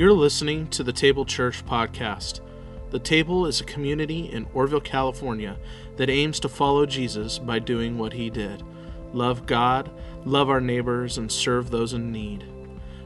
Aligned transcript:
You're 0.00 0.14
listening 0.14 0.68
to 0.68 0.82
the 0.82 0.94
Table 0.94 1.26
Church 1.26 1.62
podcast. 1.66 2.40
The 2.88 2.98
Table 2.98 3.44
is 3.44 3.60
a 3.60 3.64
community 3.64 4.32
in 4.32 4.46
Oroville, 4.54 4.80
California 4.80 5.58
that 5.98 6.08
aims 6.08 6.40
to 6.40 6.48
follow 6.48 6.86
Jesus 6.86 7.38
by 7.38 7.58
doing 7.58 7.98
what 7.98 8.14
he 8.14 8.30
did 8.30 8.62
love 9.12 9.44
God, 9.44 9.90
love 10.24 10.48
our 10.48 10.58
neighbors, 10.58 11.18
and 11.18 11.30
serve 11.30 11.70
those 11.70 11.92
in 11.92 12.10
need. 12.10 12.46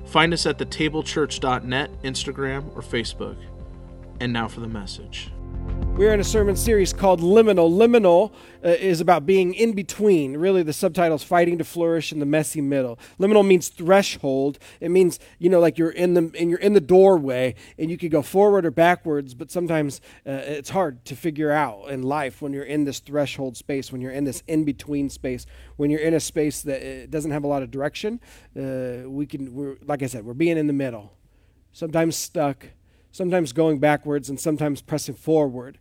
Find 0.05 0.33
us 0.33 0.47
at 0.47 0.59
thetablechurch.net, 0.59 2.03
Instagram, 2.05 2.77
or 2.77 2.81
Facebook. 2.81 3.39
And 4.21 4.33
now 4.33 4.47
for 4.47 4.61
the 4.61 4.69
message. 4.69 5.33
We're 5.97 6.13
in 6.13 6.19
a 6.19 6.25
sermon 6.25 6.57
series 6.57 6.93
called 6.93 7.21
Liminal. 7.21 7.71
Liminal 7.71 8.33
uh, 8.65 8.71
is 8.71 9.01
about 9.01 9.27
being 9.27 9.55
in 9.55 9.75
between. 9.75 10.37
Really, 10.37 10.65
the 10.65 10.73
subtitle 10.73 11.15
is 11.15 11.23
Fighting 11.23 11.57
to 11.59 11.65
Flourish 11.65 12.11
in 12.11 12.19
the 12.19 12.27
Messy 12.27 12.61
Middle. 12.61 12.99
Liminal 13.21 13.47
means 13.47 13.69
threshold. 13.69 14.59
It 14.81 14.91
means, 14.91 15.21
you 15.39 15.49
know, 15.49 15.61
like 15.61 15.79
you're 15.79 15.91
in 15.91 16.15
the, 16.15 16.33
and 16.37 16.51
you're 16.51 16.59
in 16.59 16.73
the 16.73 16.81
doorway 16.81 17.55
and 17.79 17.93
you 17.93 17.97
could 17.97 18.11
go 18.11 18.23
forward 18.23 18.67
or 18.67 18.73
backwards, 18.73 19.35
but 19.35 19.53
sometimes 19.53 20.01
uh, 20.27 20.33
it's 20.33 20.71
hard 20.71 21.05
to 21.05 21.15
figure 21.15 21.53
out 21.53 21.89
in 21.89 22.03
life 22.03 22.43
when 22.43 22.53
you're 22.53 22.65
in 22.65 22.83
this 22.83 22.99
threshold 22.99 23.57
space, 23.57 23.93
when 23.93 24.01
you're 24.01 24.11
in 24.11 24.25
this 24.25 24.43
in 24.49 24.65
between 24.65 25.09
space, 25.09 25.47
when 25.77 25.91
you're 25.91 26.01
in 26.01 26.15
a 26.15 26.21
space 26.21 26.61
that 26.63 26.83
uh, 26.83 27.07
doesn't 27.07 27.31
have 27.31 27.45
a 27.45 27.49
lot 27.49 27.63
of 27.63 27.71
direction. 27.71 28.21
Uh, 28.59 29.09
we 29.09 29.27
can, 29.27 29.55
we're, 29.55 29.77
like 29.87 30.03
I 30.03 30.07
said, 30.07 30.25
we're 30.25 30.35
being 30.35 30.59
in 30.59 30.67
the 30.67 30.73
middle, 30.73 31.17
sometimes 31.73 32.17
stuck 32.17 32.67
sometimes 33.15 33.53
going 33.53 33.79
backwards 33.79 34.29
and 34.29 34.41
sometimes 34.41 34.83
pressing 34.83 35.15
forward. 35.15 35.79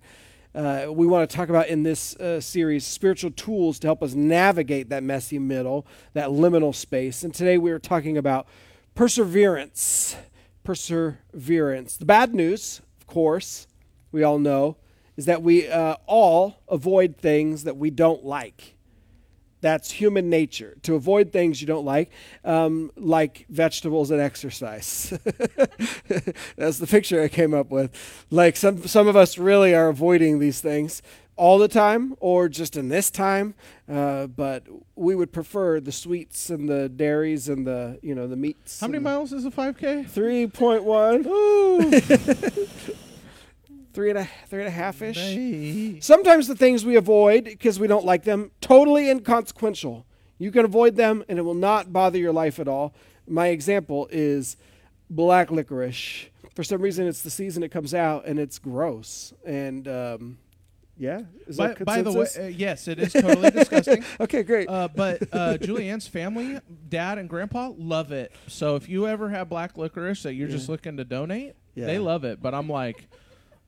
Uh, 0.54 0.86
we 0.90 1.08
want 1.08 1.28
to 1.28 1.36
talk 1.36 1.50
about 1.50 1.68
in 1.68 1.82
this 1.82 2.16
uh, 2.18 2.40
series 2.40 2.86
spiritual 2.86 3.32
tools 3.32 3.80
to 3.80 3.88
help 3.88 4.04
us 4.04 4.14
navigate 4.14 4.90
that 4.90 5.02
messy 5.02 5.40
middle, 5.40 5.88
that 6.14 6.30
liminal 6.30 6.76
space. 6.76 7.24
And 7.24 7.34
today 7.34 7.58
we 7.58 7.72
are 7.72 7.80
talking 7.80 8.20
about 8.20 8.48
perseverance. 8.94 10.16
Perseverance. 10.64 11.98
The 11.98 12.06
bad 12.06 12.36
news, 12.36 12.82
of 13.02 13.08
course, 13.08 13.66
we 14.12 14.22
all 14.22 14.38
know, 14.38 14.78
is 15.18 15.26
that 15.26 15.42
we 15.42 15.68
uh, 15.68 15.96
all 16.06 16.58
avoid 16.70 17.18
things 17.18 17.64
that 17.64 17.78
we 17.78 17.90
don't 17.90 18.24
like. 18.24 18.76
That's 19.64 19.92
human 19.92 20.30
nature 20.30 20.76
to 20.84 20.96
avoid 20.96 21.32
things 21.32 21.62
you 21.62 21.68
don't 21.68 21.86
like, 21.86 22.12
um, 22.44 22.92
like 22.98 23.46
vegetables 23.48 24.12
and 24.12 24.20
exercise. 24.20 25.18
That's 26.58 26.80
the 26.80 26.88
picture 26.88 27.24
I 27.24 27.30
came 27.30 27.54
up 27.54 27.72
with. 27.72 27.90
Like 28.30 28.58
some 28.58 28.86
some 28.86 29.08
of 29.08 29.16
us 29.16 29.38
really 29.38 29.74
are 29.74 29.88
avoiding 29.88 30.40
these 30.40 30.60
things 30.60 31.02
all 31.38 31.58
the 31.58 31.70
time 31.70 32.14
or 32.20 32.50
just 32.50 32.76
in 32.76 32.90
this 32.90 33.10
time, 33.10 33.56
uh, 33.88 34.28
but 34.28 34.68
we 34.98 35.16
would 35.16 35.32
prefer 35.32 35.80
the 35.80 35.94
sweets 35.94 36.50
and 36.50 36.68
the 36.68 36.90
dairies 36.90 37.48
and 37.48 37.66
the 37.66 38.00
you 38.02 38.14
know 38.14 38.28
the 38.28 38.36
meats. 38.36 38.82
How 38.82 38.88
many 38.88 39.02
miles 39.02 39.32
is 39.32 39.46
a 39.46 39.52
5K? 39.52 40.10
Three 40.10 40.46
point 40.48 40.84
one. 40.84 41.24
three 43.94 44.10
and 44.10 44.20
a 44.20 44.28
three 44.50 44.60
and 44.60 44.68
a 44.68 44.72
half 44.72 45.02
ish. 45.02 46.04
Sometimes 46.04 46.48
the 46.48 46.56
things 46.56 46.86
we 46.86 46.96
avoid 46.96 47.46
because 47.46 47.80
we 47.80 47.88
don't 47.88 48.06
like 48.06 48.24
them 48.24 48.52
totally 48.62 49.10
inconsequential. 49.10 50.06
You 50.38 50.52
can 50.52 50.66
avoid 50.66 50.96
them 50.96 51.24
and 51.30 51.38
it 51.40 51.44
will 51.44 51.54
not 51.54 51.94
bother 51.94 52.18
your 52.18 52.34
life 52.34 52.60
at 52.60 52.68
all. 52.68 52.94
My 53.28 53.48
example 53.48 54.10
is 54.12 54.58
black 55.10 55.52
licorice. 55.52 56.28
For 56.56 56.64
some 56.64 56.82
reason, 56.82 57.08
it's 57.08 57.22
the 57.22 57.30
season 57.30 57.64
it 57.64 57.70
comes 57.70 57.94
out 57.94 58.26
and 58.26 58.40
it's 58.40 58.60
gross. 58.60 59.34
And 59.46 59.88
um, 59.88 60.38
yeah, 60.98 61.22
is 61.48 61.58
by, 61.58 61.74
by 61.76 62.02
the 62.02 62.12
way, 62.12 62.28
uh, 62.40 62.44
yes, 62.48 62.88
it 62.88 63.00
is 63.00 63.14
totally 63.14 63.50
disgusting. 63.52 64.04
okay, 64.20 64.44
great. 64.44 64.68
Uh, 64.70 64.88
but 64.94 65.24
uh, 65.32 65.58
Julianne's 65.62 66.08
family, 66.08 66.60
dad 66.90 67.18
and 67.18 67.28
grandpa, 67.30 67.72
love 67.78 68.12
it. 68.12 68.32
So 68.48 68.76
if 68.76 68.88
you 68.90 69.08
ever 69.08 69.30
have 69.30 69.50
black 69.50 69.78
licorice 69.78 70.24
that 70.24 70.34
you're 70.36 70.48
just 70.50 70.70
looking 70.70 70.98
to 70.98 71.04
donate, 71.06 71.56
Yeah. 71.74 71.86
they 71.88 71.98
love 72.00 72.24
it. 72.24 72.42
But 72.42 72.54
I'm 72.54 72.70
like, 72.70 73.08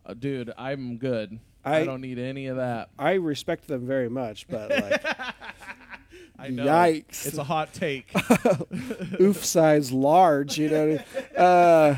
uh, 0.06 0.14
dude, 0.14 0.52
I'm 0.58 0.98
good. 0.98 1.40
I, 1.64 1.78
I- 1.80 1.86
don't 1.86 2.02
need 2.02 2.20
any 2.20 2.48
of 2.48 2.58
that. 2.58 2.90
I 2.98 3.14
respect 3.14 3.68
them 3.68 3.86
very 3.86 4.10
much, 4.10 4.48
but 4.48 4.70
like 4.70 5.06
I 6.38 6.50
know. 6.50 6.66
Yikes. 6.66 7.26
It's 7.28 7.38
a 7.38 7.44
hot 7.44 7.74
take. 7.74 8.12
oof 9.22 9.44
size 9.44 9.92
large, 9.92 10.58
you 10.58 10.70
know. 10.70 10.98
Uh, 11.36 11.96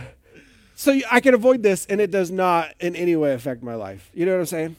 so 0.75 0.97
I 1.12 1.19
can 1.22 1.34
avoid 1.34 1.63
this, 1.63 1.85
and 1.88 2.00
it 2.00 2.12
does 2.12 2.29
not 2.29 2.73
in 2.79 2.96
any 2.96 3.16
way 3.16 3.34
affect 3.34 3.63
my 3.63 3.73
life. 3.75 4.12
You 4.13 4.25
know 4.28 4.34
what 4.34 4.40
I'm 4.41 4.46
saying? 4.46 4.75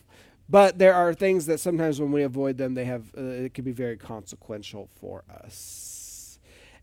But 0.48 0.78
there 0.78 0.94
are 0.94 1.12
things 1.12 1.46
that 1.46 1.58
sometimes 1.60 2.00
when 2.00 2.12
we 2.12 2.22
avoid 2.22 2.56
them, 2.56 2.74
they 2.74 2.84
have 2.84 3.02
uh, 3.16 3.20
it 3.22 3.52
can 3.54 3.64
be 3.64 3.72
very 3.72 3.96
consequential 3.96 4.88
for 5.00 5.24
us. 5.42 6.38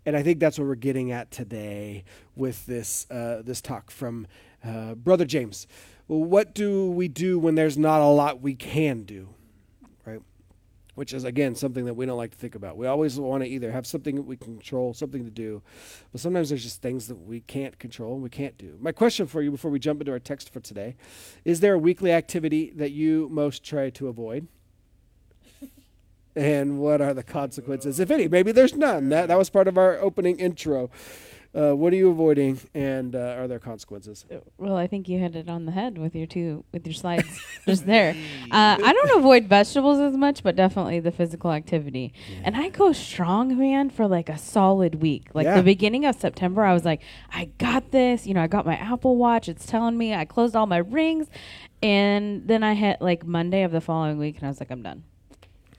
And 0.05 0.15
I 0.15 0.21
think 0.21 0.39
that's 0.39 0.59
what 0.59 0.67
we're 0.67 0.75
getting 0.75 1.11
at 1.11 1.31
today 1.31 2.03
with 2.35 2.65
this 2.67 3.09
uh, 3.09 3.41
this 3.43 3.61
talk 3.61 3.89
from 3.89 4.27
uh, 4.63 4.95
Brother 4.95 5.25
James. 5.25 5.65
Well, 6.07 6.23
what 6.23 6.53
do 6.53 6.91
we 6.91 7.07
do 7.07 7.39
when 7.39 7.55
there's 7.55 7.77
not 7.77 8.01
a 8.01 8.05
lot 8.05 8.41
we 8.41 8.55
can 8.55 9.03
do? 9.03 9.29
Right? 10.05 10.21
which 10.95 11.13
is 11.13 11.25
again 11.25 11.55
something 11.55 11.85
that 11.85 11.93
we 11.93 12.05
don't 12.05 12.17
like 12.17 12.31
to 12.31 12.37
think 12.37 12.55
about. 12.55 12.77
We 12.77 12.87
always 12.87 13.19
want 13.19 13.43
to 13.43 13.49
either 13.49 13.71
have 13.71 13.85
something 13.85 14.15
that 14.15 14.23
we 14.23 14.37
can 14.37 14.55
control, 14.55 14.93
something 14.93 15.23
to 15.23 15.29
do, 15.29 15.61
but 16.11 16.21
sometimes 16.21 16.49
there's 16.49 16.63
just 16.63 16.81
things 16.81 17.07
that 17.07 17.15
we 17.15 17.41
can't 17.41 17.77
control 17.77 18.13
and 18.13 18.23
we 18.23 18.29
can't 18.29 18.57
do. 18.57 18.77
My 18.79 18.91
question 18.91 19.27
for 19.27 19.41
you 19.41 19.51
before 19.51 19.69
we 19.69 19.79
jump 19.79 20.01
into 20.01 20.11
our 20.11 20.19
text 20.19 20.51
for 20.51 20.59
today 20.59 20.95
is 21.43 21.59
there 21.59 21.73
a 21.73 21.79
weekly 21.79 22.11
activity 22.11 22.71
that 22.75 22.91
you 22.91 23.27
most 23.29 23.63
try 23.63 23.89
to 23.91 24.07
avoid? 24.07 24.47
And 26.37 26.79
what 26.79 26.99
are 26.99 27.13
the 27.13 27.23
consequences, 27.23 27.97
if 27.97 28.11
any? 28.11 28.27
Maybe 28.27 28.51
there's 28.51 28.75
none. 28.75 29.07
That, 29.07 29.29
that 29.29 29.37
was 29.37 29.49
part 29.49 29.69
of 29.69 29.77
our 29.77 29.97
opening 29.99 30.37
intro. 30.37 30.89
Uh, 31.55 31.73
what 31.73 31.93
are 31.93 31.95
you 31.95 32.09
avoiding, 32.09 32.59
and 32.73 33.15
uh, 33.15 33.35
are 33.37 33.47
there 33.47 33.59
consequences? 33.59 34.25
Well, 34.57 34.75
I 34.75 34.87
think 34.87 35.07
you 35.07 35.19
hit 35.19 35.37
it 35.37 35.47
on 35.47 35.65
the 35.65 35.71
head 35.71 35.97
with 35.97 36.13
your 36.13 36.27
two 36.27 36.65
with 36.73 36.85
your 36.85 36.93
slides 36.93 37.39
just 37.65 37.85
there. 37.85 38.13
Uh, 38.51 38.77
I 38.83 38.91
don't 38.93 39.17
avoid 39.19 39.45
vegetables 39.47 39.99
as 39.99 40.17
much, 40.17 40.43
but 40.43 40.57
definitely 40.57 40.99
the 40.99 41.11
physical 41.13 41.51
activity. 41.53 42.13
And 42.43 42.57
I 42.57 42.67
go 42.69 42.91
strong, 42.91 43.57
man, 43.57 43.89
for 43.89 44.05
like 44.05 44.27
a 44.27 44.37
solid 44.37 44.95
week. 45.01 45.29
Like 45.33 45.45
Yeah. 45.45 45.55
the 45.55 45.63
beginning 45.63 46.03
of 46.05 46.15
September, 46.15 46.63
I 46.63 46.73
was 46.73 46.83
like, 46.83 47.01
I 47.31 47.45
got 47.57 47.91
this. 47.91 48.27
You 48.27 48.33
know, 48.33 48.41
I 48.41 48.47
got 48.47 48.65
my 48.65 48.75
Apple 48.75 49.15
Watch. 49.15 49.47
It's 49.47 49.65
telling 49.65 49.97
me 49.97 50.13
I 50.13 50.25
closed 50.25 50.57
all 50.57 50.67
my 50.67 50.77
rings, 50.79 51.27
and 51.81 52.45
then 52.47 52.63
I 52.63 52.73
hit 52.73 53.01
like 53.01 53.25
Monday 53.25 53.63
of 53.63 53.71
the 53.71 53.79
following 53.81 54.17
week, 54.17 54.35
and 54.37 54.45
I 54.45 54.49
was 54.49 54.59
like, 54.59 54.71
I'm 54.71 54.81
done. 54.81 55.03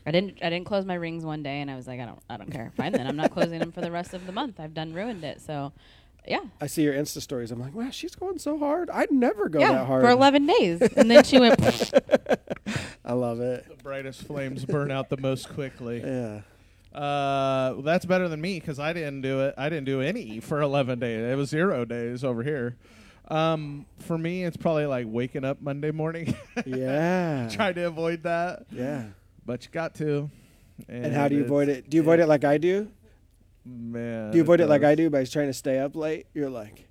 I 0.06 0.10
didn't. 0.12 0.38
I 0.42 0.50
didn't 0.50 0.66
close 0.66 0.84
my 0.84 0.94
rings 0.94 1.24
one 1.24 1.42
day, 1.42 1.60
and 1.60 1.70
I 1.70 1.76
was 1.76 1.86
like, 1.86 2.00
I 2.00 2.06
don't. 2.06 2.20
I 2.30 2.36
don't 2.36 2.50
care. 2.50 2.72
Fine, 2.76 2.92
then 2.92 3.06
I'm 3.06 3.16
not 3.16 3.32
closing 3.32 3.58
them 3.58 3.72
for 3.72 3.80
the 3.80 3.90
rest 3.90 4.14
of 4.14 4.24
the 4.26 4.32
month. 4.32 4.60
I've 4.60 4.72
done 4.74 4.92
ruined 4.94 5.24
it. 5.24 5.40
So, 5.40 5.72
yeah, 6.26 6.40
I 6.60 6.68
see 6.68 6.82
your 6.82 6.94
Insta 6.94 7.20
stories. 7.20 7.50
I'm 7.50 7.60
like, 7.60 7.74
wow, 7.74 7.90
she's 7.90 8.14
going 8.14 8.38
so 8.38 8.56
hard. 8.58 8.88
I'd 8.90 9.10
never 9.10 9.48
go 9.48 9.58
yeah, 9.58 9.72
that 9.72 9.86
hard. 9.86 10.04
for 10.04 10.10
11 10.10 10.46
days, 10.46 10.80
and 10.80 11.10
then 11.10 11.24
she 11.24 11.40
went. 11.40 11.60
I 13.04 13.12
love 13.12 13.40
it. 13.40 13.68
the 13.68 13.82
brightest 13.82 14.22
flames 14.22 14.64
burn 14.64 14.90
out 14.90 15.08
the 15.08 15.16
most 15.16 15.48
quickly. 15.48 16.00
Yeah. 16.00 16.40
Uh, 16.92 17.74
well, 17.74 17.82
that's 17.82 18.04
better 18.06 18.28
than 18.28 18.40
me 18.40 18.58
because 18.58 18.78
I 18.78 18.92
didn't 18.92 19.20
do 19.20 19.40
it. 19.42 19.54
I 19.58 19.68
didn't 19.68 19.84
do 19.84 20.00
any 20.00 20.40
for 20.40 20.60
11 20.62 20.98
days. 20.98 21.30
It 21.30 21.36
was 21.36 21.50
zero 21.50 21.84
days 21.84 22.24
over 22.24 22.42
here. 22.42 22.76
Um, 23.28 23.86
for 23.98 24.16
me, 24.16 24.44
it's 24.44 24.56
probably 24.56 24.86
like 24.86 25.06
waking 25.08 25.44
up 25.44 25.60
Monday 25.60 25.90
morning. 25.90 26.34
Yeah. 26.64 27.48
Try 27.52 27.72
to 27.74 27.82
avoid 27.86 28.22
that, 28.22 28.66
Yeah. 28.70 29.04
But 29.46 29.64
you 29.64 29.70
got 29.70 29.94
to. 29.96 30.30
And 30.88 31.14
how 31.14 31.28
do 31.28 31.36
you 31.36 31.44
avoid 31.44 31.68
it? 31.70 31.88
Do 31.88 31.96
you 31.96 32.02
avoid 32.02 32.20
it 32.20 32.26
like 32.26 32.44
I 32.44 32.58
do? 32.58 32.88
Man, 33.64 34.30
Do 34.30 34.36
you 34.36 34.42
avoid 34.42 34.60
it 34.60 34.66
like. 34.68 34.84
I 34.84 34.94
do 34.94 35.08
by 35.10 35.24
trying 35.24 35.46
to 35.48 35.52
stay 35.54 35.78
up 35.78 35.96
late? 35.96 36.26
You're 36.34 36.50
like, 36.50 36.88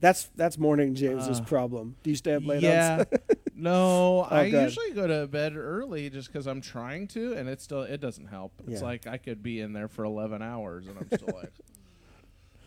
that's 0.00 0.30
that's 0.36 0.56
morning 0.58 0.94
James's 0.94 1.40
Uh, 1.40 1.44
problem. 1.44 1.96
Do 2.02 2.10
you 2.10 2.16
stay 2.16 2.34
up 2.34 2.46
late? 2.46 2.62
Yeah. 2.62 3.04
No, 3.56 4.22
I 4.28 4.50
good. 4.50 4.64
usually 4.64 4.90
go 4.90 5.06
to 5.06 5.28
bed 5.28 5.56
early 5.56 6.10
just 6.10 6.26
because 6.26 6.48
I'm 6.48 6.60
trying 6.60 7.06
to, 7.08 7.34
and 7.34 7.48
it 7.48 7.60
still 7.60 7.82
it 7.82 8.00
doesn't 8.00 8.26
help. 8.26 8.52
It's 8.66 8.80
Yeah. 8.80 8.86
like 8.86 9.06
I 9.06 9.16
could 9.16 9.44
be 9.44 9.60
in 9.60 9.72
there 9.72 9.86
for 9.86 10.04
11 10.04 10.42
hours, 10.42 10.88
and 10.88 10.98
I'm 10.98 11.06
still 11.06 11.32
like, 11.32 11.52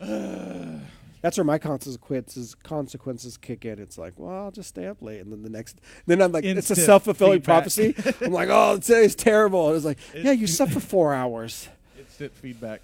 that's 1.20 1.36
where 1.36 1.44
my 1.44 1.58
consequences 1.58 2.54
consequences 2.62 3.36
kick 3.36 3.64
in. 3.64 3.78
It's 3.78 3.98
like, 3.98 4.14
well, 4.16 4.44
I'll 4.44 4.50
just 4.50 4.68
stay 4.70 4.86
up 4.86 5.02
late, 5.02 5.20
and 5.20 5.32
then 5.32 5.42
the 5.42 5.50
next, 5.50 5.80
then 6.06 6.20
I'm 6.22 6.32
like, 6.32 6.44
it's 6.44 6.70
a 6.70 6.76
self 6.76 7.04
fulfilling 7.04 7.42
prophecy. 7.42 7.94
I'm 8.20 8.32
like, 8.32 8.48
oh, 8.50 8.78
today's 8.78 9.14
terrible. 9.14 9.68
And 9.68 9.76
it's 9.76 9.84
like, 9.84 9.98
yeah, 10.14 10.32
you 10.32 10.46
slept 10.46 10.72
for 10.72 10.80
four 10.80 11.14
hours. 11.14 11.68
instant 11.98 12.34
feedback. 12.34 12.82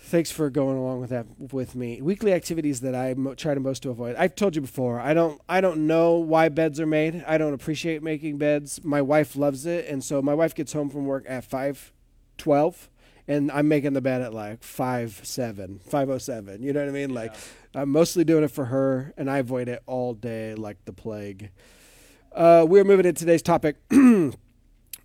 Thanks 0.00 0.30
for 0.30 0.48
going 0.48 0.78
along 0.78 1.00
with 1.02 1.10
that 1.10 1.26
with 1.52 1.74
me. 1.74 2.00
Weekly 2.00 2.32
activities 2.32 2.80
that 2.80 2.94
I 2.94 3.12
mo- 3.12 3.34
try 3.34 3.52
to 3.52 3.60
most 3.60 3.82
to 3.82 3.90
avoid. 3.90 4.16
I've 4.16 4.34
told 4.34 4.56
you 4.56 4.62
before. 4.62 4.98
I 5.00 5.12
don't. 5.12 5.38
I 5.50 5.60
don't 5.60 5.86
know 5.86 6.14
why 6.14 6.48
beds 6.48 6.80
are 6.80 6.86
made. 6.86 7.22
I 7.26 7.36
don't 7.36 7.52
appreciate 7.52 8.02
making 8.02 8.38
beds. 8.38 8.82
My 8.82 9.02
wife 9.02 9.36
loves 9.36 9.66
it, 9.66 9.86
and 9.86 10.02
so 10.02 10.22
my 10.22 10.32
wife 10.32 10.54
gets 10.54 10.72
home 10.72 10.88
from 10.88 11.04
work 11.04 11.26
at 11.28 11.44
five 11.44 11.92
twelve, 12.38 12.88
and 13.28 13.52
I'm 13.52 13.68
making 13.68 13.92
the 13.92 14.00
bed 14.00 14.22
at 14.22 14.32
like 14.32 14.64
five 14.64 15.20
seven, 15.22 15.78
five 15.86 16.08
oh 16.08 16.18
seven. 16.18 16.62
You 16.62 16.72
know 16.72 16.80
what 16.80 16.88
I 16.88 16.92
mean? 16.92 17.14
Like 17.14 17.34
I'm 17.74 17.90
mostly 17.90 18.24
doing 18.24 18.42
it 18.42 18.50
for 18.50 18.64
her, 18.64 19.12
and 19.16 19.30
I 19.30 19.38
avoid 19.38 19.68
it 19.68 19.82
all 19.86 20.14
day 20.14 20.54
like 20.54 20.84
the 20.86 20.92
plague. 20.92 21.50
Uh, 22.32 22.64
we're 22.66 22.84
moving 22.84 23.04
to 23.04 23.12
today's 23.12 23.42
topic. 23.42 23.76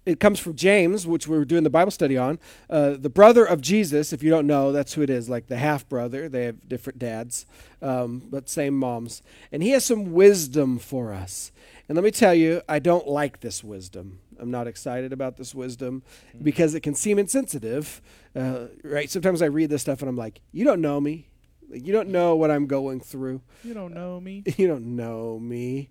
it 0.06 0.20
comes 0.20 0.40
from 0.40 0.56
James, 0.56 1.06
which 1.06 1.28
we 1.28 1.38
are 1.38 1.46
doing 1.46 1.64
the 1.64 1.70
Bible 1.70 1.92
study 1.92 2.18
on. 2.18 2.40
Uh, 2.70 2.92
the 2.92 3.10
brother 3.10 3.46
of 3.46 3.62
Jesus, 3.62 4.14
if 4.14 4.24
you 4.24 4.30
don't 4.30 4.48
know, 4.48 4.72
that's 4.72 4.94
who 4.94 5.02
it 5.02 5.10
is, 5.10 5.30
like 5.30 5.48
the 5.48 5.58
half 5.58 5.88
brother. 5.88 6.30
They 6.30 6.46
have 6.46 6.68
different 6.68 7.00
dads, 7.00 7.46
um, 7.82 8.22
but 8.30 8.50
same 8.50 8.78
moms. 8.78 9.22
And 9.52 9.62
he 9.64 9.72
has 9.72 9.86
some 9.86 10.14
wisdom 10.14 10.80
for 10.80 11.14
us. 11.14 11.52
And 11.88 11.96
let 11.96 12.04
me 12.04 12.12
tell 12.12 12.34
you, 12.34 12.62
I 12.68 12.80
don't 12.80 13.08
like 13.08 13.42
this 13.42 13.64
wisdom. 13.64 14.20
I'm 14.40 14.52
not 14.52 14.68
excited 14.68 15.14
about 15.14 15.38
this 15.38 15.54
wisdom 15.54 16.04
because 16.42 16.76
it 16.76 16.82
can 16.82 16.96
seem 16.96 17.20
insensitive, 17.20 18.02
uh, 18.36 18.68
right? 18.84 19.10
Sometimes 19.10 19.42
I 19.42 19.46
read 19.46 19.70
this 19.70 19.82
stuff 19.82 20.02
and 20.02 20.10
I'm 20.10 20.16
like, 20.18 20.42
you 20.52 20.66
don't 20.66 20.82
know 20.82 21.00
me. 21.00 21.28
You 21.72 21.94
don't 21.94 22.10
know 22.10 22.36
what 22.36 22.52
I'm 22.52 22.68
going 22.68 23.00
through. 23.00 23.42
You 23.64 23.74
don't 23.74 23.94
know 23.94 24.20
me. 24.20 24.44
You 24.58 24.68
don't 24.68 24.96
know 24.96 25.40
me. 25.40 25.90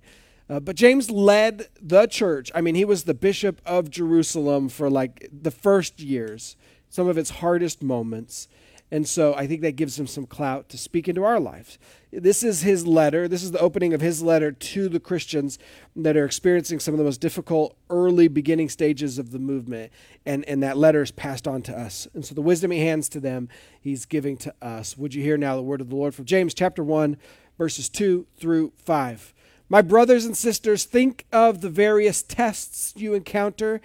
Uh, 0.49 0.61
but 0.61 0.77
James 0.77 1.11
led 1.11 1.69
the 1.81 2.07
church. 2.07 2.51
I 2.55 2.61
mean, 2.61 2.75
he 2.75 2.85
was 2.85 3.05
the 3.05 3.15
bishop 3.15 3.61
of 3.65 3.91
Jerusalem 3.91 4.69
for 4.69 4.91
like 4.91 5.29
the 5.33 5.51
first 5.51 6.01
years, 6.01 6.57
some 6.89 7.09
of 7.09 7.17
its 7.17 7.31
hardest 7.31 7.83
moments. 7.83 8.49
And 8.93 9.09
so 9.09 9.35
I 9.35 9.47
think 9.47 9.63
that 9.63 9.77
gives 9.77 9.99
him 9.99 10.07
some 10.07 10.27
clout 10.27 10.69
to 10.69 10.77
speak 10.77 11.09
into 11.09 11.25
our 11.25 11.41
lives. 11.41 11.79
This 12.13 12.43
is 12.43 12.61
his 12.61 12.87
letter. 12.87 13.27
This 13.27 13.43
is 13.43 13.51
the 13.51 13.59
opening 13.59 13.95
of 13.95 14.03
his 14.03 14.23
letter 14.23 14.53
to 14.53 14.91
the 14.91 15.01
Christians 15.01 15.59
that 15.97 16.15
are 16.15 16.27
experiencing 16.27 16.79
some 16.79 16.93
of 16.93 16.99
the 16.99 17.05
most 17.05 17.23
difficult 17.23 17.75
early 17.89 18.29
beginning 18.29 18.69
stages 18.69 19.19
of 19.19 19.31
the 19.31 19.39
movement. 19.39 19.93
And, 20.27 20.45
and 20.45 20.63
that 20.63 20.77
letter 20.77 21.01
is 21.01 21.11
passed 21.11 21.49
on 21.49 21.63
to 21.63 21.77
us. 21.77 22.07
And 22.13 22.23
so 22.23 22.35
the 22.35 22.43
wisdom 22.43 22.71
he 22.71 22.81
hands 22.81 23.09
to 23.09 23.21
them, 23.21 23.49
he's 23.81 24.05
giving 24.05 24.37
to 24.37 24.55
us. 24.61 24.95
Would 24.99 25.15
you 25.15 25.23
hear 25.23 25.39
now 25.39 25.57
the 25.57 25.63
word 25.63 25.81
of 25.81 25.89
the 25.89 25.97
Lord 25.97 26.15
from 26.15 26.27
James 26.27 26.53
chapter 26.53 26.85
1, 26.85 27.17
verses 27.57 27.89
2 27.89 28.27
through 28.37 28.75
5? 28.77 29.33
My 29.71 29.81
brothers 29.81 30.27
and 30.27 30.37
sisters, 30.37 30.85
think 30.85 31.25
of 31.33 31.63
the 31.63 31.71
various 31.71 32.23
tests 32.23 32.93
you 32.95 33.15
encounter 33.15 33.81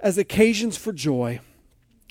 as 0.00 0.18
occasions 0.18 0.76
for 0.76 0.92
joy. 0.92 1.40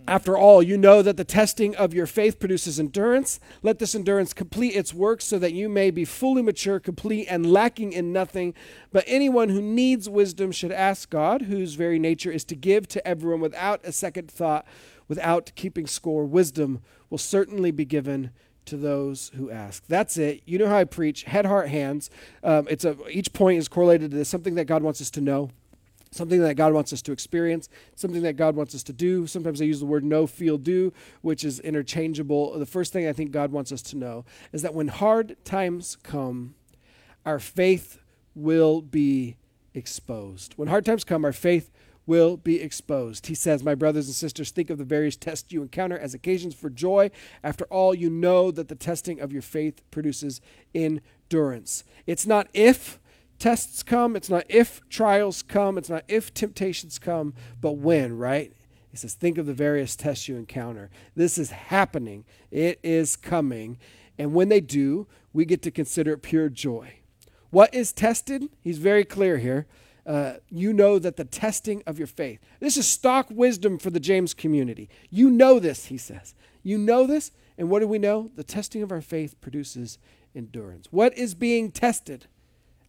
After 0.08 0.38
all, 0.38 0.64
you 0.64 0.78
know 0.78 1.02
that 1.02 1.18
the 1.18 1.26
testing 1.26 1.76
of 1.76 1.94
your 1.94 2.06
faith 2.06 2.40
produces 2.40 2.80
endurance. 2.80 3.42
Let 3.62 3.80
this 3.80 3.94
endurance 3.94 4.32
complete 4.32 4.74
its 4.74 4.94
work 4.94 5.20
so 5.22 5.38
that 5.38 5.52
you 5.52 5.68
may 5.68 5.92
be 5.92 6.06
fully 6.06 6.42
mature, 6.42 6.80
complete, 6.80 7.28
and 7.30 7.52
lacking 7.52 7.92
in 7.92 8.14
nothing. 8.14 8.54
But 8.94 9.04
anyone 9.06 9.50
who 9.50 9.62
needs 9.62 10.10
wisdom 10.10 10.54
should 10.54 10.72
ask 10.72 11.10
God, 11.10 11.44
whose 11.44 11.74
very 11.74 12.00
nature 12.00 12.32
is 12.32 12.46
to 12.46 12.56
give 12.56 12.88
to 12.90 13.06
everyone 13.06 13.42
without 13.42 13.82
a 13.84 13.92
second 13.92 14.32
thought, 14.32 14.66
without 15.10 15.52
keeping 15.56 15.88
score. 15.88 16.26
Wisdom 16.26 16.82
will 17.10 17.18
certainly 17.18 17.72
be 17.72 17.86
given 17.86 18.32
to 18.64 18.78
those 18.78 19.32
who 19.36 19.52
ask. 19.52 19.84
That's 19.88 20.18
it. 20.18 20.42
You 20.46 20.58
know 20.58 20.68
how 20.68 20.78
I 20.78 20.84
preach 20.86 21.24
head, 21.24 21.46
heart, 21.46 21.70
hands. 21.70 22.10
Um, 22.44 22.68
it's 22.70 22.86
a, 22.86 22.96
each 23.10 23.34
point 23.34 23.58
is 23.58 23.68
correlated 23.68 24.12
to 24.12 24.24
something 24.24 24.56
that 24.56 24.66
God 24.66 24.84
wants 24.84 25.02
us 25.02 25.10
to 25.12 25.22
know, 25.22 25.50
something 26.12 26.42
that 26.42 26.56
God 26.56 26.74
wants 26.74 26.94
us 26.94 27.02
to 27.04 27.12
experience, 27.12 27.70
something 27.96 28.22
that 28.24 28.34
God 28.38 28.56
wants 28.56 28.76
us 28.76 28.84
to 28.84 28.94
do. 28.94 29.28
Sometimes 29.28 29.62
I 29.62 29.66
use 29.66 29.80
the 29.80 29.86
word 29.86 30.04
know, 30.04 30.28
feel, 30.28 30.58
do, 30.58 30.94
which 31.22 31.44
is 31.44 31.60
interchangeable. 31.60 32.58
The 32.58 32.66
first 32.66 32.94
thing 32.94 33.08
I 33.08 33.14
think 33.14 33.32
God 33.32 33.52
wants 33.52 33.72
us 33.72 33.82
to 33.84 33.98
know 33.98 34.26
is 34.52 34.62
that 34.62 34.74
when 34.74 34.88
hard 34.88 35.36
times 35.44 35.98
come, 36.04 36.56
our 37.26 37.40
faith 37.40 38.00
will 38.36 38.82
be 38.82 39.38
exposed. 39.74 40.54
When 40.56 40.68
hard 40.68 40.86
times 40.86 41.04
come, 41.04 41.26
our 41.26 41.34
faith 41.34 41.72
will 42.08 42.38
be 42.38 42.62
exposed. 42.62 43.28
He 43.28 43.36
says, 43.36 43.64
My 43.64 43.76
brothers 43.76 44.08
and 44.08 44.16
sisters, 44.16 44.50
think 44.50 44.70
of 44.70 44.78
the 44.78 44.86
various 44.86 45.18
tests 45.18 45.52
you 45.52 45.62
encounter 45.62 45.98
as 45.98 46.14
occasions 46.14 46.56
for 46.56 46.70
joy. 46.70 47.12
After 47.44 47.66
all, 47.66 47.94
you 47.94 48.10
know 48.10 48.50
that 48.50 48.70
the 48.70 48.76
testing 48.76 49.20
of 49.20 49.34
your 49.34 49.42
faith 49.42 49.82
produces 49.92 50.42
endurance. 50.74 51.84
It's 52.08 52.26
not 52.26 52.48
if 52.54 53.00
tests 53.40 53.84
come, 53.84 54.16
it's 54.16 54.30
not 54.30 54.46
if 54.50 54.82
trials 54.90 55.44
come, 55.44 55.78
it's 55.78 55.90
not 55.90 56.04
if 56.08 56.34
temptations 56.34 57.00
come, 57.00 57.34
but 57.62 57.74
when, 57.74 58.18
right? 58.18 58.54
He 58.90 58.98
says, 58.98 59.14
Think 59.14 59.38
of 59.38 59.46
the 59.46 59.54
various 59.54 59.96
tests 59.96 60.28
you 60.28 60.36
encounter. 60.36 60.90
This 61.16 61.38
is 61.38 61.52
happening, 61.52 62.26
it 62.52 62.80
is 62.84 63.16
coming. 63.16 63.78
And 64.18 64.34
when 64.34 64.50
they 64.50 64.62
do, 64.62 65.08
we 65.32 65.46
get 65.46 65.62
to 65.62 65.72
consider 65.72 66.14
it 66.14 66.24
pure 66.24 66.50
joy. 66.50 66.96
What 67.52 67.74
is 67.74 67.94
tested? 67.94 68.50
He's 68.64 68.80
very 68.80 69.06
clear 69.06 69.38
here 69.38 69.68
uh, 70.08 70.36
you 70.50 70.72
know 70.72 70.98
that 70.98 71.18
the 71.18 71.26
testing 71.26 71.84
of 71.86 71.98
your 71.98 72.08
faith. 72.08 72.40
This 72.62 72.78
is 72.78 72.88
stock 72.88 73.28
wisdom 73.30 73.78
for 73.78 73.90
the 73.90 74.00
James 74.00 74.34
community. 74.34 74.90
You 75.10 75.30
know 75.30 75.60
this, 75.60 75.88
he 75.88 75.98
says. 75.98 76.34
You 76.64 76.78
know 76.78 77.06
this, 77.06 77.32
and 77.58 77.70
what 77.70 77.80
do 77.80 77.88
we 77.88 78.00
know? 78.00 78.32
The 78.36 78.44
testing 78.44 78.82
of 78.82 78.92
our 78.92 79.02
faith 79.02 79.40
produces 79.42 80.00
endurance. 80.34 80.88
What 80.92 81.16
is 81.18 81.36
being 81.36 81.72
tested? 81.72 82.28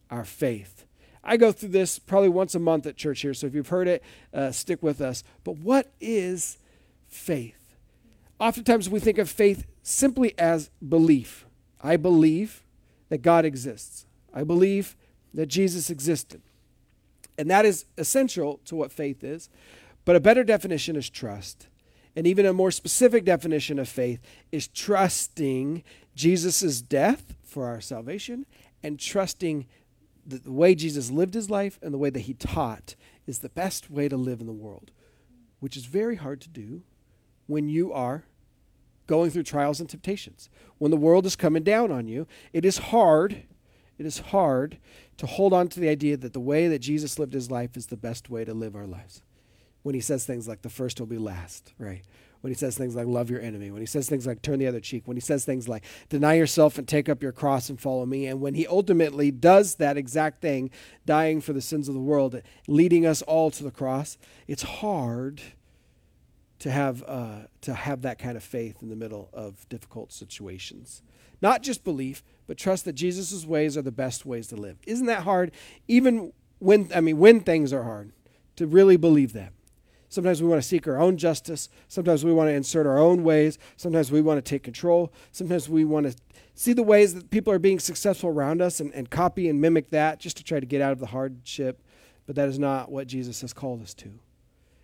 Our 0.09 0.25
faith. 0.25 0.85
I 1.23 1.37
go 1.37 1.51
through 1.51 1.69
this 1.69 1.99
probably 1.99 2.29
once 2.29 2.55
a 2.55 2.59
month 2.59 2.85
at 2.85 2.95
church 2.95 3.21
here, 3.21 3.33
so 3.33 3.47
if 3.47 3.53
you've 3.53 3.67
heard 3.67 3.87
it, 3.87 4.03
uh, 4.33 4.51
stick 4.51 4.81
with 4.81 5.01
us. 5.01 5.23
But 5.43 5.57
what 5.57 5.91
is 5.99 6.57
faith? 7.07 7.75
Oftentimes 8.39 8.89
we 8.89 8.99
think 8.99 9.17
of 9.17 9.29
faith 9.29 9.65
simply 9.83 10.33
as 10.39 10.69
belief. 10.87 11.45
I 11.81 11.97
believe 11.97 12.63
that 13.09 13.21
God 13.21 13.45
exists, 13.45 14.05
I 14.33 14.43
believe 14.43 14.95
that 15.33 15.47
Jesus 15.47 15.89
existed. 15.89 16.41
And 17.37 17.49
that 17.49 17.65
is 17.65 17.85
essential 17.97 18.59
to 18.65 18.75
what 18.75 18.91
faith 18.91 19.23
is. 19.23 19.49
But 20.03 20.15
a 20.15 20.19
better 20.19 20.43
definition 20.43 20.95
is 20.95 21.09
trust. 21.09 21.67
And 22.15 22.27
even 22.27 22.45
a 22.45 22.53
more 22.53 22.71
specific 22.71 23.23
definition 23.23 23.79
of 23.79 23.87
faith 23.87 24.19
is 24.51 24.67
trusting 24.67 25.83
Jesus' 26.15 26.81
death 26.81 27.35
for 27.43 27.67
our 27.67 27.79
salvation 27.79 28.45
and 28.83 28.99
trusting 28.99 29.67
that 30.25 30.43
the 30.43 30.51
way 30.51 30.75
Jesus 30.75 31.11
lived 31.11 31.33
his 31.33 31.49
life 31.49 31.79
and 31.81 31.93
the 31.93 31.97
way 31.97 32.09
that 32.09 32.21
he 32.21 32.33
taught 32.33 32.95
is 33.25 33.39
the 33.39 33.49
best 33.49 33.89
way 33.89 34.07
to 34.07 34.17
live 34.17 34.39
in 34.39 34.47
the 34.47 34.53
world, 34.53 34.91
which 35.59 35.77
is 35.77 35.85
very 35.85 36.15
hard 36.15 36.41
to 36.41 36.49
do 36.49 36.83
when 37.47 37.67
you 37.67 37.91
are 37.91 38.23
going 39.07 39.31
through 39.31 39.43
trials 39.43 39.79
and 39.79 39.89
temptations. 39.89 40.49
When 40.77 40.91
the 40.91 40.97
world 40.97 41.25
is 41.25 41.35
coming 41.35 41.63
down 41.63 41.91
on 41.91 42.07
you, 42.07 42.27
it 42.53 42.63
is 42.63 42.77
hard 42.77 43.43
it 43.99 44.05
is 44.05 44.19
hard 44.19 44.77
to 45.17 45.27
hold 45.27 45.51
on 45.51 45.67
to 45.67 45.79
the 45.79 45.89
idea 45.89 46.15
that 46.15 46.31
the 46.31 46.39
way 46.39 46.69
that 46.69 46.79
Jesus 46.79 47.19
lived 47.19 47.33
his 47.33 47.51
life 47.51 47.75
is 47.75 47.87
the 47.87 47.97
best 47.97 48.29
way 48.29 48.45
to 48.45 48.53
live 48.53 48.75
our 48.75 48.87
lives. 48.87 49.21
When 49.83 49.93
he 49.93 50.01
says 50.01 50.25
things 50.25 50.47
like 50.47 50.61
the 50.61 50.69
first 50.69 50.99
will 50.99 51.07
be 51.07 51.17
last, 51.17 51.73
right? 51.77 52.03
When 52.41 52.51
he 52.51 52.57
says 52.57 52.77
things 52.77 52.95
like 52.95 53.05
love 53.05 53.29
your 53.29 53.41
enemy, 53.41 53.69
when 53.69 53.81
he 53.81 53.85
says 53.85 54.07
things 54.07 54.25
like 54.25 54.41
turn 54.41 54.59
the 54.59 54.67
other 54.67 54.79
cheek, 54.79 55.03
when 55.07 55.17
he 55.17 55.21
says 55.21 55.43
things 55.43 55.67
like 55.67 55.83
deny 56.07 56.35
yourself 56.35 56.77
and 56.77 56.87
take 56.87 57.09
up 57.09 57.21
your 57.21 57.33
cross 57.33 57.69
and 57.69 57.79
follow 57.79 58.05
me, 58.05 58.27
and 58.27 58.39
when 58.39 58.53
he 58.53 58.65
ultimately 58.67 59.29
does 59.29 59.75
that 59.75 59.97
exact 59.97 60.41
thing, 60.41 60.69
dying 61.05 61.41
for 61.41 61.51
the 61.51 61.61
sins 61.61 61.89
of 61.89 61.93
the 61.93 61.99
world, 61.99 62.41
leading 62.67 63.05
us 63.05 63.21
all 63.23 63.51
to 63.51 63.63
the 63.63 63.71
cross, 63.71 64.17
it's 64.47 64.63
hard 64.63 65.41
to 66.59 66.71
have 66.71 67.03
uh, 67.07 67.39
to 67.61 67.73
have 67.73 68.03
that 68.03 68.19
kind 68.19 68.37
of 68.37 68.43
faith 68.43 68.81
in 68.81 68.89
the 68.89 68.95
middle 68.95 69.29
of 69.33 69.67
difficult 69.67 70.13
situations. 70.13 71.01
Not 71.41 71.63
just 71.63 71.83
belief, 71.83 72.23
but 72.47 72.57
trust 72.57 72.85
that 72.85 72.93
Jesus' 72.93 73.45
ways 73.45 73.77
are 73.77 73.81
the 73.81 73.91
best 73.91 74.25
ways 74.25 74.47
to 74.47 74.55
live. 74.55 74.77
Isn't 74.85 75.05
that 75.07 75.23
hard? 75.23 75.51
Even 75.87 76.33
when, 76.59 76.89
I 76.93 76.99
mean, 77.01 77.17
when 77.17 77.39
things 77.39 77.71
are 77.71 77.83
hard, 77.83 78.11
to 78.57 78.67
really 78.67 78.97
believe 78.97 79.33
that. 79.33 79.53
Sometimes 80.09 80.41
we 80.41 80.49
want 80.49 80.61
to 80.61 80.67
seek 80.67 80.87
our 80.87 80.99
own 80.99 81.17
justice. 81.17 81.69
Sometimes 81.87 82.25
we 82.25 82.33
want 82.33 82.49
to 82.49 82.53
insert 82.53 82.87
our 82.87 82.97
own 82.97 83.23
ways. 83.23 83.59
Sometimes 83.77 84.11
we 84.11 84.21
want 84.21 84.43
to 84.43 84.49
take 84.49 84.63
control. 84.63 85.13
Sometimes 85.31 85.69
we 85.69 85.85
want 85.85 86.07
to 86.07 86.15
see 86.55 86.73
the 86.73 86.83
ways 86.83 87.13
that 87.13 87.29
people 87.29 87.53
are 87.53 87.59
being 87.59 87.79
successful 87.79 88.29
around 88.29 88.61
us 88.61 88.79
and, 88.79 88.91
and 88.93 89.09
copy 89.09 89.47
and 89.47 89.61
mimic 89.61 89.91
that 89.91 90.19
just 90.19 90.35
to 90.37 90.43
try 90.43 90.59
to 90.59 90.65
get 90.65 90.81
out 90.81 90.91
of 90.91 90.99
the 90.99 91.05
hardship. 91.07 91.81
But 92.25 92.35
that 92.35 92.49
is 92.49 92.59
not 92.59 92.91
what 92.91 93.07
Jesus 93.07 93.41
has 93.41 93.53
called 93.53 93.81
us 93.81 93.93
to. 93.95 94.19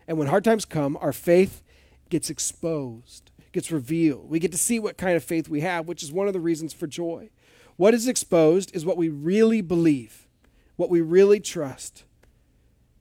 And 0.08 0.17
when 0.17 0.27
hard 0.27 0.44
times 0.44 0.63
come, 0.63 0.98
our 1.01 1.13
faith 1.13 1.63
gets 2.10 2.29
exposed, 2.29 3.32
gets 3.51 3.72
revealed. 3.72 4.29
We 4.29 4.39
get 4.39 4.51
to 4.51 4.58
see 4.58 4.79
what 4.79 4.98
kind 4.98 5.17
of 5.17 5.24
faith 5.24 5.50
we 5.50 5.62
have, 5.62 5.88
which 5.88 6.03
is 6.03 6.12
one 6.12 6.27
of 6.27 6.34
the 6.34 6.39
reasons 6.39 6.72
for 6.72 6.86
joy. 6.86 7.29
What 7.77 7.94
is 7.94 8.08
exposed 8.08 8.75
is 8.75 8.86
what 8.86 8.98
we 8.98 9.10
really 9.10 9.62
believe, 9.62 10.27
what 10.75 10.89
we 10.89 11.01
really 11.01 11.39
trust. 11.39 12.03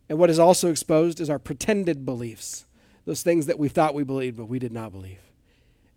And 0.08 0.18
what 0.18 0.30
is 0.30 0.38
also 0.38 0.70
exposed 0.70 1.20
is 1.20 1.30
our 1.30 1.38
pretended 1.38 2.04
beliefs, 2.04 2.66
those 3.04 3.22
things 3.22 3.46
that 3.46 3.58
we 3.58 3.68
thought 3.68 3.94
we 3.94 4.04
believed, 4.04 4.36
but 4.36 4.48
we 4.48 4.58
did 4.58 4.72
not 4.72 4.92
believe. 4.92 5.20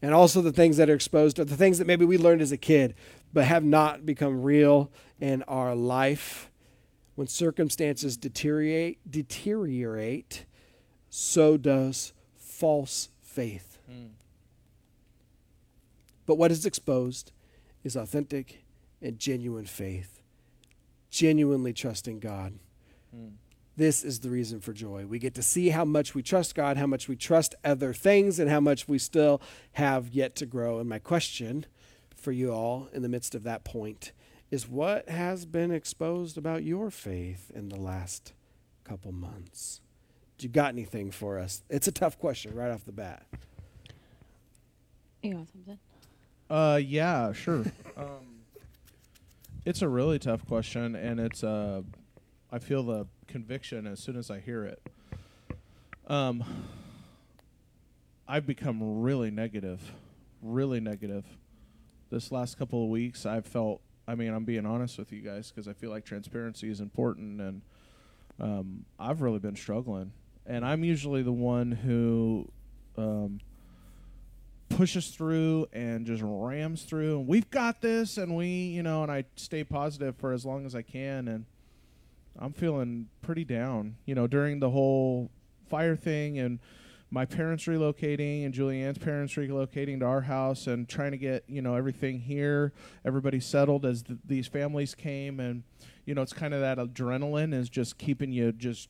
And 0.01 0.13
also 0.13 0.41
the 0.41 0.51
things 0.51 0.77
that 0.77 0.89
are 0.89 0.95
exposed 0.95 1.39
are 1.39 1.45
the 1.45 1.57
things 1.57 1.79
that 1.79 1.87
maybe 1.87 2.05
we 2.05 2.17
learned 2.17 2.41
as 2.41 2.51
a 2.51 2.57
kid, 2.57 2.93
but 3.33 3.45
have 3.45 3.63
not 3.63 4.05
become 4.05 4.43
real 4.43 4.91
in 5.19 5.43
our 5.43 5.75
life. 5.75 6.49
When 7.15 7.27
circumstances 7.27 8.15
deteriorate, 8.15 8.99
deteriorate, 9.09 10.45
so 11.09 11.57
does 11.57 12.13
false 12.35 13.09
faith. 13.23 13.79
Mm. 13.91 14.09
But 16.27 16.35
what 16.35 16.51
is 16.51 16.65
exposed 16.65 17.31
is 17.83 17.95
authentic 17.95 18.63
and 19.01 19.17
genuine 19.17 19.65
faith, 19.65 20.21
genuinely 21.09 21.73
trusting 21.73 22.19
God. 22.19 22.53
Mm. 23.15 23.31
This 23.77 24.03
is 24.03 24.21
the 24.21 24.31
reason 24.31 24.59
for 24.59 24.73
joy. 24.73 25.05
We 25.05 25.19
get 25.19 25.35
to 25.35 25.43
see 25.43 25.69
how 25.69 25.85
much 25.85 26.15
we 26.15 26.23
trust 26.23 26.55
God, 26.55 26.77
how 26.77 26.87
much 26.87 27.07
we 27.07 27.15
trust 27.15 27.53
other 27.63 27.93
things, 27.93 28.39
and 28.39 28.49
how 28.49 28.59
much 28.59 28.87
we 28.87 28.97
still 28.97 29.39
have 29.73 30.09
yet 30.09 30.35
to 30.37 30.47
grow. 30.47 30.79
And 30.79 30.89
my 30.89 30.97
question 30.97 31.67
for 32.15 32.31
you 32.31 32.51
all 32.51 32.89
in 32.91 33.03
the 33.03 33.09
midst 33.09 33.35
of 33.35 33.43
that 33.43 33.63
point 33.63 34.13
is 34.49 34.67
what 34.67 35.07
has 35.07 35.45
been 35.45 35.71
exposed 35.71 36.39
about 36.39 36.63
your 36.63 36.89
faith 36.89 37.51
in 37.53 37.69
the 37.69 37.79
last 37.79 38.33
couple 38.83 39.11
months? 39.11 39.81
Do 40.39 40.47
you 40.47 40.51
got 40.51 40.69
anything 40.69 41.11
for 41.11 41.37
us? 41.37 41.61
It's 41.69 41.87
a 41.87 41.91
tough 41.91 42.17
question 42.17 42.55
right 42.55 42.71
off 42.71 42.83
the 42.83 42.91
bat. 42.91 43.27
You 45.21 45.35
want 45.35 45.51
something? 45.51 45.79
Uh, 46.49 46.79
yeah, 46.83 47.31
sure. 47.33 47.65
um, 47.97 48.41
it's 49.65 49.83
a 49.83 49.87
really 49.87 50.17
tough 50.17 50.45
question, 50.47 50.95
and 50.95 51.19
it's 51.19 51.43
uh, 51.43 51.81
I 52.51 52.59
feel 52.59 52.81
the 52.83 53.07
conviction 53.27 53.85
as 53.87 53.99
soon 53.99 54.17
as 54.17 54.31
I 54.31 54.39
hear 54.39 54.63
it. 54.65 54.81
Um, 56.07 56.43
I've 58.27 58.45
become 58.45 59.01
really 59.01 59.31
negative, 59.31 59.91
really 60.41 60.79
negative. 60.79 61.25
This 62.09 62.31
last 62.31 62.57
couple 62.57 62.83
of 62.83 62.89
weeks, 62.89 63.25
I've 63.25 63.45
felt. 63.45 63.81
I 64.07 64.15
mean, 64.15 64.33
I'm 64.33 64.45
being 64.45 64.65
honest 64.65 64.97
with 64.97 65.11
you 65.11 65.21
guys 65.21 65.51
because 65.51 65.67
I 65.67 65.73
feel 65.73 65.89
like 65.89 66.05
transparency 66.05 66.69
is 66.69 66.79
important, 66.79 67.41
and 67.41 67.61
um, 68.39 68.85
I've 68.97 69.21
really 69.21 69.39
been 69.39 69.55
struggling. 69.55 70.13
And 70.45 70.65
I'm 70.65 70.85
usually 70.85 71.23
the 71.23 71.33
one 71.33 71.71
who 71.71 72.49
um, 72.97 73.41
pushes 74.69 75.09
through 75.09 75.67
and 75.73 76.05
just 76.05 76.21
rams 76.25 76.83
through 76.83 77.19
and 77.19 77.27
we've 77.27 77.49
got 77.49 77.81
this 77.81 78.17
and 78.17 78.35
we 78.35 78.47
you 78.47 78.83
know 78.83 79.01
and 79.01 79.11
i 79.11 79.23
stay 79.35 79.63
positive 79.63 80.15
for 80.17 80.33
as 80.33 80.45
long 80.45 80.65
as 80.65 80.75
i 80.75 80.81
can 80.81 81.27
and 81.27 81.45
i'm 82.39 82.53
feeling 82.53 83.07
pretty 83.21 83.43
down 83.43 83.95
you 84.05 84.15
know 84.15 84.27
during 84.27 84.59
the 84.59 84.69
whole 84.69 85.29
fire 85.69 85.95
thing 85.95 86.39
and 86.39 86.59
my 87.09 87.25
parents 87.25 87.65
relocating 87.65 88.45
and 88.45 88.53
julianne's 88.53 88.97
parents 88.97 89.33
relocating 89.35 89.99
to 89.99 90.05
our 90.05 90.21
house 90.21 90.67
and 90.67 90.87
trying 90.89 91.11
to 91.11 91.17
get 91.17 91.43
you 91.47 91.61
know 91.61 91.75
everything 91.75 92.19
here 92.19 92.73
everybody 93.05 93.39
settled 93.39 93.85
as 93.85 94.03
th- 94.03 94.19
these 94.25 94.47
families 94.47 94.93
came 94.95 95.39
and 95.39 95.63
you 96.05 96.13
know 96.13 96.21
it's 96.21 96.33
kind 96.33 96.53
of 96.53 96.61
that 96.61 96.77
adrenaline 96.77 97.53
is 97.53 97.69
just 97.69 97.97
keeping 97.97 98.31
you 98.31 98.51
just 98.51 98.89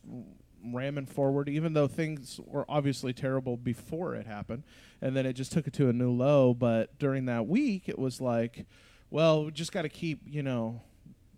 ramming 0.73 1.05
forward 1.05 1.47
even 1.47 1.73
though 1.73 1.87
things 1.87 2.39
were 2.45 2.65
obviously 2.67 3.13
terrible 3.13 3.55
before 3.55 4.15
it 4.15 4.25
happened 4.25 4.63
and 5.01 5.15
then 5.15 5.25
it 5.25 5.33
just 5.33 5.51
took 5.51 5.67
it 5.67 5.73
to 5.73 5.89
a 5.89 5.93
new 5.93 6.11
low. 6.11 6.53
But 6.53 6.97
during 6.97 7.25
that 7.25 7.47
week, 7.47 7.87
it 7.87 7.99
was 7.99 8.21
like, 8.21 8.65
well, 9.09 9.45
we 9.45 9.51
just 9.51 9.71
got 9.71 9.83
to 9.83 9.89
keep, 9.89 10.21
you 10.25 10.43
know, 10.43 10.81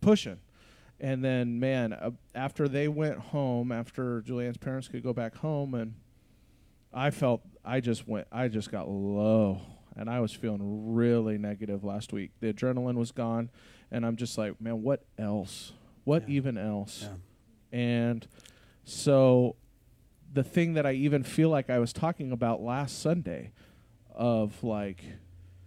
pushing. 0.01 0.39
And 1.01 1.23
then, 1.23 1.59
man, 1.59 1.93
uh, 1.93 2.11
after 2.35 2.67
they 2.67 2.87
went 2.87 3.17
home, 3.17 3.71
after 3.71 4.21
Julianne's 4.21 4.57
parents 4.57 4.87
could 4.87 5.01
go 5.03 5.13
back 5.13 5.35
home, 5.37 5.73
and 5.73 5.93
I 6.93 7.09
felt 7.11 7.41
I 7.63 7.79
just 7.79 8.07
went, 8.07 8.27
I 8.31 8.47
just 8.49 8.69
got 8.71 8.89
low, 8.89 9.61
and 9.95 10.09
I 10.09 10.19
was 10.19 10.33
feeling 10.33 10.93
really 10.93 11.37
negative 11.37 11.83
last 11.83 12.11
week. 12.11 12.31
The 12.41 12.51
adrenaline 12.53 12.95
was 12.95 13.11
gone, 13.11 13.49
and 13.91 14.05
I'm 14.05 14.17
just 14.17 14.37
like, 14.37 14.59
man, 14.59 14.81
what 14.83 15.05
else? 15.17 15.71
What 16.03 16.27
Yeah. 16.27 16.35
even 16.35 16.57
else? 16.57 17.03
Yeah. 17.71 17.79
And 17.79 18.27
so 18.83 19.55
the 20.33 20.43
thing 20.43 20.73
that 20.73 20.85
I 20.85 20.91
even 20.93 21.23
feel 21.23 21.49
like 21.49 21.69
I 21.69 21.79
was 21.79 21.93
talking 21.93 22.31
about 22.31 22.61
last 22.61 22.99
Sunday 22.99 23.51
of 24.13 24.63
like 24.63 25.03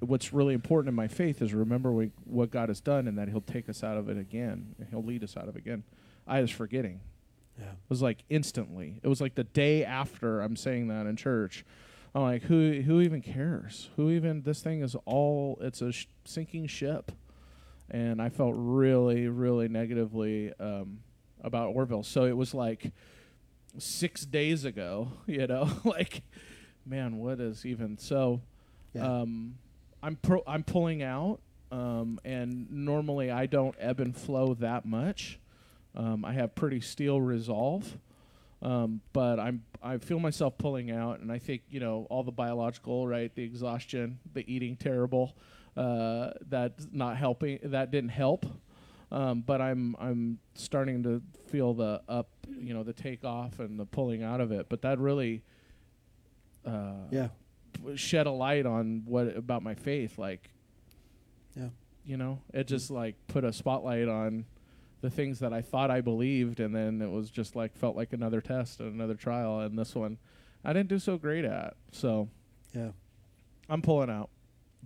what's 0.02 0.32
really 0.32 0.54
important 0.54 0.88
in 0.88 0.94
my 0.94 1.08
faith 1.08 1.40
is 1.42 1.54
remember 1.54 1.92
we, 1.92 2.10
what 2.24 2.50
God 2.50 2.68
has 2.68 2.80
done 2.80 3.06
and 3.06 3.18
that 3.18 3.28
he'll 3.28 3.40
take 3.40 3.68
us 3.68 3.84
out 3.84 3.96
of 3.96 4.08
it 4.08 4.18
again 4.18 4.74
and 4.78 4.88
he'll 4.90 5.04
lead 5.04 5.22
us 5.22 5.36
out 5.36 5.48
of 5.48 5.56
it 5.56 5.58
again. 5.58 5.84
I 6.26 6.40
was 6.40 6.50
forgetting. 6.50 7.00
Yeah. 7.58 7.66
It 7.66 7.88
was 7.88 8.02
like 8.02 8.24
instantly. 8.28 9.00
It 9.02 9.08
was 9.08 9.20
like 9.20 9.34
the 9.34 9.44
day 9.44 9.84
after 9.84 10.40
I'm 10.40 10.56
saying 10.56 10.88
that 10.88 11.06
in 11.06 11.16
church. 11.16 11.64
I'm 12.14 12.22
like, 12.22 12.42
who 12.42 12.82
who 12.82 13.00
even 13.00 13.22
cares? 13.22 13.88
Who 13.96 14.10
even 14.10 14.42
this 14.42 14.60
thing 14.60 14.82
is 14.82 14.94
all 15.06 15.58
it's 15.62 15.80
a 15.80 15.92
sh- 15.92 16.08
sinking 16.24 16.66
ship, 16.66 17.10
and 17.90 18.20
I 18.20 18.28
felt 18.28 18.54
really 18.54 19.28
really 19.28 19.68
negatively 19.68 20.52
um, 20.60 20.98
about 21.40 21.68
Oroville. 21.74 22.02
So 22.02 22.24
it 22.24 22.36
was 22.36 22.52
like 22.52 22.92
six 23.78 24.26
days 24.26 24.66
ago, 24.66 25.12
you 25.26 25.46
know, 25.46 25.70
like, 25.84 26.22
man, 26.84 27.16
what 27.16 27.40
is 27.40 27.64
even 27.64 27.96
so? 27.96 28.42
Yeah. 28.94 29.20
Um, 29.20 29.54
I'm 30.02 30.16
pro- 30.16 30.42
I'm 30.46 30.64
pulling 30.64 31.02
out, 31.02 31.40
um, 31.70 32.18
and 32.24 32.70
normally 32.70 33.30
I 33.30 33.46
don't 33.46 33.74
ebb 33.78 34.00
and 34.00 34.16
flow 34.16 34.54
that 34.54 34.84
much. 34.84 35.38
Um, 35.94 36.24
I 36.24 36.32
have 36.32 36.54
pretty 36.54 36.80
steel 36.80 37.20
resolve, 37.20 37.98
um, 38.62 39.00
but 39.12 39.38
I'm 39.38 39.64
I 39.82 39.98
feel 39.98 40.18
myself 40.18 40.58
pulling 40.58 40.90
out, 40.90 41.20
and 41.20 41.30
I 41.30 41.38
think 41.38 41.62
you 41.70 41.80
know 41.80 42.06
all 42.10 42.22
the 42.24 42.32
biological, 42.32 43.06
right? 43.06 43.34
The 43.34 43.42
exhaustion, 43.42 44.18
the 44.32 44.44
eating 44.52 44.76
terrible, 44.76 45.36
uh, 45.76 46.30
that's 46.48 46.86
not 46.92 47.16
helping. 47.16 47.58
That 47.62 47.90
didn't 47.90 48.10
help. 48.10 48.46
Um, 49.12 49.42
but 49.42 49.60
I'm 49.60 49.94
I'm 50.00 50.38
starting 50.54 51.02
to 51.02 51.22
feel 51.48 51.74
the 51.74 52.00
up, 52.08 52.30
you 52.48 52.72
know, 52.72 52.82
the 52.82 52.94
takeoff 52.94 53.58
and 53.58 53.78
the 53.78 53.84
pulling 53.84 54.22
out 54.22 54.40
of 54.40 54.52
it. 54.52 54.66
But 54.70 54.80
that 54.82 54.98
really 54.98 55.42
uh, 56.64 56.94
Yeah. 57.10 57.28
Shed 57.96 58.26
a 58.26 58.30
light 58.30 58.66
on 58.66 59.02
what 59.06 59.36
about 59.36 59.62
my 59.62 59.74
faith. 59.74 60.18
Like, 60.18 60.50
Yeah. 61.56 61.68
you 62.04 62.16
know, 62.16 62.40
it 62.52 62.66
just 62.66 62.90
like 62.90 63.16
put 63.28 63.44
a 63.44 63.52
spotlight 63.52 64.08
on 64.08 64.46
the 65.00 65.10
things 65.10 65.40
that 65.40 65.52
I 65.52 65.62
thought 65.62 65.90
I 65.90 66.00
believed, 66.00 66.60
and 66.60 66.74
then 66.74 67.02
it 67.02 67.10
was 67.10 67.30
just 67.30 67.56
like 67.56 67.76
felt 67.76 67.96
like 67.96 68.12
another 68.12 68.40
test 68.40 68.80
and 68.80 68.94
another 68.94 69.14
trial. 69.14 69.60
And 69.60 69.78
this 69.78 69.94
one, 69.94 70.18
I 70.64 70.72
didn't 70.72 70.88
do 70.88 70.98
so 70.98 71.18
great 71.18 71.44
at. 71.44 71.74
So 71.90 72.28
Yeah. 72.74 72.92
I'm 73.68 73.82
pulling 73.82 74.10
out, 74.10 74.30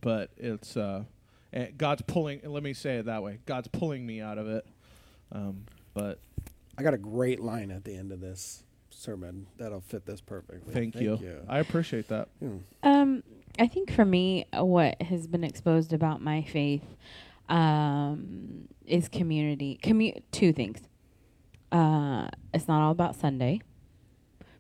but 0.01 0.31
it's 0.37 0.77
uh, 0.77 1.05
and 1.53 1.77
God's 1.79 2.03
pulling. 2.03 2.41
Let 2.45 2.63
me 2.63 2.73
say 2.73 2.97
it 2.99 3.07
that 3.07 3.23
way. 3.23 3.41
God's 3.47 3.69
pulling 3.69 4.07
me 4.07 4.21
out 4.21 4.39
of 4.39 4.49
it. 4.49 4.67
Um, 5.33 5.65
but 5.95 6.21
I 6.79 6.83
got 6.83 6.95
a 6.95 6.99
great 6.99 7.41
line 7.41 7.71
at 7.71 7.85
the 7.85 7.95
end 7.97 8.13
of 8.13 8.21
this 8.21 8.63
sermon 8.97 9.47
that'll 9.59 9.81
fit 9.81 10.07
this 10.07 10.21
perfectly. 10.21 10.73
thank, 10.73 10.95
you. 10.97 11.19
I 11.49 11.59
appreciate 11.59 12.09
that. 12.09 12.29
Hmm. 12.41 12.57
Um, 12.83 13.23
I 13.59 13.67
think 13.67 13.93
for 13.93 14.05
me, 14.05 14.47
uh, 14.57 14.65
what 14.65 15.01
has 15.03 15.27
been 15.27 15.45
exposed 15.45 15.93
about 15.93 16.21
my 16.21 16.43
faith 16.43 16.85
um, 17.49 18.69
is 18.87 19.09
community. 19.09 19.79
Commu- 19.83 20.23
two 20.33 20.53
things. 20.53 20.81
Uh, 21.73 22.29
it's 22.55 22.69
not 22.69 22.83
all 22.83 22.93
about 22.93 23.17
Sunday, 23.17 23.61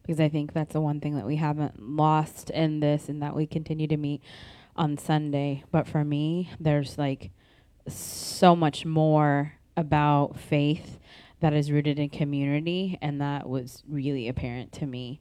because 0.02 0.21
I 0.21 0.28
think 0.28 0.52
that's 0.52 0.73
the 0.73 0.81
one 0.81 1.00
thing 1.00 1.14
that 1.16 1.26
we 1.26 1.37
haven't 1.37 1.81
lost 1.81 2.50
in 2.50 2.81
this, 2.81 3.09
and 3.09 3.23
that 3.23 3.35
we 3.35 3.47
continue 3.47 3.87
to 3.87 3.97
meet 3.97 4.23
on 4.76 4.99
Sunday. 4.99 5.64
But 5.71 5.87
for 5.87 6.05
me, 6.05 6.50
there's 6.61 6.99
like 6.99 7.31
so 7.88 8.57
much 8.57 8.85
more 8.85 9.55
about 9.76 10.38
faith 10.38 10.99
that 11.40 11.52
is 11.52 11.71
rooted 11.71 11.99
in 11.99 12.09
community, 12.09 12.99
and 13.00 13.21
that 13.21 13.49
was 13.49 13.83
really 13.88 14.28
apparent 14.28 14.73
to 14.73 14.87
me. 14.87 15.21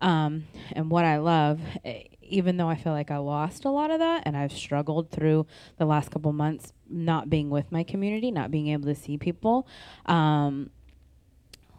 Um, 0.00 0.44
and 0.72 0.90
what 0.90 1.04
I 1.04 1.18
love, 1.18 1.60
eh, 1.84 2.04
even 2.22 2.56
though 2.56 2.68
I 2.68 2.76
feel 2.76 2.92
like 2.92 3.10
I 3.10 3.18
lost 3.18 3.64
a 3.64 3.70
lot 3.70 3.90
of 3.90 3.98
that, 3.98 4.22
and 4.24 4.36
I've 4.36 4.52
struggled 4.52 5.10
through 5.10 5.46
the 5.76 5.84
last 5.84 6.10
couple 6.10 6.32
months 6.32 6.72
not 6.88 7.28
being 7.28 7.50
with 7.50 7.70
my 7.70 7.82
community, 7.82 8.30
not 8.30 8.50
being 8.50 8.68
able 8.68 8.86
to 8.86 8.94
see 8.94 9.18
people, 9.18 9.66
um, 10.06 10.70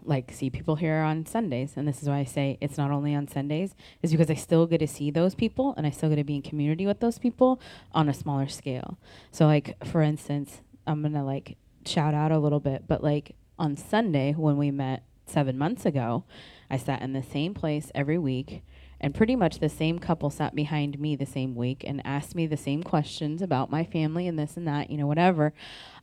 like 0.04 0.32
see 0.32 0.50
people 0.50 0.76
here 0.76 0.98
on 0.98 1.26
Sundays. 1.26 1.74
And 1.76 1.88
this 1.88 2.02
is 2.02 2.10
why 2.10 2.20
I 2.20 2.24
say 2.24 2.58
it's 2.62 2.78
not 2.78 2.92
only 2.92 3.16
on 3.16 3.28
Sundays, 3.28 3.76
is 4.02 4.12
because 4.12 4.30
I 4.30 4.36
still 4.36 4.68
get 4.68 4.80
to 4.80 4.88
see 4.88 5.12
those 5.12 5.36
people 5.36 5.74
and 5.78 5.86
I 5.86 5.90
still 5.92 6.10
get 6.10 6.16
to 6.16 6.24
be 6.24 6.36
in 6.36 6.42
community 6.42 6.86
with 6.86 7.00
those 7.00 7.20
people 7.20 7.62
on 7.92 8.10
a 8.10 8.14
smaller 8.14 8.48
scale. 8.48 8.98
So, 9.32 9.46
like, 9.46 9.84
for 9.86 10.02
instance, 10.02 10.62
I'm 10.88 11.04
to 11.04 11.24
like 11.24 11.58
shout 11.86 12.14
out 12.14 12.32
a 12.32 12.40
little 12.40 12.60
bit, 12.60 12.88
but 12.88 13.04
like 13.04 13.36
on 13.62 13.78
Sunday 13.78 14.34
when 14.34 14.58
we 14.58 14.72
met 14.72 15.04
seven 15.28 15.56
months 15.56 15.86
ago, 15.86 16.26
I 16.70 16.78
sat 16.78 17.04
in 17.04 17.14
the 17.14 17.22
same 17.22 17.54
place 17.54 17.92
every 17.94 18.18
week, 18.18 18.64
and 19.00 19.14
pretty 19.14 19.36
much 19.36 19.60
the 19.60 19.70
same 19.70 20.00
couple 20.00 20.32
sat 20.32 20.56
behind 20.56 21.00
me 21.00 21.16
the 21.16 21.28
same 21.28 21.56
week 21.56 21.84
and 21.86 22.02
asked 22.04 22.34
me 22.34 22.48
the 22.48 22.58
same 22.58 22.82
questions 22.82 23.40
about 23.42 23.70
my 23.70 23.84
family 23.84 24.28
and 24.28 24.38
this 24.38 24.58
and 24.58 24.68
that, 24.68 24.90
you 24.90 24.98
know, 24.98 25.06
whatever. 25.06 25.54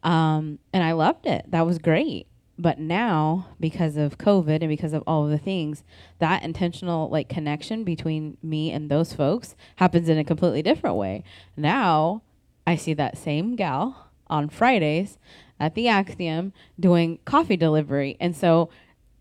Um, 0.04 0.60
and 0.72 0.84
I 0.84 0.92
loved 0.92 1.26
it. 1.26 1.46
That 1.48 1.66
was 1.66 1.78
great. 1.78 2.28
But 2.60 2.78
now, 2.78 3.48
because 3.58 3.96
of 3.96 4.18
COVID 4.18 4.60
and 4.60 4.68
because 4.68 4.92
of 4.92 5.02
all 5.06 5.24
of 5.24 5.30
the 5.30 5.38
things, 5.38 5.82
that 6.20 6.44
intentional 6.44 7.08
like 7.08 7.28
connection 7.28 7.82
between 7.82 8.36
me 8.40 8.70
and 8.70 8.88
those 8.88 9.12
folks 9.12 9.56
happens 9.76 10.08
in 10.08 10.18
a 10.18 10.24
completely 10.24 10.62
different 10.62 10.96
way. 10.96 11.24
Now, 11.56 12.22
I 12.66 12.76
see 12.76 12.94
that 12.94 13.18
same 13.18 13.56
gal 13.56 14.10
on 14.28 14.48
Fridays 14.48 15.18
at 15.60 15.74
the 15.74 15.88
Axiom 15.88 16.52
doing 16.78 17.18
coffee 17.24 17.56
delivery. 17.56 18.16
And 18.20 18.36
so 18.36 18.70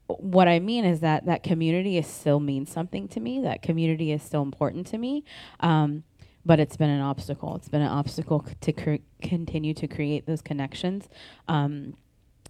what 0.07 0.47
I 0.47 0.59
mean 0.59 0.85
is 0.85 1.01
that 1.01 1.25
that 1.25 1.43
community 1.43 1.97
is 1.97 2.07
still 2.07 2.39
means 2.39 2.71
something 2.71 3.07
to 3.09 3.19
me. 3.19 3.41
That 3.41 3.61
community 3.61 4.11
is 4.11 4.23
still 4.23 4.41
important 4.41 4.87
to 4.87 4.97
me. 4.97 5.23
Um, 5.59 6.03
but 6.45 6.61
it's 6.61 6.77
been 6.77 6.89
an 6.89 7.01
obstacle. 7.01 7.55
It's 7.57 7.67
been 7.67 7.81
an 7.81 7.89
obstacle 7.89 8.45
c- 8.47 8.55
to 8.61 8.71
cre- 8.71 9.03
continue 9.21 9.73
to 9.73 9.87
create 9.87 10.25
those 10.25 10.41
connections. 10.41 11.09
Um, 11.49 11.95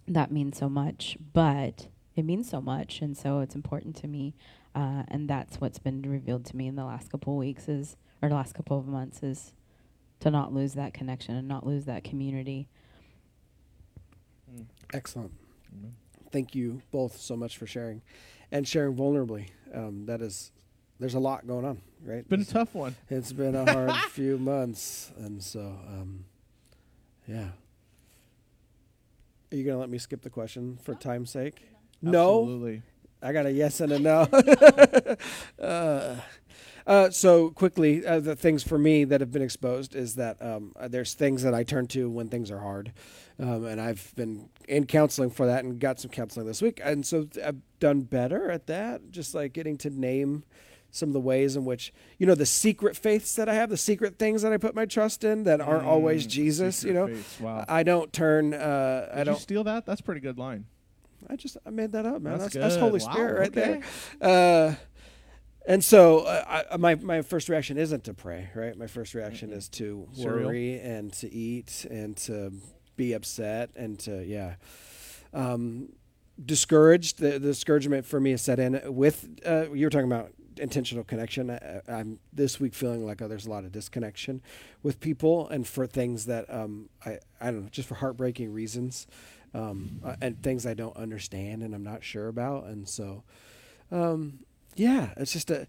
that 0.06 0.30
means 0.30 0.56
so 0.56 0.68
much, 0.68 1.18
but 1.32 1.88
it 2.14 2.24
means 2.24 2.48
so 2.48 2.60
much, 2.60 3.00
and 3.00 3.16
so 3.16 3.40
it's 3.40 3.56
important 3.56 3.96
to 3.96 4.06
me. 4.06 4.34
Uh, 4.74 5.02
and 5.08 5.28
that's 5.28 5.60
what's 5.60 5.80
been 5.80 6.02
revealed 6.02 6.44
to 6.46 6.56
me 6.56 6.68
in 6.68 6.76
the 6.76 6.84
last 6.84 7.10
couple 7.10 7.32
of 7.32 7.38
weeks 7.38 7.68
is, 7.68 7.96
or 8.22 8.28
the 8.28 8.36
last 8.36 8.54
couple 8.54 8.78
of 8.78 8.86
months 8.86 9.22
is, 9.22 9.52
to 10.20 10.30
not 10.30 10.52
lose 10.52 10.74
that 10.74 10.94
connection 10.94 11.34
and 11.34 11.48
not 11.48 11.66
lose 11.66 11.84
that 11.86 12.04
community. 12.04 12.68
Excellent. 14.92 15.32
thank 16.30 16.54
you 16.54 16.82
both 16.90 17.16
so 17.18 17.36
much 17.36 17.56
for 17.58 17.66
sharing 17.66 18.02
and 18.52 18.66
sharing 18.68 18.94
vulnerably. 18.94 19.48
Um, 19.74 20.06
that 20.06 20.20
is, 20.22 20.50
there's 20.98 21.14
a 21.14 21.18
lot 21.18 21.46
going 21.46 21.64
on, 21.64 21.80
right? 22.04 22.18
It's 22.18 22.28
been 22.28 22.40
a 22.40 22.42
It's- 22.42 22.52
tough 22.52 22.74
one. 22.74 22.96
it's 23.10 23.32
been 23.32 23.54
a 23.54 23.70
hard 23.70 23.92
few 24.10 24.38
months, 24.38 25.12
and 25.18 25.42
so 25.42 25.60
um, 25.60 26.24
yeah. 27.26 27.48
Are 29.52 29.56
you 29.56 29.64
gonna 29.64 29.78
let 29.78 29.88
me 29.90 29.98
skip 29.98 30.22
the 30.22 30.30
question 30.30 30.78
for 30.82 30.94
time's 30.94 31.30
sake? 31.30 31.62
No, 32.02 32.42
Absolutely. 32.42 32.82
I 33.22 33.32
got 33.32 33.46
a 33.46 33.52
yes 33.52 33.80
and 33.80 33.92
a 33.92 33.98
no. 33.98 34.28
uh, 35.62 36.16
uh, 36.86 37.10
so 37.10 37.50
quickly, 37.50 38.06
uh, 38.06 38.20
the 38.20 38.34
things 38.34 38.62
for 38.62 38.78
me 38.78 39.04
that 39.04 39.20
have 39.20 39.30
been 39.30 39.42
exposed 39.42 39.94
is 39.94 40.14
that 40.14 40.40
um, 40.40 40.72
uh, 40.78 40.88
there's 40.88 41.14
things 41.14 41.42
that 41.42 41.52
I 41.52 41.62
turn 41.62 41.86
to 41.88 42.08
when 42.08 42.28
things 42.28 42.50
are 42.50 42.60
hard, 42.60 42.92
um, 43.38 43.66
and 43.66 43.80
I've 43.80 44.12
been 44.16 44.48
in 44.66 44.86
counseling 44.86 45.30
for 45.30 45.46
that 45.46 45.64
and 45.64 45.78
got 45.78 46.00
some 46.00 46.10
counseling 46.10 46.46
this 46.46 46.62
week, 46.62 46.80
and 46.82 47.04
so 47.04 47.28
I've 47.44 47.58
done 47.78 48.02
better 48.02 48.50
at 48.50 48.66
that. 48.68 49.10
Just 49.10 49.34
like 49.34 49.52
getting 49.52 49.76
to 49.78 49.90
name 49.90 50.44
some 50.90 51.10
of 51.10 51.12
the 51.12 51.20
ways 51.20 51.56
in 51.56 51.66
which 51.66 51.92
you 52.16 52.26
know 52.26 52.34
the 52.34 52.46
secret 52.46 52.96
faiths 52.96 53.34
that 53.34 53.50
I 53.50 53.54
have, 53.54 53.68
the 53.68 53.76
secret 53.76 54.18
things 54.18 54.40
that 54.40 54.52
I 54.54 54.56
put 54.56 54.74
my 54.74 54.86
trust 54.86 55.24
in 55.24 55.44
that 55.44 55.60
aren't 55.60 55.84
always 55.84 56.26
Mm, 56.26 56.30
Jesus. 56.30 56.84
You 56.84 56.94
know. 56.94 57.14
Wow. 57.40 57.66
I 57.68 57.82
don't 57.82 58.12
turn. 58.14 58.54
Uh, 58.54 59.10
I 59.12 59.24
don't. 59.24 59.38
steal 59.38 59.64
that? 59.64 59.84
That's 59.84 60.00
a 60.00 60.04
pretty 60.04 60.22
good 60.22 60.38
line. 60.38 60.64
I 61.28 61.36
just 61.36 61.56
I 61.66 61.70
made 61.70 61.92
that 61.92 62.06
up, 62.06 62.22
man. 62.22 62.38
That's 62.38 62.54
That's, 62.54 62.74
that's. 62.74 62.76
Holy 62.76 63.00
Wow, 63.00 63.12
Spirit 63.12 63.38
right 63.38 63.58
okay. 63.58 63.82
there. 64.20 64.68
Uh, 64.68 64.74
and 65.66 65.84
so 65.84 66.20
uh, 66.20 66.62
I, 66.70 66.76
my 66.78 66.94
my 66.94 67.22
first 67.22 67.48
reaction 67.48 67.76
isn't 67.76 68.04
to 68.04 68.14
pray, 68.14 68.48
right? 68.54 68.76
My 68.76 68.86
first 68.86 69.14
reaction 69.14 69.52
is 69.52 69.68
to 69.70 70.08
worry 70.16 70.80
and 70.80 71.12
to 71.14 71.30
eat 71.30 71.86
and 71.90 72.16
to 72.18 72.52
be 72.96 73.12
upset 73.12 73.70
and 73.76 73.98
to 74.00 74.24
yeah, 74.24 74.54
um, 75.34 75.90
discouraged. 76.42 77.18
The, 77.18 77.32
the 77.32 77.40
discouragement 77.40 78.06
for 78.06 78.18
me 78.18 78.32
is 78.32 78.40
set 78.40 78.58
in 78.58 78.80
with 78.86 79.28
uh, 79.44 79.70
you 79.72 79.84
were 79.84 79.90
talking 79.90 80.10
about 80.10 80.32
intentional 80.56 81.04
connection. 81.04 81.50
I, 81.50 81.82
I'm 81.86 82.18
this 82.32 82.58
week 82.58 82.74
feeling 82.74 83.04
like 83.04 83.20
oh, 83.20 83.28
there's 83.28 83.46
a 83.46 83.50
lot 83.50 83.64
of 83.64 83.72
disconnection 83.72 84.40
with 84.82 85.00
people 85.00 85.48
and 85.48 85.66
for 85.66 85.86
things 85.86 86.24
that 86.26 86.52
um, 86.52 86.88
I 87.04 87.18
I 87.42 87.50
don't 87.50 87.64
know 87.64 87.68
just 87.70 87.88
for 87.88 87.96
heartbreaking 87.96 88.52
reasons 88.54 89.06
um, 89.54 90.00
uh, 90.04 90.16
and 90.20 90.42
things 90.42 90.66
I 90.66 90.74
don't 90.74 90.96
understand 90.96 91.62
and 91.62 91.74
I'm 91.74 91.84
not 91.84 92.04
sure 92.04 92.28
about. 92.28 92.64
And 92.64 92.88
so, 92.88 93.22
um, 93.90 94.40
yeah, 94.76 95.10
it's 95.16 95.32
just 95.32 95.50
a, 95.50 95.66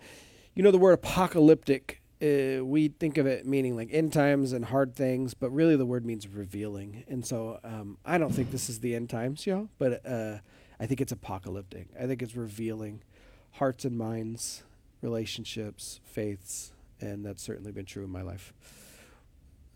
you 0.55 0.63
know, 0.63 0.71
the 0.71 0.77
word 0.77 0.93
apocalyptic. 0.93 2.01
Uh, 2.21 2.65
we 2.65 2.89
think 2.89 3.17
of 3.17 3.25
it 3.25 3.45
meaning 3.45 3.75
like 3.75 3.89
end 3.91 4.11
times 4.11 4.51
and 4.51 4.65
hard 4.65 4.93
things, 4.93 5.33
but 5.33 5.49
really 5.51 5.75
the 5.75 5.85
word 5.85 6.05
means 6.05 6.27
revealing. 6.27 7.05
And 7.07 7.25
so, 7.25 7.59
um, 7.63 7.97
I 8.05 8.17
don't 8.17 8.33
think 8.33 8.51
this 8.51 8.69
is 8.69 8.79
the 8.81 8.93
end 8.95 9.09
times, 9.09 9.47
yo, 9.47 9.69
but 9.77 10.05
uh, 10.05 10.39
I 10.79 10.85
think 10.85 10.99
it's 11.01 11.11
apocalyptic. 11.11 11.87
I 11.99 12.07
think 12.07 12.21
it's 12.21 12.35
revealing 12.35 13.03
hearts 13.51 13.85
and 13.85 13.97
minds, 13.97 14.63
relationships, 15.01 16.01
faiths, 16.03 16.73
and 16.99 17.25
that's 17.25 17.41
certainly 17.41 17.71
been 17.71 17.85
true 17.85 18.03
in 18.03 18.09
my 18.09 18.21
life. 18.21 18.53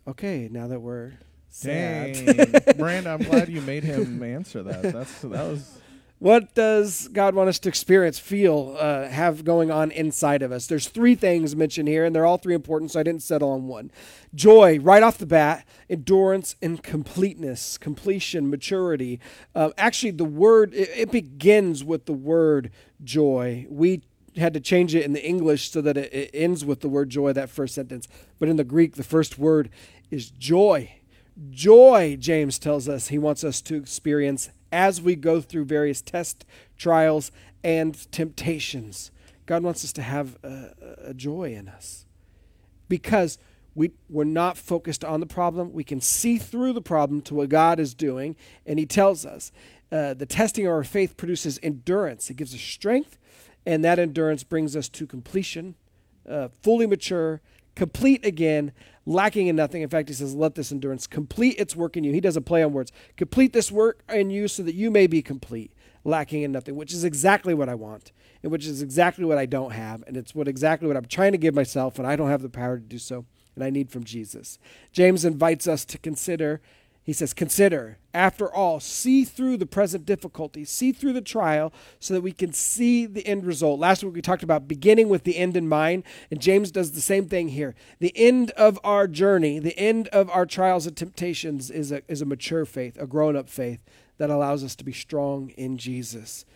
Okay, 0.06 0.48
now 0.50 0.66
that 0.68 0.80
we're. 0.80 1.14
Dang, 1.62 2.52
Brand, 2.76 3.06
I'm 3.06 3.22
glad 3.22 3.48
you 3.48 3.60
made 3.60 3.84
him 3.84 4.22
answer 4.22 4.62
that. 4.62 4.82
That's 4.82 5.20
that 5.20 5.30
was 5.30 5.78
What 6.18 6.54
does 6.54 7.08
God 7.08 7.34
want 7.34 7.48
us 7.48 7.58
to 7.60 7.68
experience, 7.68 8.18
feel, 8.18 8.76
uh, 8.78 9.08
have 9.08 9.44
going 9.44 9.70
on 9.70 9.90
inside 9.90 10.42
of 10.42 10.52
us? 10.52 10.66
There's 10.66 10.88
three 10.88 11.14
things 11.14 11.54
mentioned 11.54 11.88
here, 11.88 12.04
and 12.04 12.14
they're 12.14 12.24
all 12.26 12.38
three 12.38 12.54
important, 12.54 12.90
so 12.90 13.00
I 13.00 13.02
didn't 13.02 13.22
settle 13.22 13.50
on 13.50 13.68
one. 13.68 13.90
Joy, 14.34 14.78
right 14.80 15.02
off 15.02 15.18
the 15.18 15.26
bat, 15.26 15.66
endurance 15.88 16.56
and 16.62 16.82
completeness, 16.82 17.78
completion, 17.78 18.48
maturity. 18.50 19.20
Uh, 19.54 19.70
actually, 19.76 20.12
the 20.12 20.24
word, 20.24 20.72
it, 20.74 20.90
it 20.96 21.10
begins 21.12 21.84
with 21.84 22.06
the 22.06 22.12
word 22.12 22.70
joy. 23.02 23.66
We 23.68 24.02
had 24.36 24.54
to 24.54 24.60
change 24.60 24.94
it 24.94 25.04
in 25.04 25.12
the 25.12 25.24
English 25.24 25.70
so 25.70 25.80
that 25.82 25.96
it, 25.96 26.12
it 26.12 26.30
ends 26.34 26.64
with 26.64 26.80
the 26.80 26.88
word 26.88 27.10
joy, 27.10 27.32
that 27.32 27.50
first 27.50 27.74
sentence. 27.74 28.08
But 28.38 28.48
in 28.48 28.56
the 28.56 28.64
Greek, 28.64 28.96
the 28.96 29.04
first 29.04 29.38
word 29.38 29.70
is 30.10 30.30
joy. 30.30 30.90
Joy, 31.50 32.16
James 32.18 32.58
tells 32.58 32.88
us, 32.88 33.08
he 33.08 33.18
wants 33.18 33.42
us 33.42 33.60
to 33.62 33.74
experience 33.74 34.50
as 34.70 35.00
we 35.00 35.16
go 35.16 35.40
through 35.40 35.64
various 35.64 36.00
tests, 36.00 36.44
trials, 36.76 37.32
and 37.62 38.10
temptations. 38.12 39.10
God 39.46 39.62
wants 39.62 39.84
us 39.84 39.92
to 39.94 40.02
have 40.02 40.36
a, 40.42 40.70
a 41.06 41.14
joy 41.14 41.54
in 41.54 41.68
us 41.68 42.06
because 42.88 43.38
we, 43.74 43.92
we're 44.08 44.24
not 44.24 44.56
focused 44.56 45.04
on 45.04 45.20
the 45.20 45.26
problem. 45.26 45.72
We 45.72 45.84
can 45.84 46.00
see 46.00 46.38
through 46.38 46.72
the 46.74 46.82
problem 46.82 47.20
to 47.22 47.34
what 47.34 47.48
God 47.48 47.80
is 47.80 47.94
doing. 47.94 48.36
And 48.64 48.78
He 48.78 48.86
tells 48.86 49.26
us 49.26 49.50
uh, 49.90 50.14
the 50.14 50.26
testing 50.26 50.66
of 50.66 50.72
our 50.72 50.84
faith 50.84 51.16
produces 51.16 51.58
endurance, 51.62 52.30
it 52.30 52.36
gives 52.36 52.54
us 52.54 52.60
strength, 52.60 53.18
and 53.66 53.84
that 53.84 53.98
endurance 53.98 54.44
brings 54.44 54.76
us 54.76 54.88
to 54.90 55.06
completion, 55.06 55.74
uh, 56.28 56.48
fully 56.62 56.86
mature, 56.86 57.40
complete 57.74 58.24
again, 58.24 58.72
lacking 59.06 59.46
in 59.46 59.56
nothing. 59.56 59.82
In 59.82 59.88
fact, 59.88 60.08
he 60.08 60.14
says, 60.14 60.34
Let 60.34 60.54
this 60.54 60.72
endurance 60.72 61.06
complete 61.06 61.58
its 61.58 61.76
work 61.76 61.96
in 61.96 62.04
you. 62.04 62.12
He 62.12 62.20
does 62.20 62.36
a 62.36 62.40
play 62.40 62.62
on 62.62 62.72
words. 62.72 62.92
Complete 63.16 63.52
this 63.52 63.70
work 63.70 64.02
in 64.08 64.30
you 64.30 64.48
so 64.48 64.62
that 64.62 64.74
you 64.74 64.90
may 64.90 65.06
be 65.06 65.22
complete, 65.22 65.72
lacking 66.04 66.42
in 66.42 66.52
nothing, 66.52 66.76
which 66.76 66.92
is 66.92 67.04
exactly 67.04 67.54
what 67.54 67.68
I 67.68 67.74
want, 67.74 68.12
and 68.42 68.52
which 68.52 68.66
is 68.66 68.82
exactly 68.82 69.24
what 69.24 69.38
I 69.38 69.46
don't 69.46 69.72
have. 69.72 70.04
And 70.06 70.16
it's 70.16 70.34
what 70.34 70.48
exactly 70.48 70.88
what 70.88 70.96
I'm 70.96 71.06
trying 71.06 71.32
to 71.32 71.38
give 71.38 71.54
myself, 71.54 71.98
and 71.98 72.06
I 72.06 72.16
don't 72.16 72.30
have 72.30 72.42
the 72.42 72.48
power 72.48 72.78
to 72.78 72.84
do 72.84 72.98
so, 72.98 73.26
and 73.54 73.64
I 73.64 73.70
need 73.70 73.90
from 73.90 74.04
Jesus. 74.04 74.58
James 74.92 75.24
invites 75.24 75.66
us 75.66 75.84
to 75.86 75.98
consider. 75.98 76.60
He 77.04 77.12
says, 77.12 77.34
Consider, 77.34 77.98
after 78.14 78.50
all, 78.50 78.80
see 78.80 79.24
through 79.24 79.58
the 79.58 79.66
present 79.66 80.06
difficulty, 80.06 80.64
see 80.64 80.90
through 80.90 81.12
the 81.12 81.20
trial, 81.20 81.70
so 82.00 82.14
that 82.14 82.22
we 82.22 82.32
can 82.32 82.54
see 82.54 83.04
the 83.04 83.26
end 83.26 83.44
result. 83.44 83.78
Last 83.78 84.02
week 84.02 84.14
we 84.14 84.22
talked 84.22 84.42
about 84.42 84.66
beginning 84.66 85.10
with 85.10 85.24
the 85.24 85.36
end 85.36 85.54
in 85.54 85.68
mind, 85.68 86.04
and 86.30 86.40
James 86.40 86.70
does 86.70 86.92
the 86.92 87.02
same 87.02 87.28
thing 87.28 87.48
here. 87.48 87.74
The 87.98 88.16
end 88.16 88.52
of 88.52 88.80
our 88.82 89.06
journey, 89.06 89.58
the 89.58 89.78
end 89.78 90.08
of 90.08 90.30
our 90.30 90.46
trials 90.46 90.86
and 90.86 90.96
temptations 90.96 91.70
is 91.70 91.92
a, 91.92 92.00
is 92.08 92.22
a 92.22 92.26
mature 92.26 92.64
faith, 92.64 92.96
a 92.98 93.06
grown 93.06 93.36
up 93.36 93.50
faith 93.50 93.84
that 94.16 94.30
allows 94.30 94.64
us 94.64 94.74
to 94.76 94.84
be 94.84 94.92
strong 94.92 95.50
in 95.50 95.76
Jesus. 95.76 96.46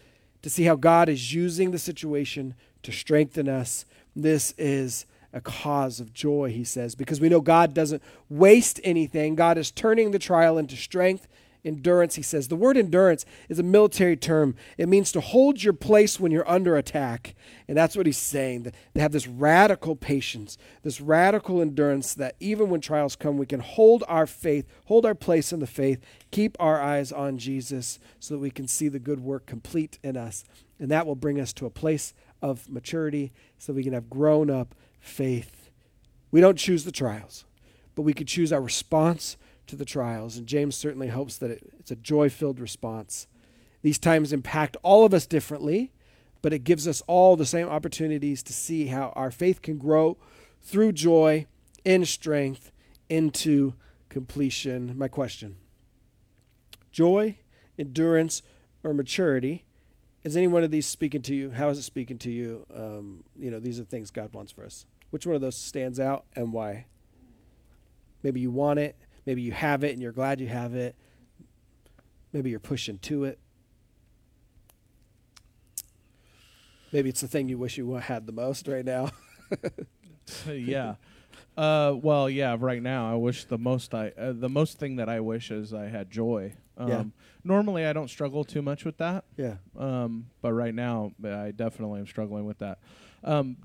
To 0.43 0.49
see 0.49 0.65
how 0.65 0.77
God 0.77 1.11
is 1.11 1.35
using 1.35 1.73
the 1.73 1.79
situation 1.79 2.55
to 2.85 2.93
strengthen 2.93 3.51
us. 3.51 3.85
This 4.17 4.55
is 4.57 5.05
a 5.33 5.41
cause 5.41 6.01
of 6.01 6.13
joy, 6.13 6.51
he 6.51 6.65
says, 6.65 6.95
because 6.95 7.21
we 7.21 7.29
know 7.29 7.41
God 7.41 7.75
doesn't 7.75 8.03
waste 8.29 8.81
anything. 8.83 9.35
God 9.35 9.59
is 9.59 9.71
turning 9.71 10.11
the 10.11 10.19
trial 10.19 10.57
into 10.57 10.77
strength, 10.77 11.29
endurance, 11.65 12.15
he 12.15 12.23
says. 12.23 12.49
The 12.49 12.57
word 12.57 12.77
endurance 12.77 13.27
is 13.49 13.59
a 13.59 13.63
military 13.63 14.17
term, 14.17 14.55
it 14.79 14.89
means 14.89 15.13
to 15.13 15.21
hold 15.21 15.63
your 15.63 15.75
place 15.75 16.19
when 16.19 16.33
you're 16.33 16.49
under 16.49 16.77
attack. 16.77 17.35
And 17.67 17.77
that's 17.77 17.97
what 17.97 18.07
he's 18.07 18.17
saying. 18.17 18.73
They 18.95 19.01
have 19.01 19.13
this 19.13 19.27
radical 19.27 19.97
patience, 19.97 20.57
this 20.83 21.01
radical 21.01 21.61
endurance 21.61 22.15
that 22.15 22.37
even 22.41 22.71
when 22.71 22.81
trials 22.81 23.17
come, 23.17 23.37
we 23.37 23.47
can 23.47 23.61
hold 23.61 24.05
our 24.09 24.27
faith, 24.27 24.67
hold 24.87 25.05
our 25.05 25.15
place 25.15 25.53
in 25.53 25.61
the 25.61 25.67
faith, 25.67 26.01
keep 26.31 26.57
our 26.59 26.81
eyes 26.81 27.13
on 27.13 27.37
Jesus 27.37 27.99
so 28.19 28.35
that 28.35 28.41
we 28.41 28.51
can 28.51 28.67
see 28.67 28.89
the 28.89 28.99
good 28.99 29.21
work 29.21 29.45
complete 29.45 29.99
in 30.03 30.17
us. 30.17 30.45
And 30.81 30.91
that 30.91 31.07
will 31.07 31.17
bring 31.17 31.41
us 31.41 31.53
to 31.55 31.67
a 31.67 31.71
place 31.71 32.15
of 32.41 32.71
maturity 32.71 33.33
so 33.59 33.73
we 33.73 33.83
can 33.83 33.93
have 33.93 34.09
grown 34.09 34.49
up 34.49 34.75
faith. 35.01 35.71
We 36.31 36.41
don't 36.41 36.59
choose 36.59 36.85
the 36.85 36.93
trials, 36.93 37.45
but 37.95 38.03
we 38.03 38.13
could 38.13 38.29
choose 38.29 38.53
our 38.53 38.61
response 38.61 39.37
to 39.67 39.77
the 39.77 39.85
trials. 39.85 40.37
And 40.37 40.47
James 40.47 40.77
certainly 40.77 41.09
hopes 41.09 41.37
that 41.39 41.51
it, 41.51 41.73
it's 41.79 41.91
a 41.91 41.97
joy 41.97 42.29
filled 42.29 42.61
response. 42.61 43.27
These 43.83 43.99
times 43.99 44.33
impact 44.33 44.77
all 44.83 45.05
of 45.05 45.15
us 45.15 45.27
differently, 45.27 45.93
but 46.43 46.53
it 46.53 46.65
gives 46.65 46.87
us 46.89 47.03
all 47.07 47.37
the 47.37 47.47
same 47.47 47.69
opportunities 47.69 48.43
to 48.45 48.53
see 48.53 48.87
how 48.87 49.13
our 49.15 49.31
faith 49.31 49.63
can 49.63 49.79
grow 49.79 50.17
through 50.63 50.93
joy 50.93 51.47
in 51.85 52.05
strength 52.05 52.71
into 53.09 53.75
completion. 54.09 54.97
My 54.97 55.09
question 55.09 55.57
joy, 56.91 57.37
endurance, 57.79 58.43
or 58.83 58.93
maturity? 58.93 59.65
Is 60.29 60.37
any 60.37 60.47
one 60.47 60.63
of 60.63 60.71
these 60.71 60.85
speaking 60.85 61.23
to 61.23 61.35
you? 61.35 61.51
How 61.51 61.71
is 61.71 61.79
it 61.79 61.85
speaking 61.85 62.19
to 62.19 62.31
you? 62.31 62.67
Um, 62.77 63.25
you 63.35 63.51
know, 63.51 63.59
these 63.59 63.81
are 63.81 63.85
things 63.85 64.11
God 64.11 64.35
wants 64.35 64.53
for 64.53 64.63
us. 64.63 64.85
Which 65.09 65.25
one 65.25 65.35
of 65.35 65.41
those 65.41 65.57
stands 65.57 65.99
out 65.99 66.27
and 66.37 66.53
why? 66.53 66.85
Maybe 68.23 68.39
you 68.39 68.51
want 68.51 68.79
it. 68.79 68.95
Maybe 69.25 69.41
you 69.41 69.53
have 69.53 69.85
it 69.85 69.93
and 69.93 70.03
you're 70.03 70.13
glad 70.13 70.39
you 70.39 70.49
have 70.49 70.75
it. 70.75 70.97
Maybe 72.35 72.51
you're 72.51 72.61
pushing 72.61 72.99
to 72.99 73.25
it. 73.25 73.39
Maybe 76.93 77.09
it's 77.09 77.23
the 77.23 77.29
thing 77.29 77.49
you 77.49 77.57
wish 77.57 77.79
you 77.79 77.95
had 77.95 78.27
the 78.27 78.33
most 78.33 78.69
right 78.69 78.85
now. 78.85 79.09
yeah. 80.47 80.97
Uh, 81.57 81.95
well, 82.03 82.29
yeah. 82.29 82.55
Right 82.61 82.83
now, 82.83 83.11
I 83.11 83.15
wish 83.15 83.47
the 83.47 83.57
most 83.57 83.95
I 83.95 84.09
uh, 84.09 84.35
the 84.35 84.51
most 84.51 84.79
thing 84.79 84.97
that 84.97 85.09
I 85.09 85.21
wish 85.21 85.51
is 85.51 85.73
I 85.73 85.87
had 85.87 86.11
joy. 86.11 86.53
Um, 86.77 86.89
Yeah. 86.91 87.05
Normally, 87.49 87.87
I 87.87 87.93
don't 87.95 88.09
struggle 88.09 88.45
too 88.45 88.61
much 88.63 88.85
with 88.85 88.99
that. 88.99 89.25
yeah. 89.37 89.55
Um, 89.77 90.27
but 90.43 90.53
right 90.53 90.75
now, 90.75 91.13
I 91.25 91.51
definitely 91.51 92.01
am 92.01 92.07
struggling 92.07 92.45
with 92.45 92.59
that. 92.59 92.79
Um, 93.25 93.57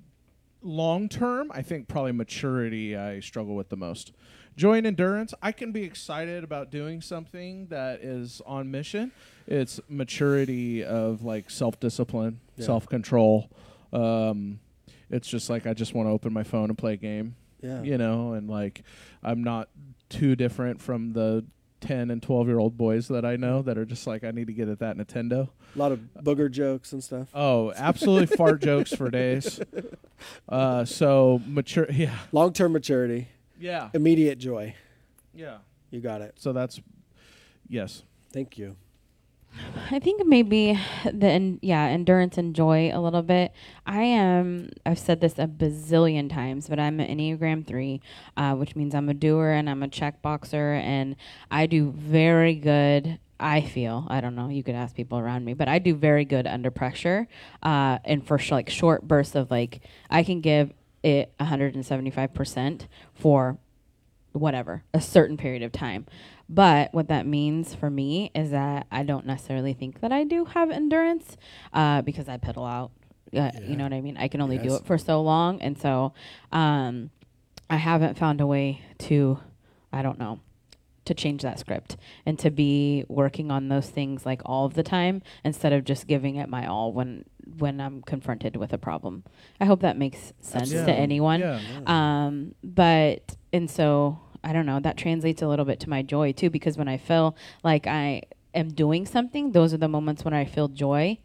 long 0.62 1.10
term, 1.10 1.52
I 1.54 1.62
think 1.62 1.88
probably 1.90 2.14
maturity 2.14 2.96
I 2.96 3.20
struggle 3.20 3.56
with 3.56 3.68
the 3.70 3.76
most. 3.76 4.14
Joy 4.56 4.78
and 4.78 4.88
endurance, 4.88 5.34
I 5.42 5.52
can 5.52 5.72
be 5.72 5.84
excited 5.84 6.44
about 6.44 6.70
doing 6.72 7.02
something 7.02 7.68
that 7.68 8.02
is 8.02 8.42
on 8.46 8.72
mission. 8.72 9.12
It's 9.48 9.80
maturity 9.90 10.84
of 10.84 11.24
like 11.24 11.50
self 11.50 11.80
discipline, 11.80 12.40
Yeah. 12.56 12.66
self 12.68 12.88
control. 12.88 13.50
Um, 13.92 14.60
it's 15.10 15.28
just 15.28 15.50
like 15.50 15.68
I 15.68 15.74
just 15.74 15.94
want 15.94 16.08
to 16.08 16.12
open 16.12 16.32
my 16.34 16.44
phone 16.44 16.70
and 16.70 16.78
play 16.78 16.94
a 16.94 16.98
game, 16.98 17.36
Yeah. 17.62 17.82
you 17.84 17.98
know, 17.98 18.34
and 18.34 18.50
like 18.50 18.84
I'm 19.24 19.44
not 19.44 19.70
too 20.10 20.36
different 20.36 20.82
from 20.82 21.14
the 21.14 21.44
10 21.84 22.10
and 22.12 22.22
12 22.24 22.48
year 22.48 22.60
old 22.60 22.78
boys 22.78 23.08
that 23.10 23.26
I 23.26 23.36
know 23.36 23.62
that 23.62 23.78
are 23.78 23.86
just 23.86 24.08
like, 24.08 24.24
I 24.24 24.32
need 24.32 24.48
to 24.48 24.54
get 24.54 24.70
at 24.70 24.80
that 24.80 24.98
Nintendo. 24.98 25.50
A 25.76 25.80
lot 25.80 25.92
of 25.92 26.00
booger 26.24 26.50
jokes 26.50 26.94
and 26.94 27.04
stuff. 27.04 27.28
Oh, 27.34 27.74
absolutely 27.76 28.26
fart 28.38 28.62
jokes 28.62 28.94
for 28.96 29.10
days. 29.10 29.60
Uh, 30.48 30.86
so 30.86 31.42
mature, 31.46 31.88
yeah, 31.92 32.18
Long 32.32 32.54
term 32.54 32.72
maturity, 32.74 33.28
yeah, 33.60 33.90
immediate 33.94 34.38
joy. 34.40 34.76
yeah. 35.34 35.58
You 35.92 36.00
got 36.02 36.22
it. 36.22 36.34
So 36.40 36.54
that's 36.54 36.82
yes. 37.70 38.02
Thank 38.32 38.58
you. 38.58 38.76
I 39.92 40.00
think 40.00 40.26
maybe 40.26 40.80
the 41.04 41.28
en- 41.28 41.60
yeah 41.62 41.86
endurance 41.86 42.38
and 42.38 42.56
joy 42.56 42.92
a 42.94 43.00
little 43.00 43.22
bit. 43.22 43.52
I 43.86 44.02
am. 44.04 44.70
I've 44.86 45.00
said 45.00 45.22
this 45.22 45.38
a 45.38 45.48
bazillion 45.48 46.30
times, 46.30 46.68
but 46.70 46.80
I'm 46.80 47.00
an 47.00 47.18
Enneagram 47.18 47.66
three, 47.66 48.02
uh, 48.38 48.56
which 48.56 48.76
means 48.76 48.96
I'm 48.96 49.10
a 49.10 49.14
doer 49.14 49.52
and 49.52 49.70
I'm 49.70 49.84
a 49.84 49.88
check 49.88 50.22
boxer, 50.22 50.74
and 50.74 51.16
I 51.52 51.68
do 51.68 51.92
very 51.92 52.56
good. 52.56 53.20
I 53.40 53.62
feel 53.62 54.08
I 54.10 54.22
don't 54.22 54.36
know. 54.36 54.50
You 54.50 54.64
could 54.64 54.76
ask 54.76 54.96
people 54.96 55.20
around 55.20 55.44
me, 55.46 55.54
but 55.54 55.68
I 55.68 55.80
do 55.80 55.96
very 55.96 56.26
good 56.26 56.48
under 56.48 56.72
pressure, 56.72 57.28
uh, 57.62 58.00
and 58.06 58.26
for 58.26 58.38
sh- 58.38 58.52
like 58.52 58.70
short 58.70 59.08
bursts 59.08 59.36
of 59.36 59.52
like 59.52 59.82
I 60.10 60.24
can 60.24 60.42
give 60.42 60.72
it 61.04 61.34
175 61.40 62.34
percent 62.34 62.88
for 63.14 63.58
whatever 64.32 64.84
a 64.94 65.02
certain 65.02 65.38
period 65.38 65.62
of 65.62 65.72
time. 65.72 66.06
But 66.50 66.94
what 66.94 67.08
that 67.08 67.26
means 67.26 67.74
for 67.74 67.90
me 67.90 68.32
is 68.36 68.52
that 68.52 68.88
I 68.92 69.04
don't 69.04 69.26
necessarily 69.26 69.74
think 69.74 70.02
that 70.02 70.12
I 70.12 70.24
do 70.24 70.46
have 70.46 70.70
endurance 70.70 71.38
uh, 71.74 72.02
because 72.02 72.28
I 72.28 72.38
pedal 72.38 72.66
out. 72.66 72.92
Uh, 73.36 73.50
You 73.62 73.76
know 73.76 73.84
what 73.86 73.94
I 73.94 74.02
mean? 74.02 74.18
I 74.18 74.28
can 74.28 74.42
only 74.42 74.58
do 74.60 74.76
it 74.76 74.86
for 74.86 74.98
so 74.98 75.22
long, 75.22 75.62
and 75.62 75.78
so 75.80 76.14
um, 76.52 77.10
I 77.70 77.78
haven't 77.78 78.18
found 78.18 78.42
a 78.42 78.46
way 78.46 78.82
to, 79.00 79.40
I 79.92 80.04
don't 80.04 80.20
know, 80.20 80.40
to 81.06 81.14
change 81.14 81.42
that 81.42 81.60
script 81.60 81.98
and 82.26 82.38
to 82.40 82.50
be 82.50 83.06
working 83.08 83.52
on 83.52 83.70
those 83.70 83.90
things 83.90 84.26
like 84.26 84.42
all 84.46 84.66
of 84.66 84.74
the 84.76 84.84
time 84.84 85.22
instead 85.44 85.74
of 85.74 85.84
just 85.84 86.08
giving 86.08 86.36
it 86.36 86.48
my 86.48 86.66
all 86.66 86.94
when 86.94 87.26
when 87.58 87.82
I'm 87.82 88.02
confronted 88.04 88.56
with 88.56 88.72
a 88.72 88.78
problem. 88.78 89.24
I 89.60 89.66
hope 89.66 89.82
that 89.82 89.98
makes 89.98 90.32
sense 90.40 90.70
to 90.70 90.78
Absolutely. 90.78 90.94
anyone. 90.94 91.40
Yeah. 91.42 91.60
Um, 91.88 92.56
but 92.64 93.36
and 93.52 93.70
so 93.70 94.20
I 94.44 94.54
don't 94.54 94.66
know. 94.66 94.80
That 94.80 94.98
translates 94.98 95.42
a 95.42 95.48
little 95.48 95.66
bit 95.66 95.80
to 95.82 95.90
my 95.90 96.02
joy 96.02 96.32
too, 96.34 96.50
because 96.50 96.78
when 96.78 96.88
I 96.88 96.98
feel 96.98 97.36
like 97.64 97.88
I 97.88 98.24
am 98.54 98.70
doing 98.70 99.06
something, 99.06 99.52
those 99.52 99.74
are 99.74 99.78
the 99.78 99.88
moments 99.88 100.24
when 100.26 100.34
I 100.34 100.46
feel 100.46 100.68
joy. 100.68 101.20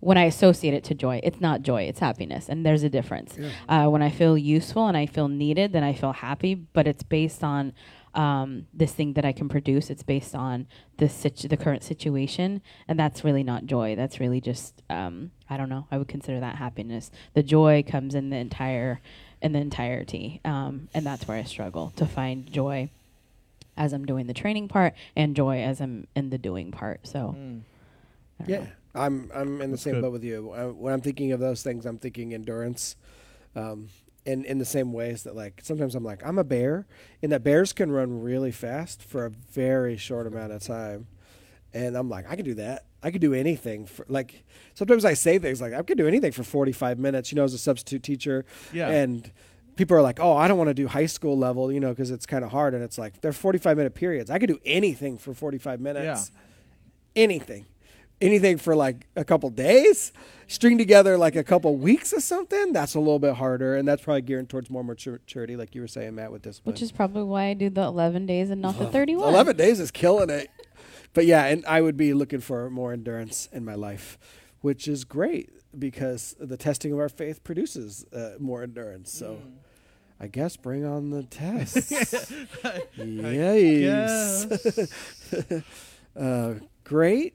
When 0.00 0.16
I 0.16 0.24
associate 0.24 0.74
it 0.74 0.84
to 0.84 0.94
joy, 0.94 1.20
it's 1.24 1.40
not 1.40 1.62
joy; 1.62 1.82
it's 1.82 1.98
happiness, 1.98 2.48
and 2.48 2.64
there's 2.64 2.84
a 2.84 2.88
difference. 2.88 3.36
Uh, 3.68 3.86
when 3.88 4.00
I 4.00 4.10
feel 4.10 4.38
useful 4.38 4.86
and 4.86 4.96
I 4.96 5.06
feel 5.06 5.26
needed, 5.26 5.72
then 5.72 5.82
I 5.82 5.92
feel 5.92 6.12
happy. 6.12 6.54
But 6.54 6.86
it's 6.86 7.02
based 7.02 7.42
on 7.42 7.72
um, 8.14 8.66
this 8.72 8.92
thing 8.92 9.14
that 9.14 9.24
I 9.24 9.32
can 9.32 9.48
produce. 9.48 9.90
It's 9.90 10.04
based 10.04 10.36
on 10.36 10.66
the 10.98 11.08
situ- 11.08 11.48
the 11.48 11.56
current 11.56 11.82
situation, 11.82 12.62
and 12.86 12.98
that's 12.98 13.24
really 13.24 13.42
not 13.42 13.66
joy. 13.66 13.96
That's 13.96 14.20
really 14.20 14.40
just 14.40 14.82
um, 14.88 15.32
I 15.50 15.56
don't 15.56 15.68
know. 15.68 15.88
I 15.90 15.98
would 15.98 16.08
consider 16.08 16.38
that 16.40 16.56
happiness. 16.56 17.10
The 17.34 17.42
joy 17.42 17.82
comes 17.86 18.14
in 18.14 18.30
the 18.30 18.36
entire 18.36 19.00
in 19.40 19.52
the 19.52 19.58
entirety, 19.60 20.40
um, 20.44 20.88
and 20.94 21.04
that's 21.06 21.26
where 21.28 21.36
I 21.36 21.44
struggle 21.44 21.92
to 21.96 22.06
find 22.06 22.50
joy 22.50 22.90
as 23.76 23.92
I'm 23.92 24.04
doing 24.04 24.26
the 24.26 24.34
training 24.34 24.68
part 24.68 24.94
and 25.14 25.36
joy 25.36 25.62
as 25.62 25.80
I'm 25.80 26.06
in 26.16 26.30
the 26.30 26.38
doing 26.38 26.70
part. 26.72 27.06
So 27.06 27.36
Mm. 27.38 27.60
Yeah, 28.46 28.58
know. 28.60 28.66
I'm 28.94 29.30
I'm 29.34 29.60
in 29.60 29.70
the 29.70 29.76
That's 29.76 29.82
same 29.82 29.94
good. 29.94 30.02
boat 30.02 30.12
with 30.12 30.24
you. 30.24 30.52
Uh, 30.52 30.68
when 30.68 30.92
I'm 30.94 31.00
thinking 31.00 31.32
of 31.32 31.40
those 31.40 31.62
things, 31.62 31.86
I'm 31.86 31.98
thinking 31.98 32.34
endurance. 32.34 32.96
Um, 33.56 33.88
in 34.24 34.44
in 34.44 34.58
the 34.58 34.64
same 34.64 34.92
ways 34.92 35.22
that 35.22 35.34
like 35.34 35.60
sometimes 35.62 35.94
I'm 35.94 36.04
like 36.04 36.24
I'm 36.24 36.38
a 36.38 36.44
bear, 36.44 36.86
and 37.22 37.32
that 37.32 37.42
bears 37.42 37.72
can 37.72 37.90
run 37.90 38.20
really 38.20 38.52
fast 38.52 39.02
for 39.02 39.24
a 39.24 39.30
very 39.30 39.96
short 39.96 40.26
amount 40.26 40.52
of 40.52 40.62
time, 40.62 41.06
and 41.74 41.96
I'm 41.96 42.08
like 42.08 42.30
I 42.30 42.36
can 42.36 42.44
do 42.44 42.54
that. 42.54 42.84
I 43.02 43.10
could 43.10 43.20
do 43.20 43.32
anything 43.34 43.86
for 43.86 44.04
like. 44.08 44.44
Sometimes 44.74 45.04
I 45.04 45.14
say 45.14 45.38
things 45.38 45.60
like 45.60 45.72
I 45.72 45.82
could 45.82 45.98
do 45.98 46.06
anything 46.08 46.32
for 46.32 46.42
45 46.42 46.98
minutes. 46.98 47.30
You 47.32 47.36
know, 47.36 47.44
as 47.44 47.54
a 47.54 47.58
substitute 47.58 48.02
teacher, 48.02 48.44
Yeah. 48.72 48.88
and 48.90 49.30
people 49.76 49.96
are 49.96 50.02
like, 50.02 50.18
"Oh, 50.20 50.36
I 50.36 50.48
don't 50.48 50.58
want 50.58 50.68
to 50.68 50.74
do 50.74 50.88
high 50.88 51.06
school 51.06 51.38
level," 51.38 51.70
you 51.70 51.78
know, 51.80 51.90
because 51.90 52.10
it's 52.10 52.26
kind 52.26 52.44
of 52.44 52.50
hard. 52.50 52.74
And 52.74 52.82
it's 52.82 52.98
like 52.98 53.20
they're 53.20 53.32
45 53.32 53.76
minute 53.76 53.94
periods. 53.94 54.30
I 54.30 54.38
could 54.38 54.48
do 54.48 54.58
anything 54.64 55.16
for 55.18 55.32
45 55.34 55.80
minutes. 55.80 56.30
Yeah. 56.34 57.22
Anything, 57.22 57.66
anything 58.20 58.58
for 58.58 58.76
like 58.76 59.06
a 59.16 59.24
couple 59.24 59.50
days. 59.50 60.12
String 60.46 60.78
together 60.78 61.18
like 61.18 61.36
a 61.36 61.42
couple 61.44 61.76
weeks 61.76 62.12
or 62.12 62.20
something. 62.20 62.72
That's 62.72 62.94
a 62.94 62.98
little 63.00 63.18
bit 63.18 63.34
harder, 63.34 63.76
and 63.76 63.86
that's 63.86 64.02
probably 64.02 64.22
geared 64.22 64.48
towards 64.48 64.70
more 64.70 64.82
maturity, 64.84 65.56
like 65.56 65.74
you 65.74 65.80
were 65.82 65.88
saying, 65.88 66.14
Matt, 66.14 66.32
with 66.32 66.42
this. 66.42 66.60
which 66.64 66.80
is 66.80 66.90
probably 66.90 67.24
why 67.24 67.46
I 67.48 67.54
do 67.54 67.68
the 67.68 67.82
11 67.82 68.24
days 68.26 68.48
and 68.50 68.62
not 68.62 68.78
the 68.78 68.86
31. 68.86 69.28
11 69.28 69.56
days 69.56 69.78
is 69.80 69.90
killing 69.90 70.30
it. 70.30 70.48
But 71.14 71.26
yeah, 71.26 71.46
and 71.46 71.64
I 71.66 71.80
would 71.80 71.96
be 71.96 72.12
looking 72.12 72.40
for 72.40 72.68
more 72.70 72.92
endurance 72.92 73.48
in 73.52 73.64
my 73.64 73.74
life, 73.74 74.18
which 74.60 74.86
is 74.86 75.04
great 75.04 75.50
because 75.76 76.34
the 76.38 76.56
testing 76.56 76.92
of 76.92 76.98
our 76.98 77.08
faith 77.08 77.42
produces 77.44 78.04
uh, 78.12 78.34
more 78.38 78.62
endurance. 78.62 79.12
So 79.12 79.38
I 80.20 80.26
guess 80.28 80.56
bring 80.56 80.84
on 80.84 81.10
the 81.10 81.22
tests. 81.30 82.32
yes. 82.96 84.46
uh, 86.16 86.54
great. 86.84 87.34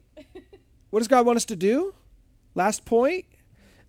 What 0.90 1.00
does 1.00 1.08
God 1.08 1.26
want 1.26 1.36
us 1.36 1.44
to 1.46 1.56
do? 1.56 1.94
Last 2.54 2.84
point. 2.84 3.24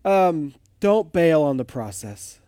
Um, 0.04 0.56
don't 0.80 1.12
bail 1.12 1.42
on 1.42 1.58
the 1.58 1.66
process. 1.66 2.40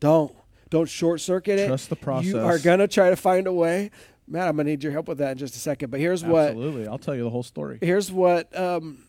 Don't. 0.00 0.34
Don't 0.68 0.88
short 0.88 1.20
circuit 1.20 1.60
it. 1.60 1.68
Trust 1.68 1.90
the 1.90 1.96
process. 1.96 2.32
You 2.32 2.40
are 2.40 2.58
gonna 2.58 2.88
try 2.88 3.10
to 3.10 3.16
find 3.16 3.46
a 3.46 3.52
way. 3.52 3.92
Matt, 4.28 4.48
I'm 4.48 4.56
gonna 4.56 4.68
need 4.68 4.82
your 4.82 4.92
help 4.92 5.08
with 5.08 5.18
that 5.18 5.32
in 5.32 5.38
just 5.38 5.54
a 5.54 5.58
second. 5.58 5.90
But 5.90 6.00
here's 6.00 6.24
what 6.24 6.48
Absolutely. 6.48 6.88
I'll 6.88 6.98
tell 6.98 7.14
you 7.14 7.22
the 7.22 7.30
whole 7.30 7.42
story. 7.42 7.78
here's 7.80 8.10
what 8.10 8.56
um, 8.58 9.04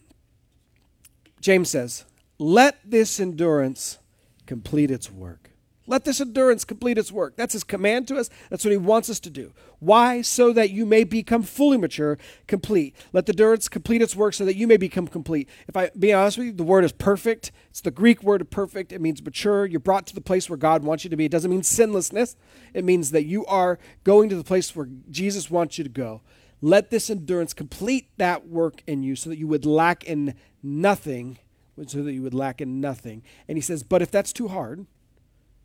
James 1.41 1.69
says: 1.69 2.05
Let 2.37 2.77
this 2.85 3.19
endurance 3.19 3.97
complete 4.45 4.91
its 4.91 5.11
work. 5.11 5.51
Let 5.89 6.03
this 6.03 6.19
endurance 6.19 6.65
complete 6.65 6.97
its 6.97 7.13
work. 7.13 7.37
That's 7.37 7.53
his 7.53 7.63
command 7.63 8.09
to 8.09 8.17
us. 8.17 8.29
That's 8.49 8.65
what 8.65 8.71
he 8.71 8.77
wants 8.77 9.09
us 9.09 9.21
to 9.21 9.29
do. 9.29 9.53
Why? 9.79 10.21
So 10.21 10.51
that 10.51 10.69
you 10.69 10.85
may 10.85 11.05
become 11.05 11.43
fully 11.43 11.77
mature, 11.77 12.17
complete. 12.45 12.93
Let 13.13 13.25
the 13.25 13.31
endurance 13.31 13.69
complete 13.69 14.01
its 14.01 14.15
work 14.15 14.33
so 14.33 14.43
that 14.43 14.57
you 14.57 14.67
may 14.67 14.75
become 14.75 15.07
complete. 15.07 15.49
If 15.67 15.77
I 15.77 15.89
be 15.97 16.11
honest 16.11 16.37
with 16.37 16.47
you, 16.47 16.53
the 16.53 16.63
word 16.63 16.83
is 16.83 16.91
perfect. 16.91 17.53
It's 17.69 17.79
the 17.79 17.89
Greek 17.89 18.21
word 18.21 18.51
perfect. 18.51 18.91
It 18.91 18.99
means 18.99 19.23
mature. 19.23 19.65
You're 19.65 19.79
brought 19.79 20.05
to 20.07 20.15
the 20.15 20.21
place 20.21 20.49
where 20.49 20.57
God 20.57 20.83
wants 20.83 21.05
you 21.05 21.09
to 21.09 21.15
be. 21.15 21.25
It 21.25 21.31
doesn't 21.31 21.49
mean 21.49 21.63
sinlessness. 21.63 22.35
It 22.73 22.83
means 22.83 23.11
that 23.11 23.25
you 23.25 23.45
are 23.45 23.79
going 24.03 24.27
to 24.27 24.35
the 24.35 24.43
place 24.43 24.75
where 24.75 24.89
Jesus 25.09 25.49
wants 25.49 25.77
you 25.77 25.85
to 25.85 25.89
go. 25.89 26.21
Let 26.61 26.89
this 26.89 27.09
endurance 27.09 27.53
complete 27.53 28.09
that 28.17 28.47
work 28.47 28.83
in 28.87 29.03
you 29.03 29.15
so 29.15 29.29
that 29.29 29.37
you 29.37 29.47
would 29.47 29.65
lack 29.65 30.03
in 30.03 30.33
nothing, 30.61 31.37
so 31.85 32.01
that 32.03 32.13
you 32.13 32.23
would 32.23 32.33
lack 32.33 32.59
in 32.59 32.81
nothing. 32.81 33.23
And 33.47 33.57
he 33.57 33.61
says, 33.61 33.83
but 33.83 34.01
if 34.01 34.11
that's 34.11 34.33
too 34.33 34.49
hard, 34.49 34.85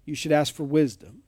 you 0.04 0.14
should 0.14 0.32
ask 0.32 0.54
for 0.54 0.64
wisdom. 0.64 1.22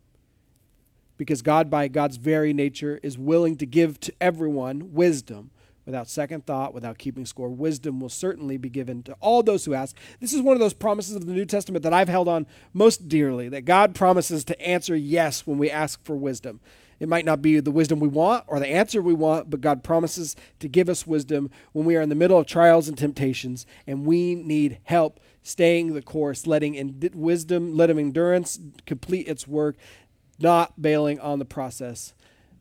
Because 1.16 1.42
God, 1.42 1.70
by 1.70 1.88
God's 1.88 2.16
very 2.16 2.52
nature, 2.52 2.98
is 3.02 3.16
willing 3.16 3.56
to 3.56 3.66
give 3.66 4.00
to 4.00 4.12
everyone 4.20 4.92
wisdom 4.92 5.50
without 5.86 6.08
second 6.08 6.46
thought, 6.46 6.74
without 6.74 6.98
keeping 6.98 7.26
score. 7.26 7.48
Wisdom 7.48 8.00
will 8.00 8.08
certainly 8.08 8.56
be 8.56 8.68
given 8.68 9.02
to 9.02 9.12
all 9.20 9.42
those 9.42 9.64
who 9.64 9.74
ask. 9.74 9.96
This 10.20 10.32
is 10.32 10.40
one 10.40 10.54
of 10.54 10.60
those 10.60 10.74
promises 10.74 11.14
of 11.14 11.26
the 11.26 11.32
New 11.32 11.44
Testament 11.44 11.82
that 11.82 11.92
I've 11.92 12.08
held 12.08 12.28
on 12.28 12.46
most 12.72 13.08
dearly 13.08 13.48
that 13.50 13.64
God 13.64 13.94
promises 13.94 14.44
to 14.44 14.60
answer 14.60 14.96
yes 14.96 15.46
when 15.46 15.58
we 15.58 15.70
ask 15.70 16.02
for 16.04 16.16
wisdom. 16.16 16.60
It 17.00 17.08
might 17.08 17.24
not 17.24 17.42
be 17.42 17.60
the 17.60 17.70
wisdom 17.70 18.00
we 18.00 18.08
want 18.08 18.44
or 18.46 18.58
the 18.58 18.68
answer 18.68 19.02
we 19.02 19.14
want, 19.14 19.50
but 19.50 19.60
God 19.60 19.82
promises 19.82 20.36
to 20.60 20.68
give 20.68 20.88
us 20.88 21.06
wisdom 21.06 21.50
when 21.72 21.84
we 21.84 21.96
are 21.96 22.00
in 22.00 22.08
the 22.08 22.14
middle 22.14 22.38
of 22.38 22.46
trials 22.46 22.88
and 22.88 22.96
temptations 22.96 23.66
and 23.86 24.06
we 24.06 24.34
need 24.34 24.78
help 24.84 25.20
staying 25.44 25.92
the 25.94 26.02
course, 26.02 26.46
letting 26.48 26.74
in 26.74 27.10
wisdom, 27.14 27.76
letting 27.76 27.98
endurance 28.00 28.58
complete 28.86 29.28
its 29.28 29.46
work, 29.46 29.76
not 30.40 30.82
bailing 30.82 31.20
on 31.20 31.38
the 31.38 31.44
process. 31.44 32.14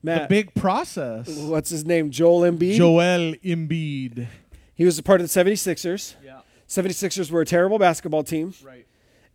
The 0.03 0.27
big 0.29 0.53
process. 0.53 1.29
what's 1.29 1.69
his 1.69 1.85
name? 1.85 2.11
Joel 2.11 2.41
Embiid. 2.41 2.75
Joel 2.75 3.33
Embiid. 3.43 4.27
He 4.75 4.83
was 4.83 4.99
a 4.99 5.03
part 5.03 5.21
of 5.21 5.31
the 5.31 5.39
76ers. 5.43 6.15
Yeah. 6.23 6.39
76ers 6.67 7.31
were 7.31 7.41
a 7.41 7.45
terrible 7.45 7.79
basketball 7.79 8.23
team, 8.23 8.53
Right. 8.63 8.85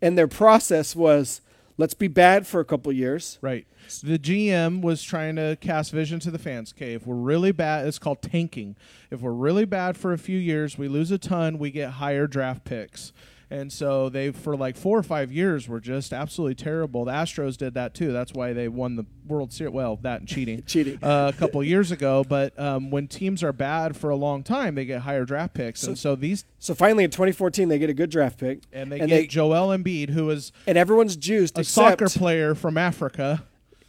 and 0.02 0.18
their 0.18 0.28
process 0.28 0.94
was 0.94 1.40
let's 1.78 1.94
be 1.94 2.08
bad 2.08 2.46
for 2.46 2.60
a 2.60 2.64
couple 2.66 2.92
years. 2.92 3.38
Right. 3.40 3.66
The 4.02 4.18
GM 4.18 4.82
was 4.82 5.02
trying 5.02 5.36
to 5.36 5.56
cast 5.60 5.92
vision 5.92 6.20
to 6.20 6.30
the 6.30 6.38
fans. 6.38 6.74
Okay, 6.76 6.92
if 6.92 7.06
we're 7.06 7.14
really 7.14 7.52
bad, 7.52 7.86
it's 7.86 7.98
called 7.98 8.20
tanking. 8.20 8.76
If 9.10 9.20
we're 9.22 9.32
really 9.32 9.64
bad 9.64 9.96
for 9.96 10.12
a 10.12 10.18
few 10.18 10.38
years, 10.38 10.76
we 10.76 10.88
lose 10.88 11.10
a 11.10 11.16
ton, 11.18 11.58
we 11.58 11.70
get 11.70 11.92
higher 11.92 12.26
draft 12.26 12.64
picks. 12.64 13.12
And 13.50 13.72
so 13.72 14.10
they, 14.10 14.30
for 14.30 14.56
like 14.56 14.76
four 14.76 14.98
or 14.98 15.02
five 15.02 15.32
years, 15.32 15.66
were 15.68 15.80
just 15.80 16.12
absolutely 16.12 16.54
terrible. 16.54 17.06
The 17.06 17.12
Astros 17.12 17.56
did 17.56 17.72
that 17.74 17.94
too. 17.94 18.12
That's 18.12 18.34
why 18.34 18.52
they 18.52 18.68
won 18.68 18.96
the 18.96 19.06
World 19.26 19.54
Series. 19.54 19.72
Well, 19.72 19.96
that 20.02 20.20
and 20.20 20.28
cheating, 20.28 20.62
Cheating. 20.66 20.98
uh, 21.02 21.32
a 21.34 21.38
couple 21.38 21.64
years 21.64 21.90
ago. 21.90 22.24
But 22.28 22.58
um, 22.58 22.90
when 22.90 23.08
teams 23.08 23.42
are 23.42 23.54
bad 23.54 23.96
for 23.96 24.10
a 24.10 24.16
long 24.16 24.42
time, 24.42 24.74
they 24.74 24.84
get 24.84 25.00
higher 25.00 25.24
draft 25.24 25.54
picks, 25.54 25.82
and 25.84 25.98
so 25.98 26.14
these 26.14 26.44
So 26.58 26.74
finally 26.74 27.04
in 27.04 27.10
2014 27.10 27.68
they 27.68 27.78
get 27.78 27.88
a 27.88 27.94
good 27.94 28.10
draft 28.10 28.38
pick, 28.38 28.60
and 28.70 28.92
they 28.92 29.00
and 29.00 29.08
get 29.08 29.16
they 29.16 29.26
Joel 29.26 29.68
Embiid, 29.68 30.10
who 30.10 30.28
is 30.28 30.52
and 30.66 30.76
everyone's 30.76 31.16
juiced 31.16 31.58
a 31.58 31.64
soccer 31.64 32.08
player 32.08 32.54
from 32.54 32.76
Africa. 32.76 33.44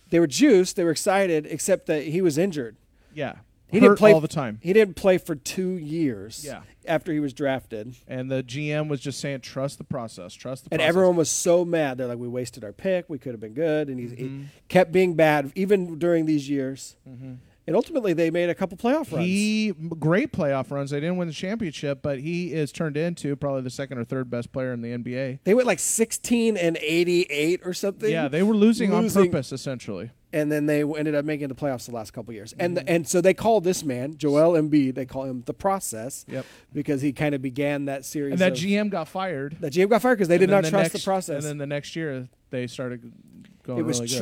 they 0.09 0.21
were 0.21 0.27
juiced, 0.27 0.77
they 0.77 0.85
were 0.85 0.91
excited, 0.91 1.45
except 1.45 1.85
that 1.87 2.03
he 2.03 2.21
was 2.21 2.37
injured. 2.37 2.77
Yeah, 3.13 3.35
He 3.71 3.77
hurt 3.79 3.85
didn't 3.87 3.97
play 3.99 4.13
all 4.13 4.21
the 4.21 4.27
time. 4.27 4.59
He 4.61 4.73
didn't 4.73 4.95
play 4.95 5.17
for 5.17 5.35
two 5.35 5.71
years. 5.77 6.43
Yeah. 6.45 6.61
after 6.87 7.11
he 7.13 7.19
was 7.19 7.33
drafted, 7.33 7.95
And 8.07 8.31
the 8.31 8.41
GM 8.41 8.87
was 8.89 8.99
just 8.99 9.19
saying, 9.19 9.41
trust 9.41 9.77
the 9.77 9.83
process, 9.83 10.33
trust 10.33 10.63
the 10.63 10.69
process. 10.69 10.71
and 10.71 10.79
process. 10.79 10.89
everyone 10.89 11.15
was 11.15 11.29
so 11.29 11.63
mad. 11.63 11.97
They're 11.99 12.07
like, 12.07 12.17
"We 12.17 12.27
wasted 12.27 12.63
our 12.63 12.73
pick. 12.73 13.05
We 13.09 13.19
could 13.19 13.33
have 13.33 13.39
been 13.39 13.53
good." 13.53 13.89
And 13.89 13.99
he, 13.99 14.07
he 14.15 14.23
Mm-hmm. 14.23 14.43
kept 14.69 14.91
being 14.91 15.13
bad 15.13 15.51
even 15.55 15.99
during 15.99 16.25
these 16.25 16.49
years. 16.49 16.95
And 17.67 17.75
ultimately, 17.75 18.13
they 18.13 18.31
made 18.31 18.49
a 18.49 18.55
couple 18.55 18.75
playoff 18.77 19.11
runs. 19.13 19.25
He 19.27 19.73
great 19.99 20.31
playoff 20.33 20.71
runs. 20.71 20.89
They 20.89 20.99
didn't 20.99 21.17
win 21.17 21.27
the 21.27 21.33
championship, 21.35 22.01
but 22.01 22.17
he 22.19 22.51
is 22.51 22.71
turned 22.71 22.97
into 22.97 23.35
probably 23.35 23.61
the 23.61 23.69
second 23.69 23.99
or 23.99 24.03
third 24.03 24.27
best 24.31 24.51
player 24.51 24.73
in 24.73 24.81
the 24.81 24.89
NBA. 24.97 25.39
they 25.43 25.53
went 25.53 25.67
like 25.67 25.77
16 25.77 26.57
and 26.57 26.79
88 26.81 27.61
or 27.63 27.73
something. 27.75 28.09
Yeah, 28.09 28.27
they 28.27 28.41
were 28.41 28.55
losing, 28.55 28.89
Losing. 28.91 29.21
on 29.21 29.27
purpose, 29.27 29.51
essentially. 29.51 30.09
And 30.31 30.51
then 30.51 30.65
they 30.67 30.83
ended 30.83 31.15
up 31.15 31.25
making 31.25 31.47
the 31.47 31.55
playoffs 31.55 31.85
the 31.87 31.91
last 31.93 32.11
couple 32.13 32.33
years. 32.33 32.53
And 32.59 32.77
Mm-hmm. 32.77 32.87
and 32.87 33.07
so 33.07 33.19
they 33.21 33.33
call 33.33 33.61
this 33.61 33.83
man 33.83 34.15
Joel 34.17 34.53
Embiid. 34.61 34.95
They 34.95 35.05
call 35.05 35.23
him 35.23 35.43
the 35.45 35.53
process. 35.53 36.25
Yep. 36.27 36.45
Because 36.73 37.01
he 37.01 37.11
kind 37.13 37.33
of 37.33 37.41
began 37.41 37.85
that 37.85 38.05
series. 38.05 38.33
And 38.33 38.39
that 38.41 38.51
of- 38.53 38.57
GM 38.59 38.89
got 38.89 39.07
fired. 39.07 39.57
that 39.61 39.73
GM 39.73 39.89
got 39.89 40.01
fired 40.01 40.15
because 40.15 40.27
they 40.27 40.37
did 40.37 40.49
And 40.51 40.53
then 40.65 40.71
not 40.71 40.77
trust 40.79 40.93
next- 40.93 41.03
the 41.03 41.09
process. 41.09 41.43
And 41.43 41.45
then 41.45 41.57
the 41.57 41.67
next 41.67 41.95
year, 41.95 42.27
they 42.51 42.67
started 42.67 43.11
going 43.63 43.79
it 43.79 43.83
was 43.83 43.99
really 43.99 44.09
good. 44.09 44.17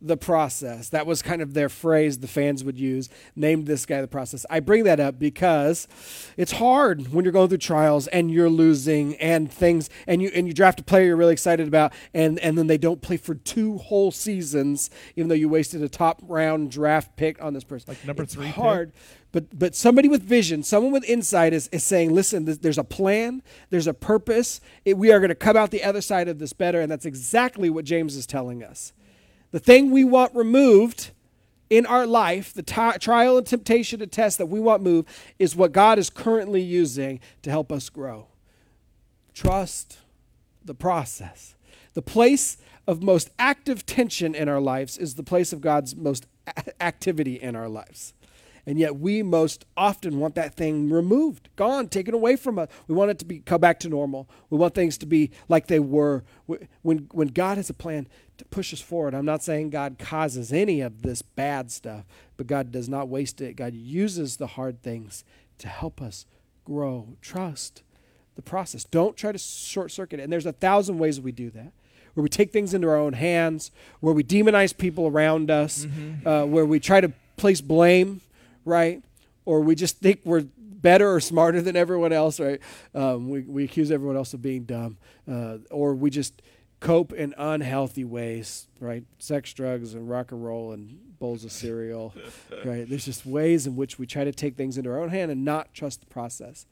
The 0.00 0.16
process. 0.16 0.90
That 0.90 1.06
was 1.06 1.22
kind 1.22 1.40
of 1.40 1.54
their 1.54 1.68
phrase 1.70 2.18
the 2.18 2.26
fans 2.28 2.62
would 2.62 2.78
use. 2.78 3.08
Named 3.34 3.66
this 3.66 3.86
guy 3.86 4.00
the 4.00 4.08
process. 4.08 4.44
I 4.50 4.60
bring 4.60 4.84
that 4.84 5.00
up 5.00 5.18
because 5.18 5.88
it's 6.36 6.52
hard 6.52 7.12
when 7.12 7.24
you're 7.24 7.32
going 7.32 7.48
through 7.48 7.58
trials 7.58 8.06
and 8.08 8.30
you're 8.30 8.50
losing 8.50 9.14
and 9.16 9.50
things 9.50 9.88
and 10.06 10.20
you 10.20 10.30
and 10.34 10.46
you 10.46 10.52
draft 10.52 10.80
a 10.80 10.84
player 10.84 11.06
you're 11.06 11.16
really 11.16 11.32
excited 11.32 11.66
about 11.66 11.92
and 12.12 12.38
and 12.40 12.58
then 12.58 12.66
they 12.66 12.76
don't 12.76 13.00
play 13.00 13.16
for 13.16 13.34
two 13.34 13.78
whole 13.78 14.10
seasons 14.10 14.90
even 15.16 15.28
though 15.28 15.34
you 15.34 15.48
wasted 15.48 15.82
a 15.82 15.88
top 15.88 16.20
round 16.24 16.70
draft 16.70 17.16
pick 17.16 17.42
on 17.42 17.54
this 17.54 17.64
person. 17.64 17.86
Like 17.88 18.04
number 18.04 18.24
It's 18.24 18.34
three 18.34 18.46
pick? 18.46 18.54
hard. 18.56 18.92
But 19.32 19.58
but 19.58 19.74
somebody 19.74 20.08
with 20.08 20.22
vision, 20.22 20.62
someone 20.62 20.92
with 20.92 21.04
insight 21.04 21.52
is, 21.52 21.68
is 21.68 21.82
saying, 21.82 22.14
listen, 22.14 22.44
th- 22.46 22.60
there's 22.60 22.78
a 22.78 22.84
plan, 22.84 23.42
there's 23.70 23.86
a 23.86 23.94
purpose. 23.94 24.60
It, 24.84 24.96
we 24.98 25.10
are 25.10 25.18
going 25.18 25.30
to 25.30 25.34
come 25.34 25.56
out 25.56 25.70
the 25.72 25.82
other 25.82 26.00
side 26.00 26.28
of 26.28 26.38
this 26.38 26.52
better, 26.52 26.80
and 26.80 26.90
that's 26.90 27.04
exactly 27.06 27.68
what 27.70 27.84
James 27.84 28.14
is 28.16 28.26
telling 28.26 28.62
us. 28.62 28.92
The 29.54 29.60
thing 29.60 29.92
we 29.92 30.02
want 30.02 30.34
removed 30.34 31.12
in 31.70 31.86
our 31.86 32.08
life, 32.08 32.52
the 32.52 32.64
ti- 32.64 32.98
trial 32.98 33.38
and 33.38 33.46
temptation 33.46 34.02
and 34.02 34.10
test 34.10 34.36
that 34.38 34.46
we 34.46 34.58
want 34.58 34.82
moved, 34.82 35.08
is 35.38 35.54
what 35.54 35.70
God 35.70 35.96
is 35.96 36.10
currently 36.10 36.60
using 36.60 37.20
to 37.42 37.50
help 37.50 37.70
us 37.70 37.88
grow. 37.88 38.26
Trust 39.32 39.98
the 40.64 40.74
process. 40.74 41.54
The 41.92 42.02
place 42.02 42.56
of 42.88 43.00
most 43.00 43.30
active 43.38 43.86
tension 43.86 44.34
in 44.34 44.48
our 44.48 44.60
lives 44.60 44.98
is 44.98 45.14
the 45.14 45.22
place 45.22 45.52
of 45.52 45.60
God's 45.60 45.94
most 45.94 46.26
a- 46.48 46.82
activity 46.82 47.34
in 47.36 47.54
our 47.54 47.68
lives. 47.68 48.12
And 48.66 48.78
yet 48.78 48.96
we 48.96 49.22
most 49.22 49.66
often 49.76 50.18
want 50.18 50.34
that 50.36 50.54
thing 50.54 50.90
removed, 50.90 51.50
gone, 51.54 51.88
taken 51.88 52.14
away 52.14 52.36
from 52.36 52.58
us. 52.58 52.68
We 52.88 52.94
want 52.94 53.10
it 53.10 53.18
to 53.20 53.24
be 53.24 53.40
come 53.40 53.60
back 53.60 53.78
to 53.80 53.88
normal. 53.88 54.28
We 54.50 54.58
want 54.58 54.74
things 54.74 54.96
to 54.98 55.06
be 55.06 55.30
like 55.48 55.66
they 55.66 55.80
were. 55.80 56.24
When 56.82 57.08
when 57.12 57.28
God 57.28 57.58
has 57.58 57.68
a 57.68 57.74
plan 57.74 58.08
to 58.38 58.44
push 58.46 58.72
us 58.72 58.80
forward, 58.80 59.14
I'm 59.14 59.24
not 59.24 59.42
saying 59.42 59.70
God 59.70 59.96
causes 59.98 60.52
any 60.52 60.80
of 60.80 61.02
this 61.02 61.22
bad 61.22 61.70
stuff, 61.70 62.04
but 62.36 62.46
God 62.46 62.72
does 62.72 62.88
not 62.88 63.08
waste 63.08 63.40
it. 63.40 63.56
God 63.56 63.74
uses 63.74 64.36
the 64.36 64.48
hard 64.48 64.82
things 64.82 65.24
to 65.58 65.68
help 65.68 66.02
us 66.02 66.26
grow. 66.64 67.16
Trust 67.20 67.82
the 68.34 68.42
process. 68.42 68.84
Don't 68.84 69.16
try 69.16 69.32
to 69.32 69.38
short 69.38 69.90
circuit 69.90 70.20
it. 70.20 70.24
And 70.24 70.32
there's 70.32 70.46
a 70.46 70.52
thousand 70.52 70.98
ways 70.98 71.20
we 71.20 71.32
do 71.32 71.50
that. 71.50 71.72
Where 72.14 72.22
we 72.22 72.28
take 72.28 72.52
things 72.52 72.74
into 72.74 72.88
our 72.88 72.96
own 72.96 73.12
hands, 73.12 73.72
where 73.98 74.14
we 74.14 74.22
demonize 74.22 74.76
people 74.76 75.08
around 75.08 75.50
us, 75.50 75.84
uh, 76.24 76.44
where 76.44 76.64
we 76.64 76.78
try 76.78 77.00
to 77.00 77.12
place 77.36 77.60
blame, 77.60 78.20
right? 78.64 79.02
Or 79.44 79.60
we 79.60 79.74
just 79.74 79.98
think 79.98 80.20
we're 80.24 80.44
better 80.56 81.12
or 81.12 81.18
smarter 81.18 81.60
than 81.60 81.74
everyone 81.74 82.12
else, 82.12 82.38
right? 82.38 82.60
Um, 82.94 83.30
we, 83.30 83.40
we 83.40 83.64
accuse 83.64 83.90
everyone 83.90 84.16
else 84.16 84.32
of 84.32 84.42
being 84.42 84.62
dumb. 84.62 84.96
Uh, 85.28 85.58
or 85.70 85.94
we 85.94 86.08
just 86.10 86.40
cope 86.84 87.14
in 87.14 87.34
unhealthy 87.38 88.04
ways, 88.04 88.68
right? 88.78 89.04
Sex, 89.18 89.54
drugs, 89.54 89.94
and 89.94 90.08
rock 90.08 90.32
and 90.32 90.44
roll 90.44 90.72
and 90.72 91.18
bowls 91.18 91.44
of 91.44 91.50
cereal, 91.50 92.14
right? 92.64 92.86
There's 92.86 93.06
just 93.06 93.24
ways 93.24 93.66
in 93.66 93.74
which 93.74 93.98
we 93.98 94.06
try 94.06 94.24
to 94.24 94.32
take 94.32 94.56
things 94.56 94.76
into 94.76 94.90
our 94.90 95.00
own 95.00 95.08
hand 95.08 95.30
and 95.30 95.44
not 95.44 95.72
trust 95.72 96.00
the 96.00 96.06
process. 96.06 96.66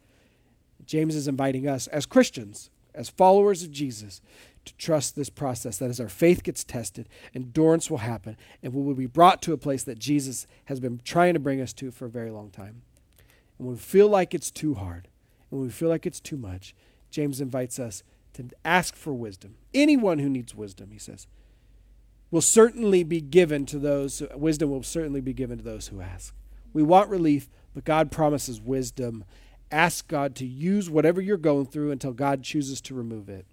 James 0.84 1.16
is 1.16 1.28
inviting 1.28 1.66
us 1.66 1.86
as 1.86 2.04
Christians, 2.04 2.68
as 2.94 3.08
followers 3.08 3.62
of 3.62 3.70
Jesus, 3.70 4.20
to 4.66 4.76
trust 4.76 5.16
this 5.16 5.30
process. 5.30 5.78
That 5.78 5.88
as 5.88 5.98
our 5.98 6.10
faith 6.10 6.42
gets 6.42 6.62
tested, 6.62 7.08
endurance 7.34 7.90
will 7.90 7.98
happen, 7.98 8.36
and 8.62 8.74
we 8.74 8.82
will 8.82 8.94
be 8.94 9.06
brought 9.06 9.40
to 9.42 9.54
a 9.54 9.58
place 9.58 9.82
that 9.84 9.98
Jesus 9.98 10.46
has 10.66 10.78
been 10.78 11.00
trying 11.04 11.32
to 11.34 11.40
bring 11.40 11.60
us 11.60 11.72
to 11.74 11.90
for 11.90 12.04
a 12.04 12.10
very 12.10 12.30
long 12.30 12.50
time. 12.50 12.82
And 13.58 13.66
when 13.66 13.76
we 13.76 13.80
feel 13.80 14.08
like 14.08 14.34
it's 14.34 14.50
too 14.50 14.74
hard, 14.74 15.08
and 15.50 15.60
when 15.60 15.68
we 15.68 15.72
feel 15.72 15.88
like 15.88 16.04
it's 16.04 16.20
too 16.20 16.36
much, 16.36 16.74
James 17.10 17.40
invites 17.40 17.78
us 17.78 18.02
to 18.34 18.48
ask 18.64 18.96
for 18.96 19.12
wisdom. 19.12 19.56
Anyone 19.74 20.18
who 20.18 20.28
needs 20.28 20.54
wisdom, 20.54 20.90
he 20.90 20.98
says, 20.98 21.26
will 22.30 22.40
certainly 22.40 23.04
be 23.04 23.20
given 23.20 23.66
to 23.66 23.78
those, 23.78 24.22
wisdom 24.34 24.70
will 24.70 24.82
certainly 24.82 25.20
be 25.20 25.34
given 25.34 25.58
to 25.58 25.64
those 25.64 25.88
who 25.88 26.00
ask. 26.00 26.34
We 26.72 26.82
want 26.82 27.10
relief, 27.10 27.48
but 27.74 27.84
God 27.84 28.10
promises 28.10 28.60
wisdom. 28.60 29.24
Ask 29.70 30.08
God 30.08 30.34
to 30.36 30.46
use 30.46 30.88
whatever 30.88 31.20
you're 31.20 31.36
going 31.36 31.66
through 31.66 31.90
until 31.90 32.12
God 32.12 32.42
chooses 32.42 32.80
to 32.82 32.94
remove 32.94 33.28
it. 33.28 33.46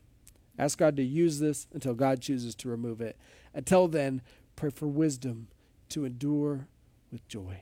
Ask 0.57 0.77
God 0.77 0.95
to 0.97 1.03
use 1.03 1.39
this 1.39 1.67
until 1.73 1.93
God 1.93 2.21
chooses 2.21 2.55
to 2.55 2.69
remove 2.69 3.01
it. 3.01 3.17
Until 3.53 3.87
then, 3.87 4.21
pray 4.55 4.69
for 4.69 4.87
wisdom 4.87 5.47
to 5.89 6.05
endure 6.05 6.67
with 7.11 7.27
joy. 7.27 7.61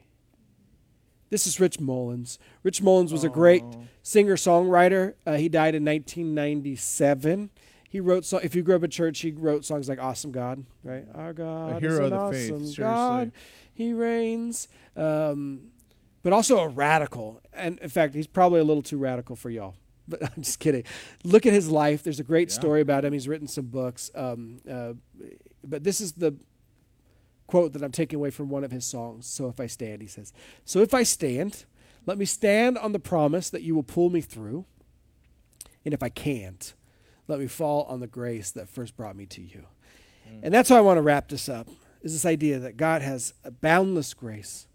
This 1.29 1.45
is 1.45 1.59
Rich 1.59 1.79
Mullins. 1.79 2.39
Rich 2.63 2.81
Mullins 2.81 3.11
was 3.11 3.23
a 3.23 3.29
great 3.29 3.63
singer 4.01 4.35
songwriter. 4.35 5.15
Uh, 5.25 5.35
he 5.35 5.49
died 5.49 5.75
in 5.75 5.83
1997. 5.85 7.49
He 7.89 7.99
wrote, 7.99 8.25
so- 8.25 8.37
if 8.37 8.55
you 8.55 8.63
grew 8.63 8.75
up 8.75 8.83
in 8.83 8.89
church, 8.89 9.19
he 9.19 9.31
wrote 9.31 9.65
songs 9.65 9.87
like 9.89 9.99
Awesome 9.99 10.31
God, 10.31 10.65
right? 10.83 11.05
Our 11.13 11.33
God 11.33 11.81
hero 11.81 11.93
is 11.93 11.99
of 11.99 12.05
an 12.05 12.09
the 12.11 12.31
faith, 12.31 12.51
awesome 12.51 12.57
seriously. 12.65 12.83
God. 12.83 13.31
He 13.73 13.93
reigns. 13.93 14.67
Um, 14.95 15.71
but 16.23 16.33
also 16.33 16.59
a 16.59 16.67
radical. 16.67 17.41
And 17.53 17.79
in 17.79 17.89
fact, 17.89 18.13
he's 18.13 18.27
probably 18.27 18.59
a 18.59 18.63
little 18.63 18.83
too 18.83 18.97
radical 18.97 19.35
for 19.35 19.49
y'all. 19.49 19.75
But 20.09 20.23
I'm 20.23 20.41
just 20.41 20.59
kidding. 20.59 20.83
Look 21.25 21.45
at 21.45 21.51
his 21.51 21.69
life. 21.69 22.01
There's 22.01 22.21
a 22.21 22.23
great 22.23 22.47
Yeah. 22.49 22.55
story 22.55 22.79
about 22.79 23.03
him. 23.03 23.11
He's 23.11 23.27
written 23.27 23.45
some 23.47 23.65
books. 23.65 24.09
Um, 24.15 24.59
uh, 24.69 24.93
but 25.65 25.83
this 25.83 25.99
is 25.99 26.13
the 26.13 26.33
quote 27.47 27.73
that 27.73 27.83
I'm 27.83 27.91
taking 27.91 28.17
away 28.17 28.29
from 28.29 28.49
one 28.49 28.63
of 28.63 28.71
his 28.71 28.85
songs. 28.85 29.25
So 29.25 29.47
if 29.47 29.59
I 29.59 29.67
stand, 29.67 30.01
he 30.01 30.07
says, 30.07 30.33
So 30.65 30.81
if 30.81 30.93
I 30.93 31.03
stand, 31.03 31.65
let 32.05 32.17
me 32.17 32.25
stand 32.25 32.77
on 32.77 32.91
the 32.91 32.99
promise 32.99 33.49
that 33.49 33.63
you 33.63 33.73
will 33.73 33.83
pull 33.83 34.09
me 34.09 34.21
through. 34.21 34.65
And 35.83 35.93
if 35.93 36.03
I 36.03 36.09
can't, 36.09 36.73
let 37.27 37.39
me 37.39 37.47
fall 37.47 37.83
on 37.83 37.99
the 37.99 38.07
grace 38.07 38.51
that 38.51 38.69
first 38.69 38.95
brought 38.95 39.15
me 39.15 39.25
to 39.27 39.41
you. 39.41 39.65
Mm. 40.29 40.39
And 40.43 40.53
that's 40.53 40.69
how 40.69 40.77
I 40.77 40.81
want 40.81 40.97
to 40.97 41.01
wrap 41.01 41.29
this 41.29 41.49
up. 41.49 41.69
Is 42.01 42.13
this 42.13 42.25
idea 42.25 42.59
that 42.59 42.77
God 42.77 43.01
has 43.01 43.33
a 43.43 43.51
boundless 43.51 44.13
grace, 44.13 44.67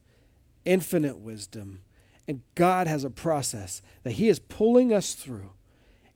infinite 0.64 1.18
wisdom, 1.18 1.82
and 2.28 2.42
God 2.54 2.86
has 2.86 3.04
a 3.04 3.10
process 3.10 3.82
that 4.02 4.12
He 4.12 4.28
is 4.28 4.38
pulling 4.38 4.92
us 4.92 5.14
through. 5.14 5.52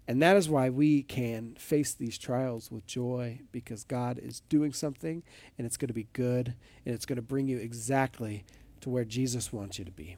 And 0.08 0.22
that 0.22 0.36
is 0.36 0.48
why 0.48 0.70
we 0.70 1.02
can 1.02 1.56
face 1.58 1.92
these 1.92 2.16
trials 2.16 2.70
with 2.70 2.86
joy 2.86 3.40
because 3.50 3.82
God 3.82 4.18
is 4.18 4.40
doing 4.48 4.72
something 4.72 5.22
and 5.58 5.66
it's 5.66 5.76
going 5.76 5.88
to 5.88 5.94
be 5.94 6.08
good 6.12 6.54
and 6.84 6.94
it's 6.94 7.06
going 7.06 7.16
to 7.16 7.22
bring 7.22 7.48
you 7.48 7.58
exactly 7.58 8.44
to 8.80 8.90
where 8.90 9.04
Jesus 9.04 9.52
wants 9.52 9.78
you 9.78 9.84
to 9.84 9.90
be. 9.90 10.16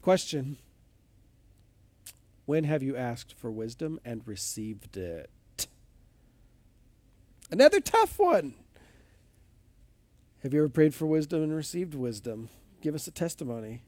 Question 0.00 0.56
When 2.46 2.64
have 2.64 2.82
you 2.82 2.96
asked 2.96 3.34
for 3.34 3.50
wisdom 3.50 4.00
and 4.04 4.26
received 4.26 4.96
it? 4.96 5.30
Another 7.50 7.80
tough 7.80 8.18
one. 8.18 8.54
Have 10.42 10.54
you 10.54 10.60
ever 10.60 10.70
prayed 10.70 10.94
for 10.94 11.04
wisdom 11.04 11.42
and 11.42 11.54
received 11.54 11.94
wisdom? 11.94 12.48
Give 12.80 12.94
us 12.94 13.06
a 13.06 13.10
testimony. 13.10 13.82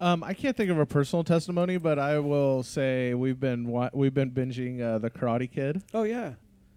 Um, 0.00 0.22
I 0.22 0.32
can't 0.34 0.56
think 0.56 0.70
of 0.70 0.78
a 0.78 0.86
personal 0.86 1.24
testimony, 1.24 1.76
but 1.76 1.98
I 1.98 2.18
will 2.20 2.62
say 2.62 3.14
we've 3.14 3.40
been 3.40 3.66
wa- 3.66 3.90
we've 3.92 4.14
been 4.14 4.30
binging 4.30 4.80
uh, 4.80 4.98
the 4.98 5.10
Karate 5.10 5.50
Kid, 5.50 5.82
Oh, 5.92 6.04
yeah. 6.04 6.34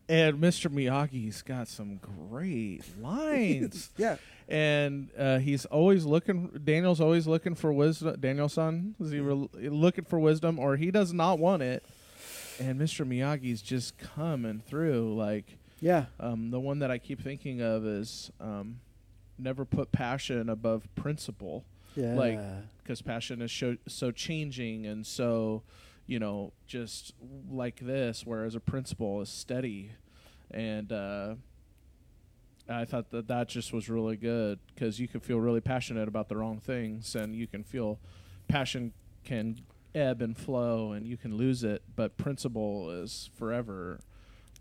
and 0.09 0.39
Mr. 0.39 0.71
Miyagi's 0.71 1.43
got 1.43 1.67
some 1.67 1.97
great 2.29 2.81
lines. 3.01 3.91
Yeah. 3.95 4.15
and 4.49 5.09
uh, 5.17 5.37
he's 5.37 5.65
always 5.65 6.03
looking. 6.03 6.47
Daniel's 6.63 6.99
always 6.99 7.27
looking 7.27 7.53
for 7.53 7.71
wisdom. 7.71 8.15
Daniel's 8.19 8.53
son 8.53 8.95
is 8.99 9.11
he 9.11 9.19
re- 9.19 9.47
looking 9.69 10.05
for 10.05 10.17
wisdom, 10.19 10.57
or 10.57 10.75
he 10.75 10.89
does 10.89 11.13
not 11.13 11.37
want 11.37 11.61
it. 11.61 11.85
and 12.59 12.79
Mr. 12.81 13.05
Miyagi's 13.07 13.61
just 13.61 13.99
coming 13.99 14.63
through. 14.67 15.15
Like 15.15 15.45
Yeah. 15.79 16.05
um, 16.19 16.49
the 16.49 16.59
one 16.59 16.79
that 16.79 16.89
I 16.89 16.97
keep 16.97 17.21
thinking 17.21 17.61
of 17.61 17.85
is 17.85 18.31
um, 18.39 18.79
never 19.37 19.63
put 19.63 19.91
passion 19.91 20.49
above 20.49 20.87
principle. 20.95 21.65
Yeah. 21.95 22.15
Like, 22.15 22.39
because 22.83 23.01
passion 23.01 23.41
is 23.41 23.51
so, 23.51 23.77
so 23.87 24.11
changing 24.11 24.85
and 24.85 25.05
so 25.05 25.63
you 26.07 26.19
know 26.19 26.51
just 26.67 27.13
like 27.49 27.79
this 27.79 28.25
whereas 28.25 28.55
a 28.55 28.59
principle 28.59 29.21
is 29.21 29.29
steady 29.29 29.91
and 30.49 30.91
uh, 30.91 31.35
i 32.67 32.83
thought 32.83 33.11
that 33.11 33.27
that 33.27 33.47
just 33.47 33.71
was 33.71 33.87
really 33.89 34.17
good 34.17 34.59
because 34.73 34.99
you 34.99 35.07
can 35.07 35.19
feel 35.19 35.39
really 35.39 35.61
passionate 35.61 36.07
about 36.07 36.27
the 36.27 36.35
wrong 36.35 36.59
things 36.59 37.15
and 37.15 37.35
you 37.35 37.47
can 37.47 37.63
feel 37.63 37.99
passion 38.47 38.91
can 39.23 39.57
ebb 39.93 40.21
and 40.21 40.37
flow 40.37 40.91
and 40.91 41.05
you 41.07 41.15
can 41.17 41.37
lose 41.37 41.63
it 41.63 41.81
but 41.95 42.17
principle 42.17 42.89
is 42.89 43.29
forever 43.35 43.99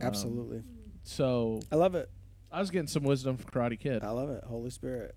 Um, 0.01 0.07
Absolutely. 0.09 0.63
so 1.03 1.61
I 1.73 1.77
love 1.77 1.95
it. 1.95 2.11
i 2.53 2.61
was 2.61 2.71
getting 2.71 2.87
some 2.87 3.03
wisdom 3.03 3.37
from 3.39 3.51
karate 3.51 3.79
kid 3.81 4.05
I 4.05 4.11
love 4.11 4.29
it. 4.31 4.45
Holy 4.45 4.71
Spirit. 4.71 5.15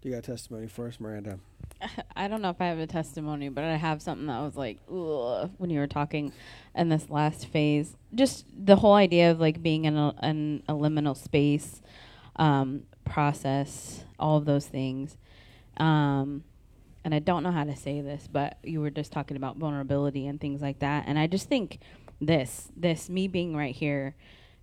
Do 0.00 0.08
you 0.08 0.14
got 0.14 0.24
testimony 0.24 0.66
for 0.66 0.88
us, 0.88 0.98
Miranda? 0.98 1.38
I 2.16 2.26
don't 2.26 2.40
know 2.40 2.50
if 2.50 2.60
I 2.60 2.66
have 2.66 2.78
a 2.78 2.86
testimony, 2.86 3.50
but 3.50 3.64
I 3.64 3.76
have 3.76 4.00
something 4.00 4.26
that 4.28 4.40
was 4.40 4.56
like, 4.56 4.78
ugh, 4.88 5.50
when 5.58 5.68
you 5.68 5.78
were 5.78 5.86
talking 5.86 6.32
in 6.74 6.88
this 6.88 7.10
last 7.10 7.46
phase. 7.46 7.96
Just 8.14 8.46
the 8.52 8.76
whole 8.76 8.94
idea 8.94 9.30
of 9.30 9.40
like 9.40 9.62
being 9.62 9.84
in 9.84 9.96
a, 9.96 10.08
a 10.68 10.72
liminal 10.72 11.16
space, 11.16 11.82
um, 12.36 12.84
process, 13.04 14.04
all 14.18 14.38
of 14.38 14.46
those 14.46 14.66
things. 14.66 15.18
Um, 15.76 16.44
and 17.04 17.14
I 17.14 17.18
don't 17.18 17.42
know 17.42 17.52
how 17.52 17.64
to 17.64 17.76
say 17.76 18.00
this, 18.00 18.26
but 18.30 18.58
you 18.62 18.80
were 18.80 18.90
just 18.90 19.12
talking 19.12 19.36
about 19.36 19.56
vulnerability 19.56 20.26
and 20.26 20.40
things 20.40 20.62
like 20.62 20.78
that. 20.78 21.04
And 21.06 21.18
I 21.18 21.26
just 21.26 21.48
think 21.48 21.78
this, 22.22 22.68
this, 22.74 23.10
me 23.10 23.28
being 23.28 23.54
right 23.54 23.74
here 23.74 24.14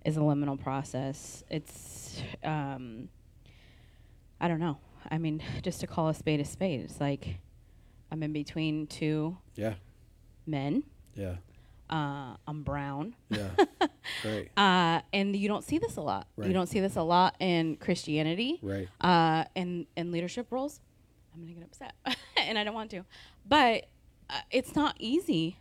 is 0.04 0.16
a 0.16 0.20
liminal 0.20 0.60
process. 0.60 1.44
It's, 1.48 2.22
um, 2.42 3.08
I 4.40 4.48
don't 4.48 4.60
know. 4.60 4.78
I 5.10 5.18
mean, 5.18 5.42
just 5.62 5.80
to 5.80 5.86
call 5.86 6.08
a 6.08 6.14
spade 6.14 6.40
a 6.40 6.44
spade, 6.44 6.80
it's 6.80 7.00
like 7.00 7.38
I'm 8.10 8.22
in 8.22 8.32
between 8.32 8.86
two 8.86 9.36
Yeah. 9.54 9.74
men. 10.46 10.84
Yeah. 11.14 11.36
Uh, 11.90 12.36
I'm 12.46 12.62
brown. 12.64 13.14
Yeah. 13.30 13.48
right. 14.24 14.48
Uh, 14.56 15.00
and 15.12 15.34
you 15.34 15.48
don't 15.48 15.64
see 15.64 15.78
this 15.78 15.96
a 15.96 16.02
lot. 16.02 16.26
Right. 16.36 16.46
You 16.48 16.52
don't 16.54 16.66
see 16.68 16.80
this 16.80 16.96
a 16.96 17.02
lot 17.02 17.34
in 17.40 17.76
Christianity. 17.76 18.58
Right. 18.62 18.88
Uh, 19.00 19.44
in 19.54 19.86
in 19.96 20.12
leadership 20.12 20.48
roles. 20.50 20.80
I'm 21.34 21.40
gonna 21.42 21.54
get 21.54 21.64
upset, 21.64 21.94
and 22.36 22.58
I 22.58 22.64
don't 22.64 22.74
want 22.74 22.90
to, 22.90 23.04
but 23.48 23.86
uh, 24.28 24.40
it's 24.50 24.74
not 24.74 24.96
easy 24.98 25.56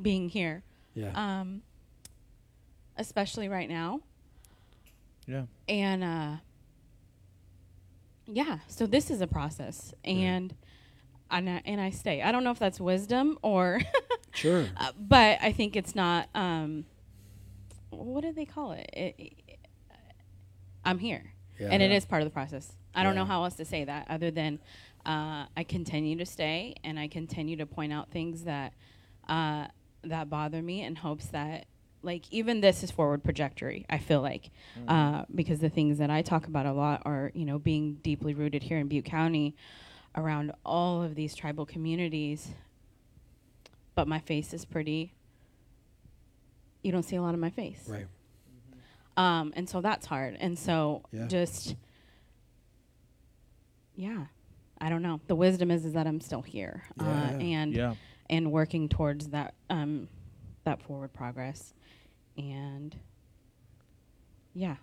being 0.00 0.28
here, 0.28 0.62
Yeah. 0.94 1.10
um, 1.14 1.62
especially 2.96 3.48
right 3.48 3.68
now. 3.68 4.00
yeah 5.26 5.44
And 5.68 6.04
uh, 6.04 6.36
yeah, 8.26 8.58
so 8.68 8.86
this 8.86 9.10
is 9.10 9.20
a 9.20 9.26
process, 9.26 9.92
and 10.04 10.54
and 11.30 11.48
I, 11.48 11.62
and 11.64 11.80
I 11.80 11.90
stay. 11.90 12.22
I 12.22 12.30
don't 12.32 12.44
know 12.44 12.50
if 12.50 12.58
that's 12.58 12.78
wisdom 12.80 13.38
or, 13.42 13.80
sure. 14.34 14.66
uh, 14.76 14.92
but 14.98 15.38
I 15.40 15.52
think 15.52 15.76
it's 15.76 15.94
not. 15.94 16.28
Um, 16.34 16.84
what 17.90 18.22
do 18.22 18.32
they 18.32 18.44
call 18.46 18.72
it? 18.72 18.88
It- 18.92 19.14
it- 19.18 19.34
I'm 20.84 20.98
here, 20.98 21.32
Yeah. 21.60 21.68
and 21.70 21.80
it 21.82 21.92
is 21.92 22.04
part 22.04 22.22
of 22.22 22.26
the 22.26 22.32
process. 22.32 22.72
I 22.94 23.04
don't 23.04 23.14
know 23.14 23.24
how 23.24 23.44
else 23.44 23.54
to 23.56 23.64
say 23.64 23.84
that 23.84 24.06
other 24.10 24.30
than 24.32 24.58
uh, 25.06 25.46
I 25.56 25.64
continue 25.64 26.16
to 26.18 26.26
stay 26.26 26.74
and 26.84 26.98
I 26.98 27.06
continue 27.08 27.56
to 27.56 27.66
point 27.66 27.92
out 27.92 28.10
things 28.10 28.44
that 28.44 28.72
uh, 29.28 29.66
that 30.02 30.28
bother 30.28 30.60
me 30.60 30.82
in 30.82 30.96
hopes 30.96 31.26
that 31.26 31.66
like 32.02 32.24
even 32.30 32.60
this 32.60 32.82
is 32.82 32.90
forward 32.90 33.22
trajectory. 33.24 33.86
I 33.88 33.98
feel 33.98 34.20
like 34.20 34.50
uh, 34.88 35.24
because 35.34 35.60
the 35.60 35.68
things 35.70 35.98
that 35.98 36.10
I 36.10 36.22
talk 36.22 36.46
about 36.46 36.66
a 36.66 36.72
lot 36.72 37.02
are 37.04 37.30
you 37.34 37.44
know 37.44 37.58
being 37.58 37.94
deeply 38.02 38.34
rooted 38.34 38.62
here 38.62 38.78
in 38.78 38.88
Butte 38.88 39.04
County 39.04 39.54
around 40.16 40.52
all 40.64 41.02
of 41.02 41.14
these 41.14 41.34
tribal 41.34 41.64
communities. 41.66 42.48
But 43.94 44.08
my 44.08 44.18
face 44.18 44.52
is 44.52 44.64
pretty. 44.64 45.12
You 46.82 46.90
don't 46.92 47.02
see 47.04 47.16
a 47.16 47.22
lot 47.22 47.34
of 47.34 47.40
my 47.40 47.50
face. 47.50 47.84
Right. 47.88 48.06
Um, 49.16 49.52
and 49.54 49.68
so 49.68 49.80
that's 49.80 50.06
hard. 50.06 50.36
And 50.40 50.58
so 50.58 51.02
Yeah. 51.12 51.26
just, 51.28 51.76
yeah, 53.94 54.24
I 54.80 54.88
don't 54.88 55.02
know. 55.02 55.20
The 55.26 55.34
wisdom 55.34 55.70
is 55.70 55.84
is 55.84 55.92
that 55.92 56.06
I'm 56.06 56.20
still 56.20 56.42
here, 56.42 56.84
uh, 56.98 57.04
Yeah. 57.04 57.30
and 57.38 57.72
yeah 57.74 57.94
and 58.30 58.50
working 58.50 58.88
towards 58.88 59.28
that 59.28 59.54
um, 59.68 60.08
that 60.64 60.80
forward 60.82 61.12
progress, 61.12 61.74
and 62.36 62.96
yeah, 64.54 64.76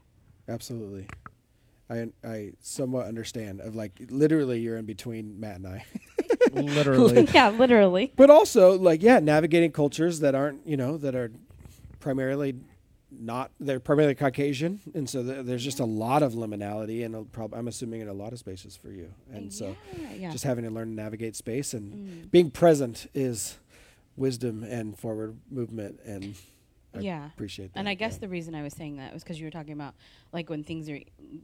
Absolutely. 0.47 1.05
I 1.89 2.07
I 2.23 2.51
somewhat 2.59 3.05
understand 3.07 3.61
of 3.61 3.75
like 3.75 3.93
literally 4.09 4.59
you're 4.59 4.77
in 4.77 4.85
between 4.85 5.39
Matt 5.39 5.57
and 5.57 5.67
I. 5.67 5.85
literally 6.53 7.27
yeah, 7.33 7.49
literally. 7.49 8.11
but 8.15 8.29
also 8.29 8.77
like 8.77 9.03
yeah, 9.03 9.19
navigating 9.19 9.71
cultures 9.71 10.19
that 10.21 10.33
aren't, 10.35 10.65
you 10.65 10.77
know, 10.77 10.97
that 10.97 11.15
are 11.15 11.31
primarily 11.99 12.55
not 13.11 13.51
they're 13.59 13.79
primarily 13.79 14.13
Caucasian 14.15 14.79
and 14.93 15.09
so 15.09 15.23
th- 15.23 15.43
there's 15.45 15.63
just 15.63 15.79
a 15.79 15.85
lot 15.85 16.21
of 16.23 16.33
liminality 16.33 17.03
and 17.03 17.15
a 17.15 17.23
prob- 17.23 17.53
I'm 17.55 17.67
assuming 17.67 18.01
in 18.01 18.07
a 18.07 18.13
lot 18.13 18.33
of 18.33 18.39
spaces 18.39 18.75
for 18.77 18.89
you. 18.91 19.09
And 19.33 19.51
so 19.51 19.75
yeah, 19.99 20.13
yeah. 20.13 20.31
just 20.31 20.43
having 20.43 20.63
to 20.63 20.69
learn 20.69 20.89
to 20.89 20.93
navigate 20.93 21.35
space 21.35 21.73
and 21.73 21.93
Mm. 22.27 22.31
being 22.31 22.51
present 22.51 23.07
is 23.15 23.57
wisdom 24.15 24.63
and 24.63 24.97
forward 24.97 25.37
movement 25.49 25.99
and 26.05 26.35
I 26.95 26.99
yeah. 26.99 27.27
appreciate 27.27 27.73
that. 27.73 27.79
And 27.79 27.87
I 27.87 27.93
guess 27.93 28.13
yeah. 28.13 28.19
the 28.21 28.29
reason 28.29 28.55
I 28.55 28.63
was 28.63 28.73
saying 28.73 28.97
that 28.97 29.13
was 29.13 29.23
because 29.23 29.39
you 29.39 29.45
were 29.45 29.51
talking 29.51 29.73
about 29.73 29.93
like 30.33 30.49
when 30.49 30.63
things 30.63 30.89
are 30.89 30.99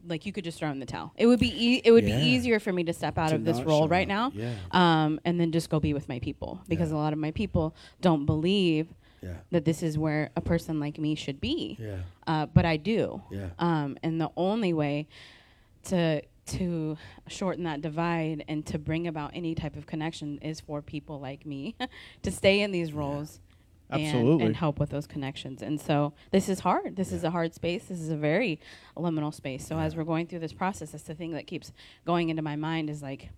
like 0.07 0.25
you 0.25 0.31
could 0.31 0.43
just 0.43 0.57
throw 0.57 0.69
in 0.69 0.79
the 0.79 0.85
towel. 0.85 1.13
It 1.17 1.27
would 1.27 1.39
be 1.39 1.49
e- 1.49 1.81
it 1.83 1.91
would 1.91 2.07
Yeah. 2.07 2.19
be 2.19 2.25
easier 2.25 2.59
for 2.59 2.73
me 2.73 2.83
to 2.85 2.93
step 2.93 3.17
out 3.17 3.29
To 3.29 3.35
of 3.35 3.45
this 3.45 3.61
role 3.61 3.87
right 3.87 4.07
now, 4.07 4.31
Yeah. 4.33 4.53
um, 4.71 5.19
and 5.25 5.39
then 5.39 5.51
just 5.51 5.69
go 5.69 5.79
be 5.79 5.93
with 5.93 6.09
my 6.09 6.19
people 6.19 6.61
because 6.67 6.91
a 6.91 6.95
lot 6.97 7.13
of 7.13 7.19
my 7.19 7.31
people 7.31 7.75
don't 8.01 8.25
believe 8.25 8.87
that 9.49 9.65
this 9.65 9.81
is 9.81 9.97
where 9.97 10.29
a 10.35 10.41
person 10.41 10.79
like 10.79 10.99
me 10.99 11.15
should 11.15 11.41
be. 11.41 11.77
Yeah. 11.79 11.97
Uh, 12.27 12.45
but 12.45 12.63
I 12.65 12.77
do. 12.77 13.23
Yeah. 13.31 13.49
Um, 13.57 13.97
and 14.03 14.21
the 14.21 14.29
only 14.37 14.71
way 14.73 15.07
to 15.85 16.21
to 16.47 16.95
shorten 17.27 17.63
that 17.63 17.81
divide 17.81 18.45
and 18.47 18.63
to 18.67 18.77
bring 18.77 19.07
about 19.07 19.31
any 19.33 19.55
type 19.55 19.75
of 19.75 19.87
connection 19.87 20.37
is 20.43 20.59
for 20.59 20.79
people 20.83 21.19
like 21.19 21.43
me 21.43 21.75
to 22.21 22.31
stay 22.31 22.61
in 22.61 22.71
these 22.71 22.93
roles 22.93 23.39
Absolutely. 23.91 24.45
and 24.45 24.55
help 24.55 24.79
with 24.79 24.89
those 24.89 25.07
connections. 25.07 25.61
And 25.61 25.79
so 25.79 26.13
this 26.31 26.49
is 26.49 26.59
hard. 26.59 26.95
This 26.95 27.11
is 27.11 27.23
a 27.23 27.29
hard 27.29 27.53
space. 27.53 27.85
This 27.85 27.99
is 27.99 28.09
a 28.09 28.15
very 28.17 28.59
liminal 28.97 29.33
space. 29.33 29.65
So 29.67 29.77
as 29.77 29.95
we're 29.95 30.03
going 30.03 30.27
through 30.27 30.39
this 30.39 30.53
process, 30.53 30.91
that's 30.91 31.03
the 31.03 31.15
thing 31.15 31.31
that 31.31 31.47
keeps 31.47 31.71
going 32.05 32.29
into 32.29 32.41
my 32.41 32.55
mind 32.55 32.89
is 32.89 33.01
like 33.01 33.29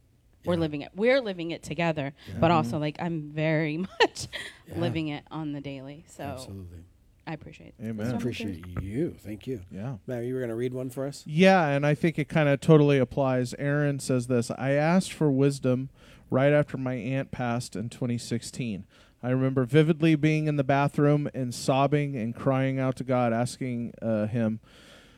we're 0.46 0.56
living 0.56 0.82
it. 0.82 0.92
We're 0.96 1.20
living 1.22 1.52
it 1.52 1.64
together, 1.64 2.14
Yeah. 2.28 2.36
but 2.40 2.52
also 2.52 2.74
mm-hmm. 2.74 2.82
like 2.82 2.98
I'm 3.00 3.30
very 3.32 3.78
much 4.02 4.28
Yeah. 4.68 4.80
living 4.80 5.10
it 5.10 5.26
on 5.30 5.52
the 5.52 5.62
daily. 5.62 6.06
So 6.08 6.24
Absolutely. 6.24 6.80
I 7.26 7.34
appreciate 7.34 7.74
it. 7.78 7.86
Amen. 7.86 8.14
I 8.14 8.16
appreciate 8.16 8.66
you. 8.82 9.14
Thank 9.20 9.48
you. 9.48 9.62
yeah 9.70 9.98
Matt, 10.08 10.24
you 10.24 10.34
were 10.34 10.40
going 10.40 10.50
to 10.50 10.56
read 10.56 10.74
one 10.74 10.90
for 10.90 11.06
us? 11.06 11.24
Yeah, 11.26 11.68
and 11.68 11.86
I 11.86 11.94
think 11.94 12.18
it 12.18 12.30
kind 12.30 12.48
of 12.48 12.62
totally 12.62 12.98
applies. 13.00 13.54
Aaron 13.60 14.00
says 14.00 14.28
this 14.28 14.50
I 14.52 14.72
asked 14.72 15.12
for 15.12 15.30
wisdom 15.30 15.90
right 16.30 16.54
after 16.54 16.78
my 16.78 16.94
aunt 16.94 17.32
passed 17.32 17.76
in 17.76 17.90
2016. 17.90 18.86
I 19.28 19.32
remember 19.32 19.66
vividly 19.66 20.16
being 20.16 20.48
in 20.48 20.56
the 20.56 20.64
bathroom 20.64 21.30
and 21.34 21.54
sobbing 21.54 22.16
and 22.16 22.34
crying 22.34 22.80
out 22.80 22.96
to 22.96 23.04
God, 23.04 23.34
asking 23.34 23.94
uh, 24.02 24.28
Him, 24.28 24.62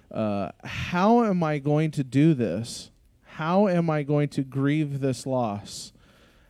uh, 0.09 0.49
How 0.63 1.25
am 1.25 1.43
I 1.43 1.59
going 1.59 1.91
to 1.91 2.03
do 2.03 2.33
this? 2.33 2.89
How 3.21 3.67
am 3.67 3.87
I 3.87 4.01
going 4.01 4.29
to 4.29 4.41
grieve 4.41 4.99
this 4.99 5.27
loss? 5.27 5.93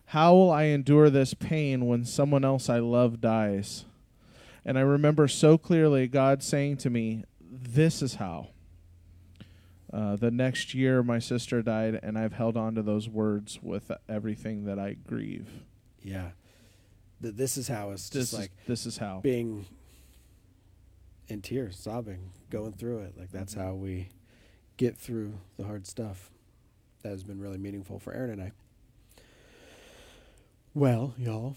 How 0.05 0.33
will 0.33 0.51
I 0.51 0.67
endure 0.67 1.09
this 1.09 1.33
pain 1.33 1.85
when 1.85 2.05
someone 2.05 2.45
else 2.45 2.69
I 2.69 2.79
love 2.79 3.19
dies? 3.19 3.83
And 4.63 4.77
I 4.77 4.81
remember 4.81 5.27
so 5.27 5.57
clearly 5.57 6.07
God 6.07 6.41
saying 6.41 6.77
to 6.77 6.89
me, 6.89 7.25
This 7.41 8.01
is 8.01 8.15
how. 8.15 8.51
Uh, 9.91 10.15
the 10.15 10.31
next 10.31 10.73
year, 10.73 11.03
my 11.03 11.19
sister 11.19 11.61
died, 11.61 11.99
and 12.01 12.17
I've 12.17 12.31
held 12.31 12.55
on 12.55 12.75
to 12.75 12.81
those 12.81 13.09
words 13.09 13.59
with 13.61 13.91
everything 14.07 14.63
that 14.63 14.79
I 14.79 14.93
grieve. 14.93 15.49
Yeah. 16.01 16.29
Th- 17.21 17.33
this 17.35 17.57
is 17.57 17.67
how 17.67 17.91
it's 17.91 18.09
This 18.09 18.31
just 18.31 18.33
is, 18.33 18.39
like 18.39 18.51
this 18.67 18.85
is 18.85 18.97
how. 18.97 19.19
being 19.21 19.65
in 21.27 21.41
tears, 21.41 21.77
sobbing, 21.77 22.31
going 22.49 22.73
through 22.73 22.99
it. 22.99 23.17
Like 23.17 23.31
that's 23.31 23.53
mm-hmm. 23.53 23.63
how 23.63 23.73
we 23.75 24.09
get 24.77 24.97
through 24.97 25.33
the 25.57 25.65
hard 25.65 25.85
stuff. 25.85 26.31
That 27.03 27.09
has 27.09 27.23
been 27.23 27.39
really 27.39 27.57
meaningful 27.57 27.99
for 27.99 28.13
Aaron 28.13 28.31
and 28.31 28.41
I. 28.41 28.51
Well, 30.73 31.13
y'all, 31.17 31.55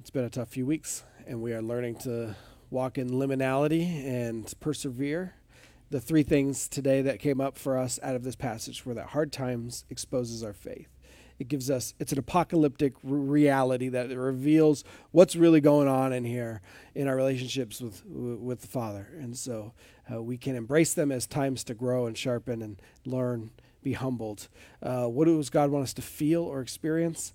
it's 0.00 0.10
been 0.10 0.24
a 0.24 0.30
tough 0.30 0.48
few 0.48 0.66
weeks, 0.66 1.04
and 1.26 1.42
we 1.42 1.52
are 1.52 1.62
learning 1.62 1.96
to 1.96 2.34
walk 2.70 2.98
in 2.98 3.10
liminality 3.10 4.04
and 4.04 4.52
persevere. 4.60 5.34
The 5.90 6.00
three 6.00 6.22
things 6.22 6.68
today 6.68 7.02
that 7.02 7.18
came 7.18 7.40
up 7.40 7.58
for 7.58 7.76
us 7.76 7.98
out 8.02 8.14
of 8.14 8.22
this 8.24 8.36
passage 8.36 8.86
were 8.86 8.94
that 8.94 9.08
hard 9.08 9.32
times 9.32 9.84
exposes 9.90 10.42
our 10.42 10.52
faith. 10.52 10.88
It 11.40 11.48
gives 11.48 11.70
us, 11.70 11.94
it's 11.98 12.12
an 12.12 12.18
apocalyptic 12.18 12.92
reality 13.02 13.88
that 13.88 14.14
reveals 14.14 14.84
what's 15.10 15.34
really 15.34 15.62
going 15.62 15.88
on 15.88 16.12
in 16.12 16.24
here 16.24 16.60
in 16.94 17.08
our 17.08 17.16
relationships 17.16 17.80
with, 17.80 18.04
with 18.04 18.60
the 18.60 18.66
Father. 18.66 19.08
And 19.18 19.34
so 19.34 19.72
uh, 20.12 20.22
we 20.22 20.36
can 20.36 20.54
embrace 20.54 20.92
them 20.92 21.10
as 21.10 21.26
times 21.26 21.64
to 21.64 21.74
grow 21.74 22.06
and 22.06 22.16
sharpen 22.16 22.60
and 22.60 22.80
learn, 23.06 23.52
be 23.82 23.94
humbled. 23.94 24.48
Uh, 24.82 25.06
what 25.06 25.24
does 25.24 25.48
God 25.48 25.70
want 25.70 25.84
us 25.84 25.94
to 25.94 26.02
feel 26.02 26.42
or 26.42 26.60
experience? 26.60 27.32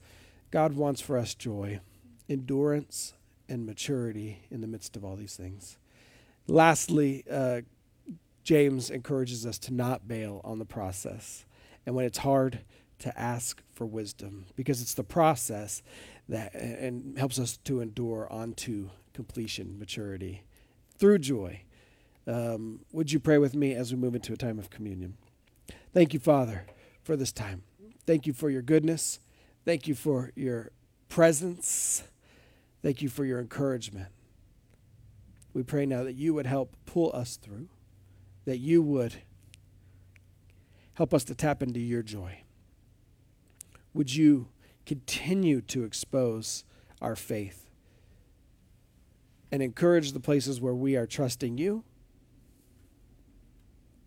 God 0.51 0.73
wants 0.73 1.01
for 1.01 1.17
us 1.17 1.33
joy, 1.33 1.79
endurance, 2.29 3.15
and 3.49 3.65
maturity 3.65 4.43
in 4.51 4.61
the 4.61 4.67
midst 4.67 4.95
of 4.95 5.03
all 5.03 5.15
these 5.15 5.35
things. 5.35 5.79
Lastly, 6.47 7.23
uh, 7.29 7.61
James 8.43 8.91
encourages 8.91 9.47
us 9.47 9.57
to 9.57 9.73
not 9.73 10.07
bail 10.07 10.41
on 10.43 10.59
the 10.59 10.65
process. 10.65 11.45
And 11.87 11.95
when 11.95 12.05
it's 12.05 12.19
hard, 12.19 12.59
to 12.99 13.19
ask 13.19 13.61
for 13.73 13.85
wisdom 13.85 14.45
because 14.55 14.81
it's 14.81 14.93
the 14.93 15.03
process 15.03 15.83
that 16.29 16.53
and 16.55 17.17
helps 17.17 17.39
us 17.39 17.57
to 17.57 17.81
endure 17.81 18.27
onto 18.31 18.89
completion, 19.13 19.77
maturity 19.77 20.43
through 20.97 21.19
joy. 21.19 21.61
Um, 22.27 22.81
would 22.91 23.11
you 23.11 23.19
pray 23.19 23.37
with 23.37 23.53
me 23.55 23.73
as 23.73 23.93
we 23.93 23.99
move 23.99 24.15
into 24.15 24.33
a 24.33 24.37
time 24.37 24.57
of 24.57 24.69
communion? 24.69 25.17
Thank 25.93 26.13
you, 26.13 26.19
Father, 26.19 26.65
for 27.03 27.15
this 27.15 27.31
time. 27.31 27.63
Thank 28.07 28.25
you 28.25 28.33
for 28.33 28.49
your 28.49 28.61
goodness. 28.61 29.19
Thank 29.63 29.87
you 29.87 29.95
for 29.95 30.31
your 30.35 30.71
presence. 31.09 32.03
Thank 32.81 33.01
you 33.01 33.09
for 33.09 33.25
your 33.25 33.39
encouragement. 33.39 34.07
We 35.53 35.63
pray 35.63 35.85
now 35.85 36.03
that 36.03 36.15
you 36.15 36.33
would 36.33 36.45
help 36.45 36.75
pull 36.85 37.11
us 37.15 37.37
through, 37.37 37.67
that 38.45 38.57
you 38.57 38.81
would 38.81 39.15
help 40.95 41.13
us 41.13 41.23
to 41.25 41.35
tap 41.35 41.61
into 41.61 41.79
your 41.79 42.03
joy 42.03 42.44
would 43.95 44.13
you 44.13 44.49
continue 44.85 45.61
to 45.61 45.83
expose 45.83 46.63
our 47.01 47.15
faith 47.15 47.69
and 49.51 49.63
encourage 49.63 50.11
the 50.11 50.19
places 50.19 50.59
where 50.59 50.75
we 50.75 50.95
are 50.95 51.07
trusting 51.07 51.57
you 51.57 51.83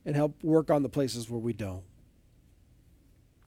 and 0.04 0.14
help 0.14 0.44
work 0.44 0.70
on 0.70 0.82
the 0.82 0.88
places 0.88 1.28
where 1.28 1.40
we 1.40 1.54
don't? 1.54 1.84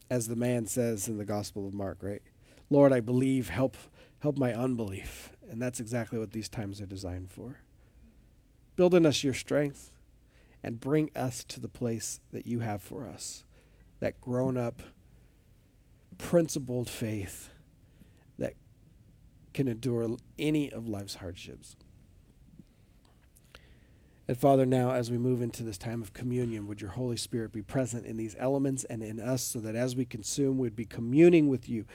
As 0.09 0.27
the 0.27 0.35
man 0.35 0.65
says 0.65 1.07
in 1.07 1.17
the 1.17 1.25
Gospel 1.25 1.65
of 1.67 1.73
Mark, 1.73 1.99
right? 2.01 2.23
Lord, 2.69 2.91
I 2.91 2.99
believe, 2.99 3.49
help 3.49 3.77
help 4.19 4.37
my 4.37 4.53
unbelief. 4.53 5.31
And 5.49 5.61
that's 5.61 5.79
exactly 5.79 6.19
what 6.19 6.31
these 6.31 6.49
times 6.49 6.81
are 6.81 6.85
designed 6.85 7.31
for. 7.31 7.59
Build 8.75 8.93
in 8.95 9.05
us 9.05 9.23
your 9.23 9.33
strength 9.33 9.91
and 10.63 10.79
bring 10.79 11.11
us 11.15 11.43
to 11.45 11.59
the 11.59 11.67
place 11.67 12.19
that 12.31 12.45
you 12.45 12.59
have 12.59 12.81
for 12.81 13.07
us. 13.07 13.45
That 13.99 14.21
grown 14.21 14.57
up 14.57 14.81
principled 16.17 16.89
faith 16.89 17.49
that 18.37 18.53
can 19.53 19.67
endure 19.67 20.17
any 20.37 20.71
of 20.71 20.87
life's 20.87 21.15
hardships. 21.15 21.75
And 24.27 24.37
Father, 24.37 24.65
now 24.65 24.91
as 24.91 25.11
we 25.11 25.17
move 25.17 25.41
into 25.41 25.61
this 25.63 25.77
time 25.77 26.01
of 26.01 26.13
communion, 26.13 26.65
would 26.67 26.79
your 26.79 26.91
Holy 26.91 27.17
Spirit 27.17 27.51
be 27.51 27.61
present 27.61 28.05
in 28.05 28.15
these 28.15 28.35
elements 28.39 28.85
and 28.85 29.03
in 29.03 29.19
us 29.19 29.43
so 29.43 29.59
that 29.59 29.75
as 29.75 29.95
we 29.95 30.05
consume, 30.05 30.57
we'd 30.57 30.75
be 30.75 30.85
communing 30.85 31.49
with 31.49 31.67
you, 31.67 31.85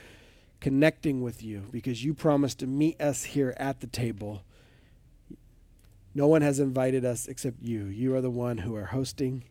connecting 0.59 1.21
with 1.21 1.41
you, 1.41 1.63
because 1.71 2.03
you 2.03 2.13
promised 2.13 2.59
to 2.59 2.67
meet 2.67 3.01
us 3.01 3.23
here 3.23 3.55
at 3.57 3.79
the 3.79 3.87
table. 3.87 4.43
No 6.13 6.27
one 6.27 6.41
has 6.41 6.59
invited 6.59 7.05
us 7.05 7.27
except 7.27 7.61
you. 7.61 7.85
You 7.85 8.13
are 8.15 8.21
the 8.21 8.29
one 8.29 8.59
who 8.59 8.75
are 8.75 8.85
hosting. 8.85 9.43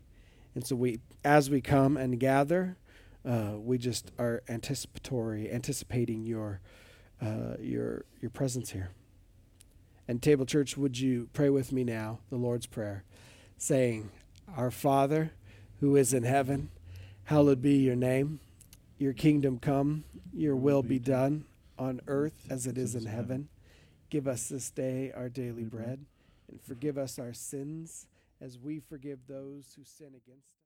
And 0.54 0.66
so 0.66 0.76
we 0.76 1.00
as 1.24 1.50
we 1.50 1.60
come 1.60 1.96
and 1.96 2.20
gather, 2.20 2.76
uh, 3.26 3.58
we 3.58 3.78
just 3.78 4.12
are 4.18 4.42
anticipatory, 4.48 5.50
anticipating 5.50 6.24
your 6.24 6.60
uh, 7.20 7.56
your 7.58 8.04
your 8.20 8.30
presence 8.30 8.70
here. 8.70 8.90
And 10.08 10.22
Table 10.22 10.46
Church, 10.46 10.76
would 10.76 10.98
you 10.98 11.28
pray 11.32 11.50
with 11.50 11.72
me 11.72 11.82
now 11.82 12.20
the 12.30 12.36
Lord's 12.36 12.66
Prayer, 12.66 13.04
saying, 13.58 14.10
Our 14.56 14.70
Father, 14.70 15.32
who 15.80 15.96
is 15.96 16.14
in 16.14 16.22
heaven, 16.22 16.70
hallowed 17.24 17.60
be 17.60 17.78
your 17.78 17.96
name. 17.96 18.38
Your 18.98 19.12
kingdom 19.12 19.58
come, 19.58 20.04
your 20.32 20.54
will 20.54 20.82
be 20.82 20.98
done 20.98 21.44
on 21.78 22.00
earth 22.06 22.46
as 22.48 22.66
it 22.66 22.78
is 22.78 22.94
in 22.94 23.06
heaven. 23.06 23.48
Give 24.08 24.28
us 24.28 24.48
this 24.48 24.70
day 24.70 25.12
our 25.14 25.28
daily 25.28 25.64
bread, 25.64 26.06
and 26.48 26.62
forgive 26.62 26.96
us 26.96 27.18
our 27.18 27.32
sins 27.32 28.06
as 28.40 28.58
we 28.58 28.78
forgive 28.78 29.18
those 29.26 29.74
who 29.76 29.82
sin 29.84 30.08
against 30.08 30.46
us. 30.46 30.52